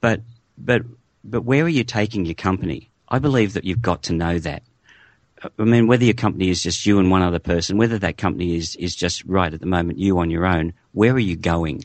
But, 0.00 0.22
but, 0.56 0.84
but 1.22 1.42
where 1.42 1.64
are 1.64 1.68
you 1.68 1.84
taking 1.84 2.24
your 2.24 2.34
company? 2.34 2.88
I 3.10 3.18
believe 3.18 3.52
that 3.52 3.64
you've 3.64 3.82
got 3.82 4.04
to 4.04 4.14
know 4.14 4.38
that. 4.38 4.62
I 5.58 5.64
mean, 5.64 5.86
whether 5.86 6.04
your 6.06 6.14
company 6.14 6.48
is 6.48 6.62
just 6.62 6.86
you 6.86 6.98
and 6.98 7.10
one 7.10 7.20
other 7.20 7.38
person, 7.38 7.76
whether 7.76 7.98
that 7.98 8.16
company 8.16 8.56
is, 8.56 8.74
is 8.76 8.96
just 8.96 9.22
right 9.26 9.52
at 9.52 9.60
the 9.60 9.66
moment, 9.66 9.98
you 9.98 10.18
on 10.18 10.30
your 10.30 10.46
own, 10.46 10.72
where 10.92 11.12
are 11.12 11.18
you 11.18 11.36
going? 11.36 11.84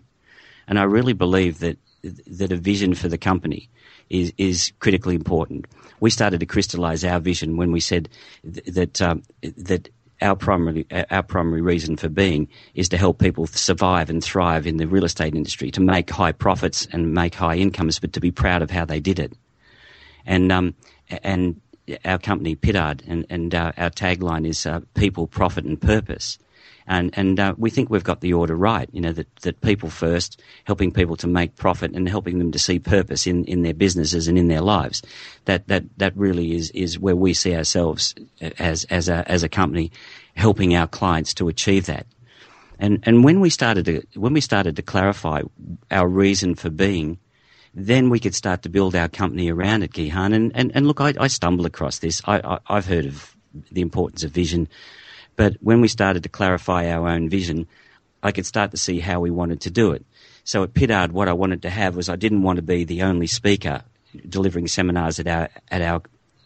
And 0.70 0.80
I 0.80 0.84
really 0.84 1.12
believe 1.12 1.60
that, 1.60 1.78
that 2.02 2.54
a 2.54 2.56
vision 2.56 2.96
for 2.96 3.10
the 3.10 3.17
company 3.17 3.70
is, 4.12 4.34
is 4.38 4.71
critically 4.80 5.15
important 5.15 5.65
we 6.02 6.10
started 6.10 6.41
to 6.41 6.45
crystallize 6.45 7.06
our 7.06 7.19
vision 7.19 7.56
when 7.56 7.71
we 7.71 7.80
said 7.80 8.10
th- 8.43 8.65
that 8.65 9.02
um, 9.02 9.24
that 9.41 9.88
our 10.21 10.36
primary 10.36 10.86
our 11.10 11.24
primary 11.24 11.62
reason 11.62 11.95
for 11.95 12.10
being 12.10 12.50
is 12.76 12.89
to 12.89 12.97
help 12.97 13.19
people 13.19 13.47
survive 13.47 14.10
and 14.10 14.21
thrive 14.24 14.67
in 14.67 14.78
the 14.78 14.88
real 14.88 15.06
estate 15.06 15.36
industry, 15.36 15.71
to 15.71 15.82
make 15.82 16.10
high 16.10 16.32
profits 16.32 16.88
and 16.91 17.13
make 17.13 17.36
high 17.36 17.56
incomes, 17.56 18.00
but 18.00 18.13
to 18.13 18.19
be 18.19 18.32
proud 18.32 18.62
of 18.62 18.69
how 18.69 18.84
they 18.84 19.00
did 19.00 19.19
it. 19.19 19.34
And 20.26 20.52
um, 20.52 20.76
and 21.24 21.62
our 22.06 22.17
company 22.17 22.56
Pittard, 22.56 23.02
and, 23.08 23.26
and 23.30 23.56
uh, 23.56 23.71
our 23.78 23.89
tagline 23.89 24.45
is 24.45 24.65
uh, 24.65 24.82
"People, 24.95 25.28
Profit, 25.28 25.65
and 25.65 25.80
Purpose." 25.80 26.38
And, 26.91 27.10
and 27.13 27.39
uh, 27.39 27.56
we 27.58 27.69
think 27.69 27.89
we've 27.89 28.04
got 28.04 28.19
the 28.19 28.34
order 28.34 28.54
right, 28.54 28.89
you 28.91 28.99
know, 28.99 29.13
that, 29.13 29.34
that 29.43 29.62
people 29.62 29.89
first, 29.89 30.41
helping 30.65 30.91
people 30.91 31.15
to 31.15 31.27
make 31.27 31.56
profit 31.56 31.93
and 31.93 32.10
helping 32.10 32.38
them 32.38 32.51
to 32.51 32.60
see 32.60 32.80
purpose 32.80 33.25
in, 33.25 33.45
in 33.45 33.62
their 33.62 33.73
businesses 33.73 34.27
and 34.27 34.38
in 34.38 34.49
their 34.49 34.60
lives. 34.60 35.01
That, 35.45 35.69
that, 35.69 35.86
that 35.99 36.17
really 36.17 36.54
is, 36.54 36.69
is 36.71 36.99
where 36.99 37.15
we 37.15 37.34
see 37.34 37.56
ourselves 37.56 38.13
as, 38.60 38.84
as, 38.89 39.08
a, 39.08 39.23
as 39.32 39.41
a 39.41 39.47
company 39.47 39.89
helping 40.36 40.75
our 40.75 40.86
clients 40.86 41.34
to 41.36 41.47
achieve 41.47 41.86
that. 41.86 42.08
And, 42.77 42.99
and 43.04 43.23
when 43.23 43.39
we 43.39 43.49
started 43.49 43.86
to, 43.86 44.01
when 44.15 44.34
we 44.34 44.41
started 44.41 44.75
to 44.75 44.82
clarify 44.82 45.43
our 45.91 46.10
reason 46.10 46.56
for 46.56 46.69
being, 46.69 47.19
then 47.73 48.10
we 48.10 48.19
could 48.19 48.36
start 48.36 48.63
to 48.63 48.69
build 48.69 48.97
our 48.97 49.08
company 49.08 49.49
around 49.49 49.84
it, 49.84 49.93
Gihan. 49.93 50.34
And, 50.34 50.51
and, 50.56 50.73
and 50.75 50.86
look, 50.88 50.99
I, 50.99 51.13
I 51.17 51.27
stumbled 51.27 51.67
across 51.67 51.99
this. 51.99 52.21
I, 52.25 52.39
I, 52.39 52.60
I've 52.67 52.86
heard 52.86 53.06
of 53.06 53.34
the 53.71 53.80
importance 53.80 54.25
of 54.25 54.32
vision 54.32 54.67
but 55.36 55.58
when 55.62 55.82
we 55.82 55.88
started 55.88 56.24
to 56.24 56.30
clarify 56.30 56.89
our 56.89 57.08
own 57.08 57.30
vision, 57.30 57.67
I 58.24 58.32
could 58.32 58.46
start 58.46 58.72
to 58.72 58.78
see 58.78 59.00
how 59.00 59.20
we 59.20 59.32
wanted 59.32 59.62
to 59.62 59.72
do 59.72 59.91
it. 59.91 60.06
So 60.44 60.63
at 60.63 60.74
Pittard, 60.74 61.12
what 61.12 61.28
I 61.28 61.34
wanted 61.34 61.62
to 61.63 61.70
have 61.70 61.96
was 61.96 62.10
I 62.10 62.15
didn't 62.15 62.44
want 62.44 62.58
to 62.58 62.63
be 62.63 62.84
the 62.84 63.04
only 63.04 63.28
speaker 63.28 63.84
delivering 64.28 64.67
seminars 64.67 65.20
at 65.20 65.28
our 65.28 65.50
at 65.70 65.82
our 65.82 66.02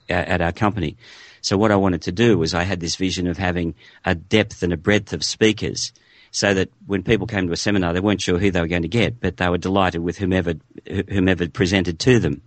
at 0.09 0.41
our 0.41 0.51
company. 0.51 0.97
So 1.41 1.57
what 1.57 1.71
I 1.71 1.75
wanted 1.75 2.01
to 2.03 2.11
do 2.11 2.37
was 2.37 2.53
I 2.53 2.63
had 2.63 2.79
this 2.79 2.95
vision 2.95 3.27
of 3.27 3.37
having 3.37 3.75
a 4.03 4.15
depth 4.15 4.63
and 4.63 4.73
a 4.73 4.77
breadth 4.77 5.13
of 5.13 5.23
speakers, 5.23 5.93
so 6.31 6.53
that 6.53 6.69
when 6.85 7.03
people 7.03 7.27
came 7.27 7.47
to 7.47 7.53
a 7.53 7.57
seminar, 7.57 7.93
they 7.93 7.99
weren't 7.99 8.21
sure 8.21 8.37
who 8.37 8.51
they 8.51 8.61
were 8.61 8.67
going 8.67 8.81
to 8.81 8.87
get, 8.87 9.19
but 9.19 9.37
they 9.37 9.49
were 9.49 9.57
delighted 9.57 10.01
with 10.01 10.17
whomever 10.17 10.55
whomever 10.87 11.47
presented 11.49 11.99
to 11.99 12.19
them. 12.19 12.41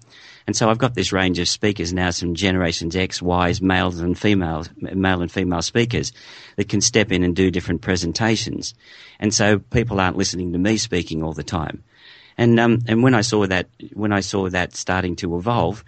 And 0.48 0.56
so 0.56 0.70
I've 0.70 0.78
got 0.78 0.94
this 0.94 1.12
range 1.12 1.38
of 1.40 1.46
speakers 1.46 1.92
now, 1.92 2.08
some 2.08 2.34
generations 2.34 2.96
X, 2.96 3.20
Ys, 3.20 3.60
males 3.60 4.00
and 4.00 4.18
females, 4.18 4.70
male 4.78 5.20
and 5.20 5.30
female 5.30 5.60
speakers 5.60 6.10
that 6.56 6.70
can 6.70 6.80
step 6.80 7.12
in 7.12 7.22
and 7.22 7.36
do 7.36 7.50
different 7.50 7.82
presentations. 7.82 8.74
And 9.20 9.34
so 9.34 9.58
people 9.58 10.00
aren't 10.00 10.16
listening 10.16 10.54
to 10.54 10.58
me 10.58 10.78
speaking 10.78 11.22
all 11.22 11.34
the 11.34 11.42
time. 11.42 11.84
And, 12.38 12.58
um, 12.58 12.78
and 12.88 13.02
when 13.02 13.14
I 13.14 13.20
saw 13.20 13.46
that, 13.46 13.68
when 13.92 14.10
I 14.10 14.20
saw 14.20 14.48
that 14.48 14.74
starting 14.74 15.16
to 15.16 15.36
evolve, 15.36 15.84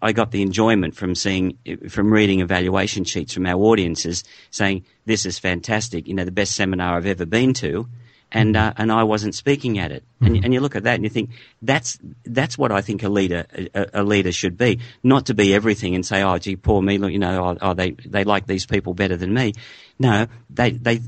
I 0.00 0.12
got 0.12 0.30
the 0.30 0.42
enjoyment 0.42 0.94
from 0.94 1.16
seeing, 1.16 1.58
from 1.88 2.12
reading 2.12 2.38
evaluation 2.38 3.02
sheets 3.02 3.34
from 3.34 3.46
our 3.46 3.60
audiences 3.60 4.22
saying, 4.52 4.84
this 5.06 5.26
is 5.26 5.40
fantastic, 5.40 6.06
you 6.06 6.14
know, 6.14 6.24
the 6.24 6.30
best 6.30 6.54
seminar 6.54 6.96
I've 6.96 7.06
ever 7.06 7.26
been 7.26 7.54
to 7.54 7.88
and 8.32 8.56
uh, 8.56 8.72
and 8.76 8.92
I 8.92 9.02
wasn't 9.04 9.34
speaking 9.34 9.78
at 9.78 9.90
it. 9.90 10.04
And, 10.20 10.34
mm-hmm. 10.34 10.44
and 10.44 10.54
you 10.54 10.60
look 10.60 10.76
at 10.76 10.84
that 10.84 10.94
and 10.94 11.04
you 11.04 11.10
think 11.10 11.30
that's 11.62 11.98
that's 12.24 12.56
what 12.56 12.70
I 12.70 12.80
think 12.80 13.02
a 13.02 13.08
leader 13.08 13.46
a, 13.74 13.86
a, 13.94 14.02
leader 14.02 14.32
should 14.32 14.56
be, 14.56 14.80
not 15.02 15.26
to 15.26 15.34
be 15.34 15.54
everything 15.54 15.94
and 15.94 16.04
say, 16.04 16.22
oh, 16.22 16.38
gee, 16.38 16.56
poor 16.56 16.80
me, 16.82 16.98
look, 16.98 17.10
you 17.10 17.18
know, 17.18 17.44
oh, 17.44 17.58
oh, 17.60 17.74
they 17.74 17.92
they 17.92 18.24
like 18.24 18.46
these 18.46 18.66
people 18.66 18.94
better 18.94 19.16
than 19.16 19.34
me. 19.34 19.54
No, 19.98 20.28
they 20.48 20.72
they 20.72 21.00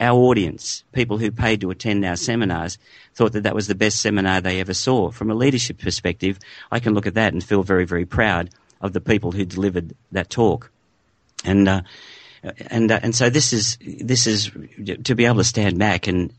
our 0.00 0.18
audience, 0.18 0.84
people 0.92 1.18
who 1.18 1.30
paid 1.30 1.60
to 1.60 1.70
attend 1.70 2.04
our 2.04 2.16
seminars, 2.16 2.78
thought 3.14 3.32
that 3.32 3.42
that 3.42 3.54
was 3.54 3.66
the 3.66 3.74
best 3.74 4.00
seminar 4.00 4.40
they 4.40 4.60
ever 4.60 4.74
saw. 4.74 5.10
From 5.10 5.30
a 5.30 5.34
leadership 5.34 5.78
perspective, 5.78 6.38
I 6.70 6.80
can 6.80 6.94
look 6.94 7.06
at 7.06 7.14
that 7.14 7.32
and 7.32 7.44
feel 7.44 7.62
very 7.62 7.84
very 7.84 8.06
proud 8.06 8.50
of 8.80 8.92
the 8.92 9.00
people 9.00 9.32
who 9.32 9.44
delivered 9.44 9.94
that 10.12 10.30
talk, 10.30 10.70
and. 11.44 11.68
Uh, 11.68 11.82
and 12.70 12.90
uh, 12.90 12.98
and 13.02 13.14
so 13.14 13.30
this 13.30 13.52
is 13.52 13.78
this 13.80 14.26
is 14.26 14.50
to 15.04 15.14
be 15.14 15.26
able 15.26 15.36
to 15.36 15.44
stand 15.44 15.78
back 15.78 16.08
and 16.08 16.32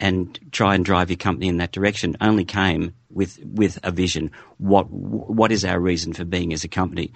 and 0.00 0.38
try 0.52 0.74
and 0.74 0.84
drive 0.84 1.10
your 1.10 1.16
company 1.16 1.48
in 1.48 1.56
that 1.58 1.72
direction 1.72 2.16
only 2.20 2.44
came 2.44 2.94
with 3.10 3.38
with 3.44 3.78
a 3.82 3.90
vision. 3.90 4.30
What 4.58 4.90
what 4.90 5.52
is 5.52 5.64
our 5.64 5.80
reason 5.80 6.12
for 6.12 6.24
being 6.24 6.52
as 6.52 6.64
a 6.64 6.68
company? 6.68 7.12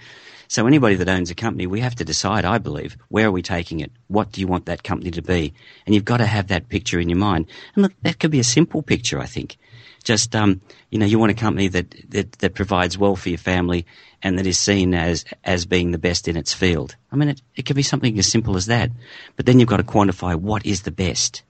So 0.49 0.67
anybody 0.67 0.97
that 0.97 1.09
owns 1.09 1.31
a 1.31 1.35
company, 1.35 1.67
we 1.67 1.81
have 1.81 1.95
to 1.95 2.05
decide. 2.05 2.45
I 2.45 2.59
believe 2.59 2.97
where 3.09 3.29
are 3.29 3.33
we 3.33 3.43
taking 3.43 3.81
it? 3.81 3.91
What 4.09 4.33
do 4.33 4.41
you 4.41 4.47
want 4.47 4.67
that 4.67 4.83
company 4.83 5.11
to 5.13 5.23
be? 5.23 5.55
And 5.87 5.95
you've 5.95 6.05
got 6.05 6.19
to 6.19 6.27
have 6.27 6.49
that 6.49 6.69
picture 6.69 7.01
in 7.01 7.09
your 7.09 7.19
mind. 7.19 7.47
And 7.75 7.83
look, 7.85 7.93
that 8.03 8.19
could 8.19 8.31
be 8.31 8.41
a 8.41 8.45
simple 8.45 8.83
picture. 8.83 9.21
I 9.21 9.27
think. 9.27 9.57
Just 10.05 10.35
um, 10.35 10.61
you 10.91 10.99
know, 10.99 11.07
you 11.07 11.19
want 11.19 11.31
a 11.31 11.35
company 11.35 11.69
that, 11.69 11.95
that 12.11 12.33
that 12.33 12.55
provides 12.55 12.99
well 12.99 13.15
for 13.15 13.29
your 13.29 13.39
family 13.39 13.87
and 14.23 14.39
that 14.39 14.47
is 14.47 14.59
seen 14.59 14.95
as 14.95 15.25
as 15.45 15.65
being 15.65 15.93
the 15.93 15.99
best 15.99 16.27
in 16.27 16.37
its 16.37 16.53
field. 16.53 16.97
I 17.13 17.17
mean, 17.17 17.29
it, 17.29 17.43
it 17.55 17.63
could 17.67 17.77
be 17.77 17.83
something 17.83 18.19
as 18.19 18.27
simple 18.27 18.57
as 18.57 18.67
that. 18.67 18.91
But 19.37 19.47
then 19.47 19.61
you've 19.61 19.69
got 19.69 19.77
to 19.77 19.85
quantify 19.85 20.35
what 20.35 20.67
is 20.67 20.83
the 20.83 20.91
best 20.91 21.43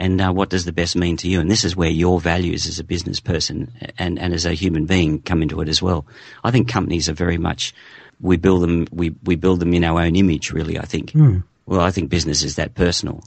and 0.00 0.18
uh, 0.18 0.32
what 0.32 0.48
does 0.48 0.64
the 0.64 0.72
best 0.72 0.96
mean 0.96 1.18
to 1.18 1.28
you? 1.28 1.40
And 1.40 1.50
this 1.50 1.62
is 1.62 1.76
where 1.76 1.90
your 1.90 2.20
values 2.20 2.66
as 2.66 2.78
a 2.78 2.84
business 2.84 3.20
person 3.20 3.70
and, 3.98 4.18
and 4.18 4.32
as 4.32 4.46
a 4.46 4.54
human 4.54 4.86
being 4.86 5.20
come 5.20 5.42
into 5.42 5.60
it 5.60 5.68
as 5.68 5.82
well. 5.82 6.06
I 6.42 6.50
think 6.50 6.68
companies 6.68 7.08
are 7.10 7.12
very 7.12 7.36
much 7.36 7.74
we 8.18 8.38
build 8.38 8.62
them 8.62 8.86
we, 8.90 9.10
we 9.24 9.36
build 9.36 9.60
them 9.60 9.74
in 9.74 9.84
our 9.84 10.00
own 10.00 10.16
image. 10.16 10.52
Really, 10.52 10.78
I 10.78 10.86
think. 10.86 11.12
Mm. 11.12 11.44
Well, 11.66 11.82
I 11.82 11.90
think 11.90 12.08
business 12.08 12.42
is 12.42 12.56
that 12.56 12.74
personal. 12.74 13.22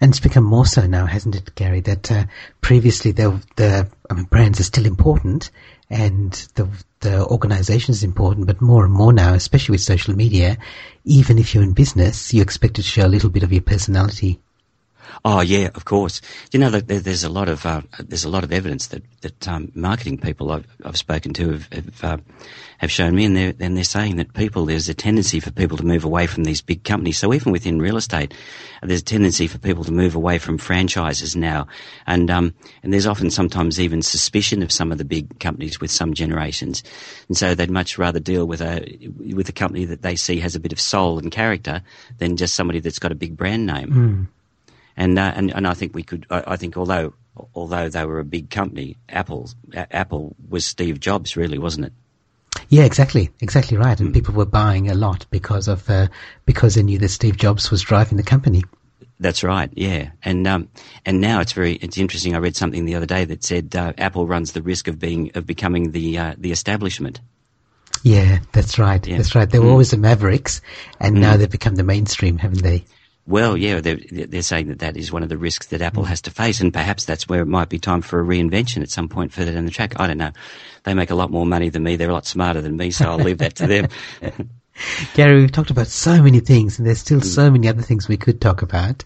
And 0.00 0.10
it's 0.10 0.20
become 0.20 0.42
more 0.42 0.66
so 0.66 0.86
now, 0.86 1.04
hasn't 1.06 1.36
it, 1.36 1.54
Gary? 1.54 1.80
That 1.80 2.10
uh, 2.10 2.24
previously 2.62 3.12
the 3.12 3.40
the 3.56 3.86
I 4.08 4.14
mean, 4.14 4.24
brands 4.24 4.58
are 4.58 4.64
still 4.64 4.86
important, 4.86 5.50
and 5.90 6.32
the 6.54 6.66
the 7.00 7.26
organisation 7.26 7.92
is 7.92 8.02
important, 8.02 8.46
but 8.46 8.62
more 8.62 8.86
and 8.86 8.92
more 8.94 9.12
now, 9.12 9.34
especially 9.34 9.74
with 9.74 9.82
social 9.82 10.16
media, 10.16 10.56
even 11.04 11.38
if 11.38 11.54
you're 11.54 11.62
in 11.62 11.74
business, 11.74 12.32
you're 12.32 12.42
expected 12.42 12.82
to 12.82 12.88
show 12.88 13.06
a 13.06 13.14
little 13.14 13.30
bit 13.30 13.42
of 13.42 13.52
your 13.52 13.62
personality. 13.62 14.40
Oh 15.24 15.40
yeah, 15.40 15.68
of 15.74 15.84
course. 15.84 16.20
You 16.52 16.58
know, 16.58 16.70
there's 16.70 17.24
a 17.24 17.28
lot 17.28 17.48
of 17.48 17.64
uh, 17.64 17.82
there's 18.00 18.24
a 18.24 18.28
lot 18.28 18.44
of 18.44 18.52
evidence 18.52 18.88
that 18.88 19.02
that 19.20 19.48
um, 19.48 19.70
marketing 19.74 20.18
people 20.18 20.50
I've, 20.50 20.66
I've, 20.84 20.96
spoken 20.96 21.32
to 21.34 21.52
have 21.52 21.72
have, 21.72 22.04
uh, 22.04 22.16
have 22.78 22.90
shown 22.90 23.14
me, 23.14 23.24
and 23.24 23.36
they're 23.36 23.54
and 23.60 23.76
they're 23.76 23.84
saying 23.84 24.16
that 24.16 24.32
people 24.34 24.66
there's 24.66 24.88
a 24.88 24.94
tendency 24.94 25.38
for 25.38 25.52
people 25.52 25.76
to 25.76 25.84
move 25.84 26.04
away 26.04 26.26
from 26.26 26.44
these 26.44 26.60
big 26.60 26.82
companies. 26.82 27.18
So 27.18 27.32
even 27.32 27.52
within 27.52 27.80
real 27.80 27.96
estate, 27.96 28.34
there's 28.82 29.00
a 29.00 29.04
tendency 29.04 29.46
for 29.46 29.58
people 29.58 29.84
to 29.84 29.92
move 29.92 30.14
away 30.14 30.38
from 30.38 30.58
franchises 30.58 31.36
now, 31.36 31.66
and 32.06 32.30
um, 32.30 32.54
and 32.82 32.92
there's 32.92 33.06
often 33.06 33.30
sometimes 33.30 33.78
even 33.78 34.02
suspicion 34.02 34.62
of 34.62 34.72
some 34.72 34.90
of 34.90 34.98
the 34.98 35.04
big 35.04 35.38
companies 35.38 35.80
with 35.80 35.90
some 35.90 36.14
generations, 36.14 36.82
and 37.28 37.36
so 37.36 37.54
they'd 37.54 37.70
much 37.70 37.98
rather 37.98 38.18
deal 38.18 38.46
with 38.46 38.60
a 38.60 39.08
with 39.34 39.48
a 39.48 39.52
company 39.52 39.84
that 39.84 40.02
they 40.02 40.16
see 40.16 40.40
has 40.40 40.56
a 40.56 40.60
bit 40.60 40.72
of 40.72 40.80
soul 40.80 41.18
and 41.18 41.30
character 41.30 41.82
than 42.18 42.36
just 42.36 42.54
somebody 42.54 42.80
that's 42.80 42.98
got 42.98 43.12
a 43.12 43.16
big 43.16 43.36
brand 43.36 43.66
name. 43.66 43.90
Mm. 43.90 44.41
And, 44.96 45.18
uh, 45.18 45.32
and 45.34 45.50
and 45.50 45.66
I 45.66 45.74
think 45.74 45.94
we 45.94 46.02
could. 46.02 46.26
I, 46.30 46.44
I, 46.48 46.56
think 46.56 46.76
although 46.76 47.14
although 47.54 47.88
they 47.88 48.04
were 48.04 48.18
a 48.18 48.24
big 48.24 48.50
company, 48.50 48.98
Apple 49.08 49.48
Apple 49.74 50.36
was 50.48 50.66
Steve 50.66 51.00
Jobs, 51.00 51.36
really, 51.36 51.58
wasn't 51.58 51.86
it? 51.86 51.92
Yeah, 52.68 52.84
exactly, 52.84 53.30
exactly 53.40 53.76
right. 53.76 53.98
And 53.98 54.10
mm. 54.10 54.14
people 54.14 54.34
were 54.34 54.46
buying 54.46 54.90
a 54.90 54.94
lot 54.94 55.26
because 55.30 55.68
of 55.68 55.88
uh, 55.88 56.08
because 56.44 56.74
they 56.74 56.82
knew 56.82 56.98
that 56.98 57.08
Steve 57.08 57.36
Jobs 57.36 57.70
was 57.70 57.82
driving 57.82 58.16
the 58.16 58.22
company. 58.22 58.62
That's 59.18 59.42
right. 59.44 59.70
Yeah, 59.74 60.10
and 60.22 60.46
um, 60.46 60.68
and 61.06 61.20
now 61.20 61.40
it's 61.40 61.52
very 61.52 61.74
it's 61.74 61.96
interesting. 61.96 62.34
I 62.34 62.38
read 62.38 62.56
something 62.56 62.84
the 62.84 62.96
other 62.96 63.06
day 63.06 63.24
that 63.24 63.44
said 63.44 63.74
uh, 63.76 63.92
Apple 63.96 64.26
runs 64.26 64.52
the 64.52 64.62
risk 64.62 64.88
of 64.88 64.98
being 64.98 65.30
of 65.34 65.46
becoming 65.46 65.92
the 65.92 66.18
uh, 66.18 66.34
the 66.36 66.52
establishment. 66.52 67.20
Yeah, 68.02 68.40
that's 68.52 68.78
right. 68.78 69.06
Yeah. 69.06 69.18
That's 69.18 69.34
right. 69.34 69.48
They 69.48 69.60
were 69.60 69.66
mm. 69.66 69.72
always 69.72 69.92
the 69.92 69.96
mavericks, 69.96 70.60
and 70.98 71.16
mm. 71.16 71.20
now 71.20 71.36
they've 71.36 71.50
become 71.50 71.76
the 71.76 71.84
mainstream, 71.84 72.38
haven't 72.38 72.62
they? 72.62 72.84
Well, 73.24 73.56
yeah, 73.56 73.80
they're, 73.80 74.00
they're 74.10 74.42
saying 74.42 74.68
that 74.68 74.80
that 74.80 74.96
is 74.96 75.12
one 75.12 75.22
of 75.22 75.28
the 75.28 75.38
risks 75.38 75.68
that 75.68 75.80
Apple 75.80 76.04
has 76.04 76.22
to 76.22 76.30
face, 76.30 76.60
and 76.60 76.72
perhaps 76.72 77.04
that's 77.04 77.28
where 77.28 77.40
it 77.40 77.46
might 77.46 77.68
be 77.68 77.78
time 77.78 78.02
for 78.02 78.20
a 78.20 78.24
reinvention 78.24 78.82
at 78.82 78.90
some 78.90 79.08
point 79.08 79.32
further 79.32 79.52
down 79.52 79.64
the 79.64 79.70
track. 79.70 79.98
I 80.00 80.08
don't 80.08 80.18
know. 80.18 80.32
They 80.82 80.94
make 80.94 81.10
a 81.10 81.14
lot 81.14 81.30
more 81.30 81.46
money 81.46 81.68
than 81.68 81.84
me. 81.84 81.94
They're 81.94 82.10
a 82.10 82.14
lot 82.14 82.26
smarter 82.26 82.60
than 82.60 82.76
me, 82.76 82.90
so 82.90 83.08
I'll 83.08 83.18
leave 83.18 83.38
that 83.38 83.54
to 83.56 83.66
them. 83.68 83.88
Gary, 85.14 85.40
we've 85.40 85.52
talked 85.52 85.70
about 85.70 85.86
so 85.86 86.22
many 86.22 86.40
things, 86.40 86.78
and 86.78 86.86
there's 86.86 86.98
still 86.98 87.20
mm. 87.20 87.24
so 87.24 87.50
many 87.50 87.68
other 87.68 87.82
things 87.82 88.08
we 88.08 88.16
could 88.16 88.40
talk 88.40 88.62
about. 88.62 89.04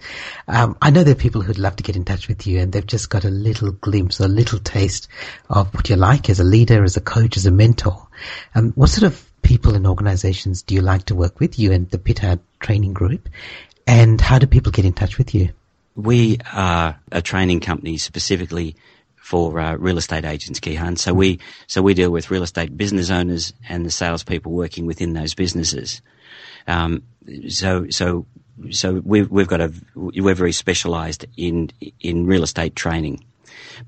Um, 0.49 0.77
I 0.81 0.91
know 0.91 1.03
there 1.03 1.13
are 1.13 1.17
people 1.17 1.43
who'd 1.43 1.59
love 1.59 1.77
to 1.77 1.83
get 1.83 1.97
in 1.97 2.05
touch 2.05 2.29
with 2.29 2.47
you, 2.47 2.61
and 2.61 2.73
they've 2.73 2.87
just 2.87 3.11
got 3.11 3.25
a 3.25 3.31
little 3.31 3.73
glimpse, 3.73 4.21
a 4.21 4.29
little 4.29 4.61
taste 4.61 5.09
of 5.51 5.75
what 5.75 5.89
you're 5.89 5.99
like 5.99 6.31
as 6.31 6.41
a 6.41 6.45
leader, 6.45 6.85
as 6.85 6.97
a 6.97 7.01
coach, 7.01 7.37
as 7.37 7.47
a 7.47 7.51
mentor. 7.51 8.07
Um, 8.55 8.73
what 8.73 8.91
sort 8.91 9.13
of 9.13 9.29
people 9.43 9.75
and 9.75 9.87
organizations 9.87 10.63
do 10.63 10.75
you 10.75 10.81
like 10.81 11.05
to 11.07 11.15
work 11.15 11.41
with, 11.41 11.59
you 11.59 11.73
and 11.73 11.91
the 11.91 11.99
Pittard 11.99 12.41
Training 12.61 12.93
Group? 12.93 13.29
And 13.87 14.21
how 14.21 14.39
do 14.39 14.47
people 14.47 14.73
get 14.73 14.85
in 14.85 14.93
touch 14.93 15.19
with 15.19 15.35
you? 15.35 15.51
We 15.95 16.39
are 16.53 16.99
a 17.13 17.23
training 17.23 17.61
company 17.61 17.97
specifically 17.97 18.77
for 19.17 19.59
uh, 19.59 19.77
real 19.77 19.99
estate 19.99 20.25
agents, 20.25 20.61
Gihan. 20.61 20.99
So 20.99 21.15
we 21.15 21.41
so 21.67 21.83
we 21.83 21.95
deal 21.95 22.11
with 22.11 22.31
real 22.31 22.43
estate 22.43 22.77
business 22.77 23.11
owners 23.11 23.53
and 23.69 23.85
the 23.85 23.91
salespeople 23.91 24.53
working 24.53 24.87
within 24.87 25.15
those 25.15 25.35
businesses. 25.35 26.03
Um, 26.67 27.03
so 27.49 27.89
so 27.91 28.27
so 28.71 29.01
we've 29.05 29.31
we've 29.31 29.49
got 29.49 29.61
a 29.61 29.73
we're 29.95 30.35
very 30.35 30.53
specialised 30.53 31.25
in 31.37 31.71
in 32.01 32.27
real 32.27 32.43
estate 32.43 32.77
training. 32.77 33.25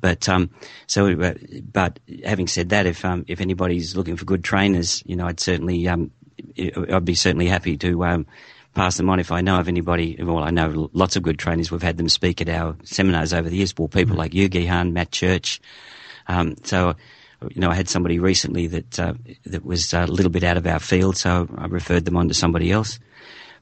But 0.01 0.29
um, 0.29 0.51
so, 0.87 1.09
uh, 1.09 1.35
but 1.73 1.99
having 2.25 2.47
said 2.47 2.71
that, 2.71 2.87
if 2.87 3.05
um, 3.05 3.25
if 3.29 3.41
anybody's 3.41 3.97
looking 3.97 4.17
for 4.17 4.25
good 4.25 4.45
trainers, 4.45 5.03
you 5.07 5.17
know, 5.17 5.27
I'd 5.27 5.41
certainly 5.41 5.87
um, 5.89 6.11
I'd 6.59 7.05
be 7.05 7.15
certainly 7.15 7.47
happy 7.47 7.77
to 7.79 8.05
um, 8.05 8.27
pass 8.79 8.97
them 8.97 9.11
on 9.11 9.19
if 9.19 9.33
I 9.33 9.41
know 9.41 9.59
of 9.59 9.67
anybody. 9.67 10.17
Well, 10.21 10.39
I 10.39 10.51
know 10.51 10.89
lots 10.93 11.17
of 11.17 11.25
good 11.25 11.37
trainers. 11.39 11.71
We've 11.73 11.83
had 11.83 11.97
them 11.97 12.09
speak 12.09 12.41
at 12.41 12.49
our 12.49 12.77
seminars 12.85 13.33
over 13.35 13.49
the 13.51 13.57
years. 13.57 13.75
Well, 13.77 13.89
people 13.89 14.15
mm. 14.15 14.19
like 14.19 14.35
you, 14.35 14.49
Gihan, 14.49 14.93
Matt 14.93 15.11
Church. 15.11 15.61
Um, 16.29 16.55
so 16.63 16.95
you 17.43 17.61
know, 17.61 17.71
I 17.71 17.75
had 17.75 17.89
somebody 17.89 18.19
recently 18.21 18.69
that 18.69 18.99
uh, 19.01 19.15
that 19.47 19.65
was 19.65 19.93
a 19.93 20.07
little 20.07 20.31
bit 20.31 20.45
out 20.45 20.57
of 20.57 20.67
our 20.67 20.79
field, 20.79 21.17
so 21.17 21.49
I 21.59 21.67
referred 21.67 22.05
them 22.05 22.17
on 22.17 22.29
to 22.29 22.35
somebody 22.35 22.71
else. 22.71 22.99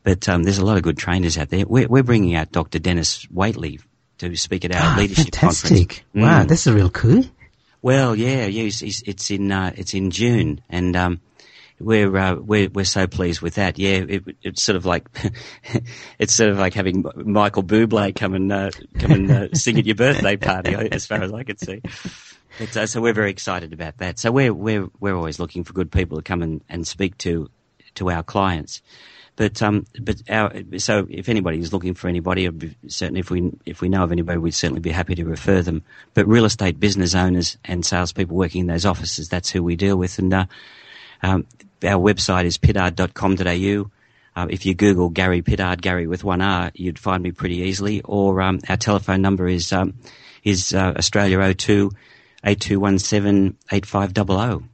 But 0.02 0.28
um, 0.28 0.42
there's 0.44 0.58
a 0.58 0.64
lot 0.64 0.76
of 0.76 0.82
good 0.82 0.98
trainers 0.98 1.36
out 1.38 1.48
there. 1.48 1.64
We're, 1.66 1.88
we're 1.88 2.02
bringing 2.02 2.34
out 2.36 2.52
Dr. 2.52 2.78
Dennis 2.78 3.26
Waitley 3.26 3.80
to 4.18 4.36
speak 4.36 4.64
at 4.64 4.72
our 4.74 4.80
Ah, 4.82 4.96
leadership 4.98 5.34
fantastic. 5.34 5.70
conference. 5.70 6.00
Wow, 6.14 6.44
Mm. 6.44 6.48
this 6.48 6.60
is 6.60 6.66
a 6.68 6.74
real 6.74 6.90
coup. 6.90 7.24
Well, 7.82 8.14
yeah, 8.14 8.46
yeah, 8.46 8.64
it's, 8.64 8.82
it's, 8.82 9.02
it's 9.06 9.30
in 9.30 9.50
uh, 9.50 9.72
it's 9.76 9.94
in 9.94 10.10
June, 10.10 10.60
and 10.70 10.94
um, 10.94 11.20
we're 11.78 12.16
uh, 12.16 12.34
we're 12.36 12.68
we're 12.70 12.84
so 12.84 13.06
pleased 13.06 13.40
with 13.40 13.54
that. 13.54 13.78
Yeah, 13.78 14.04
it, 14.08 14.24
it's 14.42 14.62
sort 14.62 14.76
of 14.76 14.86
like 14.86 15.08
it's 16.18 16.34
sort 16.34 16.50
of 16.50 16.58
like 16.58 16.74
having 16.74 17.04
Michael 17.16 17.62
Bublé 17.62 18.14
come 18.14 18.34
and 18.34 18.52
uh, 18.52 18.70
come 18.98 19.10
and 19.12 19.30
uh, 19.30 19.48
sing 19.54 19.78
at 19.78 19.86
your 19.86 19.94
birthday 19.94 20.36
party, 20.36 20.74
as 20.74 21.06
far 21.06 21.22
as 21.22 21.32
I 21.32 21.42
can 21.42 21.58
see. 21.58 21.82
But, 22.58 22.76
uh, 22.76 22.86
so 22.86 23.02
we're 23.02 23.12
very 23.12 23.30
excited 23.30 23.72
about 23.72 23.98
that. 23.98 24.18
So 24.18 24.32
we're 24.32 24.54
we're 24.54 24.88
we're 25.00 25.14
always 25.14 25.38
looking 25.38 25.64
for 25.64 25.72
good 25.72 25.90
people 25.92 26.16
to 26.16 26.22
come 26.22 26.42
and, 26.42 26.62
and 26.68 26.86
speak 26.86 27.18
to 27.18 27.50
to 27.96 28.10
our 28.10 28.22
clients. 28.22 28.80
But 29.36 29.60
um, 29.60 29.84
but 30.00 30.22
our, 30.30 30.50
so 30.78 31.06
if 31.10 31.28
anybody 31.28 31.58
is 31.58 31.74
looking 31.74 31.92
for 31.92 32.08
anybody, 32.08 32.48
certainly 32.88 33.20
if 33.20 33.30
we 33.30 33.52
if 33.66 33.82
we 33.82 33.90
know 33.90 34.02
of 34.02 34.12
anybody, 34.12 34.38
we'd 34.38 34.54
certainly 34.54 34.80
be 34.80 34.90
happy 34.90 35.14
to 35.14 35.24
refer 35.24 35.60
them. 35.60 35.82
But 36.14 36.26
real 36.26 36.46
estate 36.46 36.80
business 36.80 37.14
owners 37.14 37.58
and 37.66 37.84
salespeople 37.84 38.34
working 38.34 38.62
in 38.62 38.66
those 38.66 38.86
offices, 38.86 39.28
that's 39.28 39.50
who 39.50 39.62
we 39.62 39.76
deal 39.76 39.98
with. 39.98 40.18
And 40.18 40.32
uh, 40.32 40.46
um, 41.26 41.46
our 41.82 42.00
website 42.00 42.44
is 42.44 42.58
pittard.com.au. 42.58 43.90
Uh, 44.36 44.46
if 44.50 44.66
you 44.66 44.74
Google 44.74 45.08
Gary 45.08 45.42
Pittard, 45.42 45.80
Gary 45.80 46.06
with 46.06 46.22
one 46.22 46.42
R, 46.42 46.70
you'd 46.74 46.98
find 46.98 47.22
me 47.22 47.32
pretty 47.32 47.56
easily. 47.56 48.02
Or 48.02 48.40
um, 48.42 48.60
our 48.68 48.76
telephone 48.76 49.22
number 49.22 49.48
is 49.48 49.72
um, 49.72 49.94
is 50.44 50.74
uh, 50.74 50.94
Australia 50.96 51.54
02 51.54 51.90
8217 52.44 53.56
8500. 53.72 54.68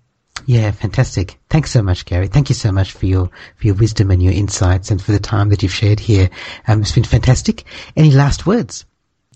Yeah, 0.46 0.72
fantastic. 0.72 1.38
Thanks 1.48 1.70
so 1.70 1.82
much, 1.82 2.05
Gary. 2.05 2.26
Thank 2.26 2.48
you 2.48 2.55
so 2.55 2.72
much 2.72 2.92
for 2.92 3.07
your 3.07 3.30
for 3.57 3.66
your 3.66 3.76
wisdom 3.76 4.11
and 4.11 4.22
your 4.22 4.32
insights 4.32 4.90
and 4.90 5.00
for 5.00 5.12
the 5.12 5.20
time 5.20 5.50
that 5.50 5.62
you've 5.62 5.72
shared 5.72 6.00
here. 6.00 6.30
Um, 6.66 6.80
it's 6.80 6.92
been 6.92 7.05
fantastic. 7.05 7.64
Any 7.96 8.11
last 8.11 8.46
words? 8.46 8.84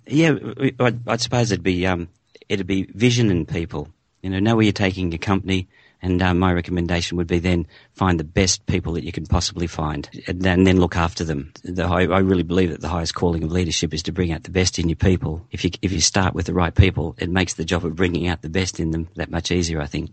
Yeah, 0.09 0.35
I, 0.81 0.95
I 1.07 1.17
suppose 1.17 1.53
it'd 1.53 1.63
be 1.63 1.87
um, 1.87 2.09
it'd 2.49 2.67
be 2.67 2.89
vision 2.93 3.31
in 3.31 3.47
people. 3.47 3.89
You 4.23 4.31
know, 4.31 4.41
know 4.41 4.57
where 4.57 4.65
you're 4.65 4.73
taking 4.73 5.13
your 5.13 5.19
company, 5.19 5.69
and 6.03 6.21
um, 6.23 6.39
my 6.39 6.53
recommendation 6.53 7.17
would 7.17 7.27
be 7.27 7.39
then 7.39 7.67
find 7.93 8.21
the 8.21 8.25
best 8.25 8.65
people 8.67 8.93
that 8.95 9.05
you 9.05 9.13
can 9.13 9.27
possibly 9.27 9.67
find, 9.67 10.09
and 10.27 10.43
then, 10.43 10.65
then 10.65 10.79
look 10.79 10.97
after 10.97 11.25
them. 11.25 11.53
The, 11.65 11.85
I, 11.85 12.03
I 12.03 12.19
really 12.21 12.43
believe 12.43 12.71
that 12.71 12.81
the 12.81 12.89
highest 12.89 13.15
calling 13.15 13.43
of 13.43 13.53
leadership 13.53 13.95
is 13.95 14.03
to 14.05 14.13
bring 14.13 14.33
out 14.33 14.45
the 14.45 14.51
best 14.51 14.79
in 14.79 14.89
your 14.89 14.97
people. 14.97 15.47
If 15.51 15.65
you 15.65 15.71
if 15.83 15.93
you 15.93 16.01
start 16.01 16.35
with 16.35 16.47
the 16.47 16.55
right 16.55 16.75
people, 16.75 17.17
it 17.19 17.31
makes 17.31 17.55
the 17.55 17.65
job 17.65 17.85
of 17.85 17.97
bringing 17.97 18.29
out 18.29 18.43
the 18.43 18.49
best 18.49 18.81
in 18.81 18.91
them 18.91 19.09
that 19.17 19.31
much 19.31 19.51
easier. 19.51 19.81
I 19.81 19.87
think. 19.87 20.11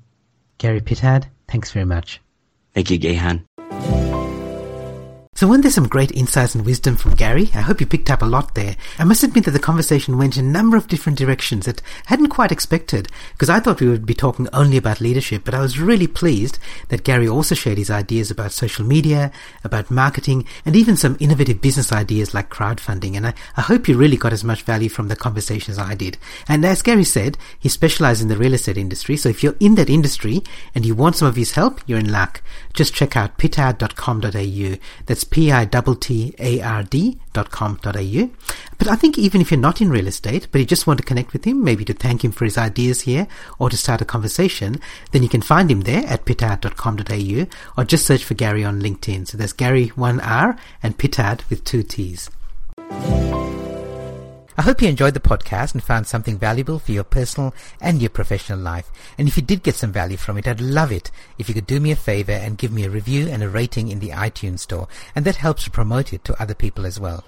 Gary 0.57 0.81
Pittard, 0.81 1.25
thanks 1.47 1.71
very 1.71 1.85
much. 1.85 2.21
Thank 2.73 2.89
you, 2.89 2.99
Gihan. 2.99 4.12
So 5.43 5.49
weren't 5.49 5.63
there 5.63 5.71
some 5.71 5.89
great 5.89 6.13
insights 6.13 6.55
and 6.55 6.65
wisdom 6.65 6.95
from 6.95 7.15
Gary? 7.15 7.49
I 7.53 7.59
hope 7.59 7.81
you 7.81 7.85
picked 7.85 8.09
up 8.09 8.21
a 8.21 8.25
lot 8.25 8.55
there. 8.55 8.77
I 8.97 9.03
must 9.03 9.23
admit 9.23 9.43
that 9.43 9.51
the 9.51 9.59
conversation 9.59 10.17
went 10.17 10.37
in 10.37 10.45
a 10.45 10.49
number 10.49 10.77
of 10.77 10.87
different 10.87 11.17
directions 11.17 11.65
that 11.65 11.81
I 11.81 12.11
hadn't 12.11 12.29
quite 12.29 12.53
expected, 12.53 13.09
because 13.33 13.49
I 13.49 13.59
thought 13.59 13.81
we 13.81 13.89
would 13.89 14.05
be 14.05 14.13
talking 14.13 14.47
only 14.53 14.77
about 14.77 15.01
leadership, 15.01 15.43
but 15.43 15.53
I 15.53 15.59
was 15.59 15.81
really 15.81 16.07
pleased 16.07 16.59
that 16.87 17.03
Gary 17.03 17.27
also 17.27 17.55
shared 17.55 17.77
his 17.77 17.89
ideas 17.89 18.31
about 18.31 18.53
social 18.53 18.85
media, 18.85 19.33
about 19.65 19.91
marketing, 19.91 20.45
and 20.65 20.77
even 20.77 20.95
some 20.95 21.17
innovative 21.19 21.59
business 21.59 21.91
ideas 21.91 22.33
like 22.33 22.49
crowdfunding, 22.49 23.17
and 23.17 23.27
I, 23.27 23.33
I 23.57 23.61
hope 23.63 23.89
you 23.89 23.97
really 23.97 24.15
got 24.15 24.31
as 24.31 24.45
much 24.45 24.61
value 24.61 24.87
from 24.87 25.09
the 25.09 25.15
conversation 25.17 25.73
as 25.73 25.77
I 25.77 25.93
did. 25.93 26.17
And 26.47 26.63
as 26.63 26.81
Gary 26.81 27.03
said, 27.03 27.37
he 27.59 27.67
specializes 27.67 28.21
in 28.21 28.29
the 28.29 28.37
real 28.37 28.53
estate 28.53 28.77
industry, 28.77 29.17
so 29.17 29.27
if 29.27 29.43
you're 29.43 29.57
in 29.59 29.75
that 29.75 29.89
industry 29.89 30.41
and 30.73 30.85
you 30.85 30.95
want 30.95 31.17
some 31.17 31.27
of 31.27 31.35
his 31.35 31.51
help, 31.51 31.81
you're 31.85 31.99
in 31.99 32.13
luck. 32.13 32.41
Just 32.73 32.93
check 32.95 33.17
out 33.17 33.37
pittard.com.au. 33.37 34.77
That's 35.05 35.32
P-I-T-T-A-R-D 35.33 37.19
dot 37.33 37.49
com 37.49 37.79
dot 37.81 37.97
au. 37.97 38.29
But 38.77 38.87
I 38.87 38.95
think 38.95 39.17
even 39.17 39.41
if 39.41 39.49
you're 39.49 39.59
not 39.59 39.81
in 39.81 39.89
real 39.89 40.05
estate, 40.05 40.47
but 40.51 40.59
you 40.59 40.65
just 40.65 40.85
want 40.85 40.99
to 40.99 41.03
connect 41.03 41.33
with 41.33 41.43
him, 41.43 41.63
maybe 41.63 41.83
to 41.85 41.93
thank 41.93 42.23
him 42.23 42.31
for 42.31 42.45
his 42.45 42.55
ideas 42.55 43.01
here 43.01 43.27
or 43.57 43.71
to 43.71 43.75
start 43.75 43.99
a 43.99 44.05
conversation, 44.05 44.79
then 45.11 45.23
you 45.23 45.29
can 45.29 45.41
find 45.41 45.71
him 45.71 45.81
there 45.81 46.05
at 46.05 46.25
pittard.com.au 46.25 47.47
or 47.75 47.83
just 47.83 48.05
search 48.05 48.23
for 48.23 48.35
Gary 48.35 48.63
on 48.63 48.79
LinkedIn. 48.79 49.27
So 49.27 49.39
there's 49.39 49.53
Gary 49.53 49.87
one 49.95 50.19
R 50.19 50.55
and 50.83 50.99
Pittard 50.99 51.49
with 51.49 51.63
two 51.63 51.81
T's. 51.81 52.29
I 54.57 54.61
hope 54.61 54.81
you 54.81 54.87
enjoyed 54.87 55.15
the 55.15 55.19
podcast 55.19 55.73
and 55.73 55.83
found 55.83 56.05
something 56.05 56.37
valuable 56.37 56.79
for 56.79 56.91
your 56.91 57.03
personal 57.03 57.53
and 57.81 58.01
your 58.01 58.09
professional 58.09 58.59
life. 58.59 58.91
And 59.17 59.27
if 59.27 59.35
you 59.35 59.43
did 59.43 59.63
get 59.63 59.75
some 59.75 59.91
value 59.91 60.17
from 60.17 60.37
it, 60.37 60.47
I'd 60.47 60.61
love 60.61 60.91
it 60.91 61.09
if 61.37 61.49
you 61.49 61.55
could 61.55 61.67
do 61.67 61.79
me 61.79 61.91
a 61.91 61.95
favor 61.95 62.31
and 62.31 62.57
give 62.57 62.71
me 62.71 62.85
a 62.85 62.89
review 62.89 63.27
and 63.27 63.41
a 63.41 63.49
rating 63.49 63.87
in 63.87 63.99
the 63.99 64.09
iTunes 64.09 64.59
store. 64.59 64.87
And 65.15 65.25
that 65.25 65.37
helps 65.37 65.63
to 65.63 65.71
promote 65.71 66.13
it 66.13 66.23
to 66.25 66.41
other 66.41 66.53
people 66.53 66.85
as 66.85 66.99
well. 66.99 67.23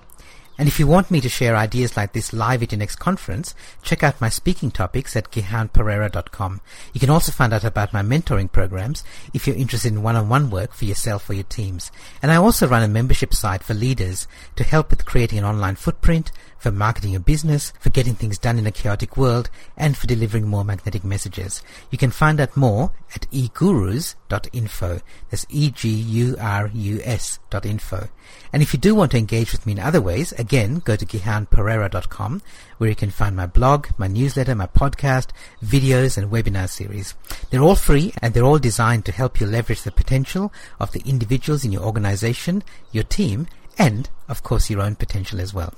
And 0.57 0.69
if 0.69 0.80
you 0.80 0.88
want 0.88 1.11
me 1.11 1.19
to 1.19 1.28
share 1.28 1.55
ideas 1.55 1.97
like 1.97 2.13
this 2.13 2.32
live 2.32 2.63
at 2.63 2.71
your 2.71 2.80
next 2.80 2.95
conference, 2.95 3.53
check 3.84 4.03
out 4.03 4.21
my 4.21 4.30
speaking 4.30 4.71
topics 4.71 5.15
at 5.15 5.32
gihanperera.com. 5.32 6.61
You 6.93 6.99
can 6.99 7.09
also 7.09 7.34
find 7.34 7.51
out 7.51 7.65
about 7.65 7.91
my 7.91 8.01
mentoring 8.01 8.49
programs 8.49 9.03
if 9.34 9.45
you're 9.45 9.55
interested 9.55 9.91
in 9.91 10.01
one-on-one 10.01 10.49
work 10.49 10.73
for 10.73 10.86
yourself 10.86 11.30
or 11.30 11.34
your 11.34 11.43
teams. 11.43 11.91
And 12.21 12.32
I 12.32 12.38
also 12.38 12.67
run 12.67 12.84
a 12.84 12.88
membership 12.88 13.34
site 13.34 13.63
for 13.63 13.73
leaders 13.73 14.28
to 14.55 14.63
help 14.63 14.91
with 14.91 15.05
creating 15.05 15.39
an 15.39 15.45
online 15.45 15.76
footprint, 15.76 16.32
for 16.66 16.72
marketing 16.72 17.11
your 17.11 17.20
business, 17.20 17.72
for 17.80 17.91
getting 17.91 18.16
things 18.16 18.39
done 18.39 18.57
in 18.57 18.66
a 18.66 18.72
chaotic 18.72 19.16
world, 19.16 19.51
and 19.78 19.95
for 19.95 20.07
delivering 20.07 20.47
more 20.47 20.63
magnetic 20.63 21.03
messages. 21.03 21.61
You 21.91 21.99
can 21.99 22.09
find 22.09 22.41
out 22.41 22.57
more 22.57 22.91
at 23.13 23.30
egurus.info. 23.30 24.99
That's 25.30 25.45
E-G-U-R-U-S 25.47 27.39
dot 27.51 27.68
info. 27.68 28.09
And 28.51 28.63
if 28.63 28.74
you 28.74 28.80
do 28.80 28.95
want 28.95 29.11
to 29.11 29.20
engage 29.20 29.51
with 29.51 29.68
me 29.68 29.74
in 29.74 29.80
other 29.80 30.01
ways, 30.01 30.32
again, 30.32 30.80
go 30.80 30.95
to 30.95 31.05
gihanperera.com 31.05 32.41
where 32.80 32.89
you 32.89 32.95
can 32.95 33.11
find 33.11 33.36
my 33.36 33.45
blog, 33.45 33.89
my 33.99 34.07
newsletter, 34.07 34.55
my 34.55 34.66
podcast, 34.66 35.28
videos, 35.63 36.18
and 36.18 36.32
webinar 36.32 36.68
series. 36.68 37.13
They're 37.51 37.61
all 37.61 37.76
free 37.76 38.11
and 38.24 38.34
they're 38.34 38.43
all 38.43 38.57
designed 38.57 39.05
to 39.05 39.11
help 39.11 39.39
you 39.39 39.45
leverage 39.45 39.84
the 39.84 39.91
potential 39.91 40.51
of 40.80 40.93
the 40.93 41.03
individuals 41.05 41.63
in 41.63 41.72
your 41.72 41.84
organization, 41.84 42.63
your 42.91 43.03
team, 43.03 43.45
and, 43.78 44.09
of 44.28 44.41
course, 44.41 44.72
your 44.72 44.82
own 44.82 44.95
potential 44.95 45.39
as 45.39 45.53
well. 45.53 45.76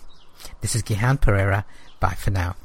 This 0.62 0.76
is 0.76 0.84
Gihan 0.84 1.20
Perera. 1.20 1.64
Bye 2.00 2.16
for 2.16 2.32
now. 2.32 2.56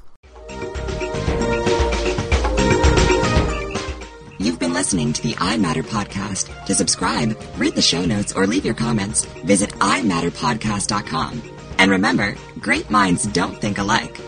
You've 4.39 4.59
been 4.59 4.73
listening 4.73 5.13
to 5.13 5.23
the 5.23 5.37
I 5.39 5.57
Matter 5.57 5.85
podcast. 5.85 6.65
To 6.67 6.75
subscribe, 6.75 7.41
read 7.57 7.77
the 7.77 7.83
show 7.83 8.05
notes, 8.05 8.33
or 8.33 8.47
leave 8.47 8.65
your 8.65 8.75
comments, 8.75 9.25
visit 9.45 9.71
imatterpodcast.com. 9.75 11.43
And 11.79 11.91
remember, 11.93 12.35
great 12.59 12.91
minds 12.91 13.25
don't 13.25 13.61
think 13.61 13.79
alike. 13.79 14.19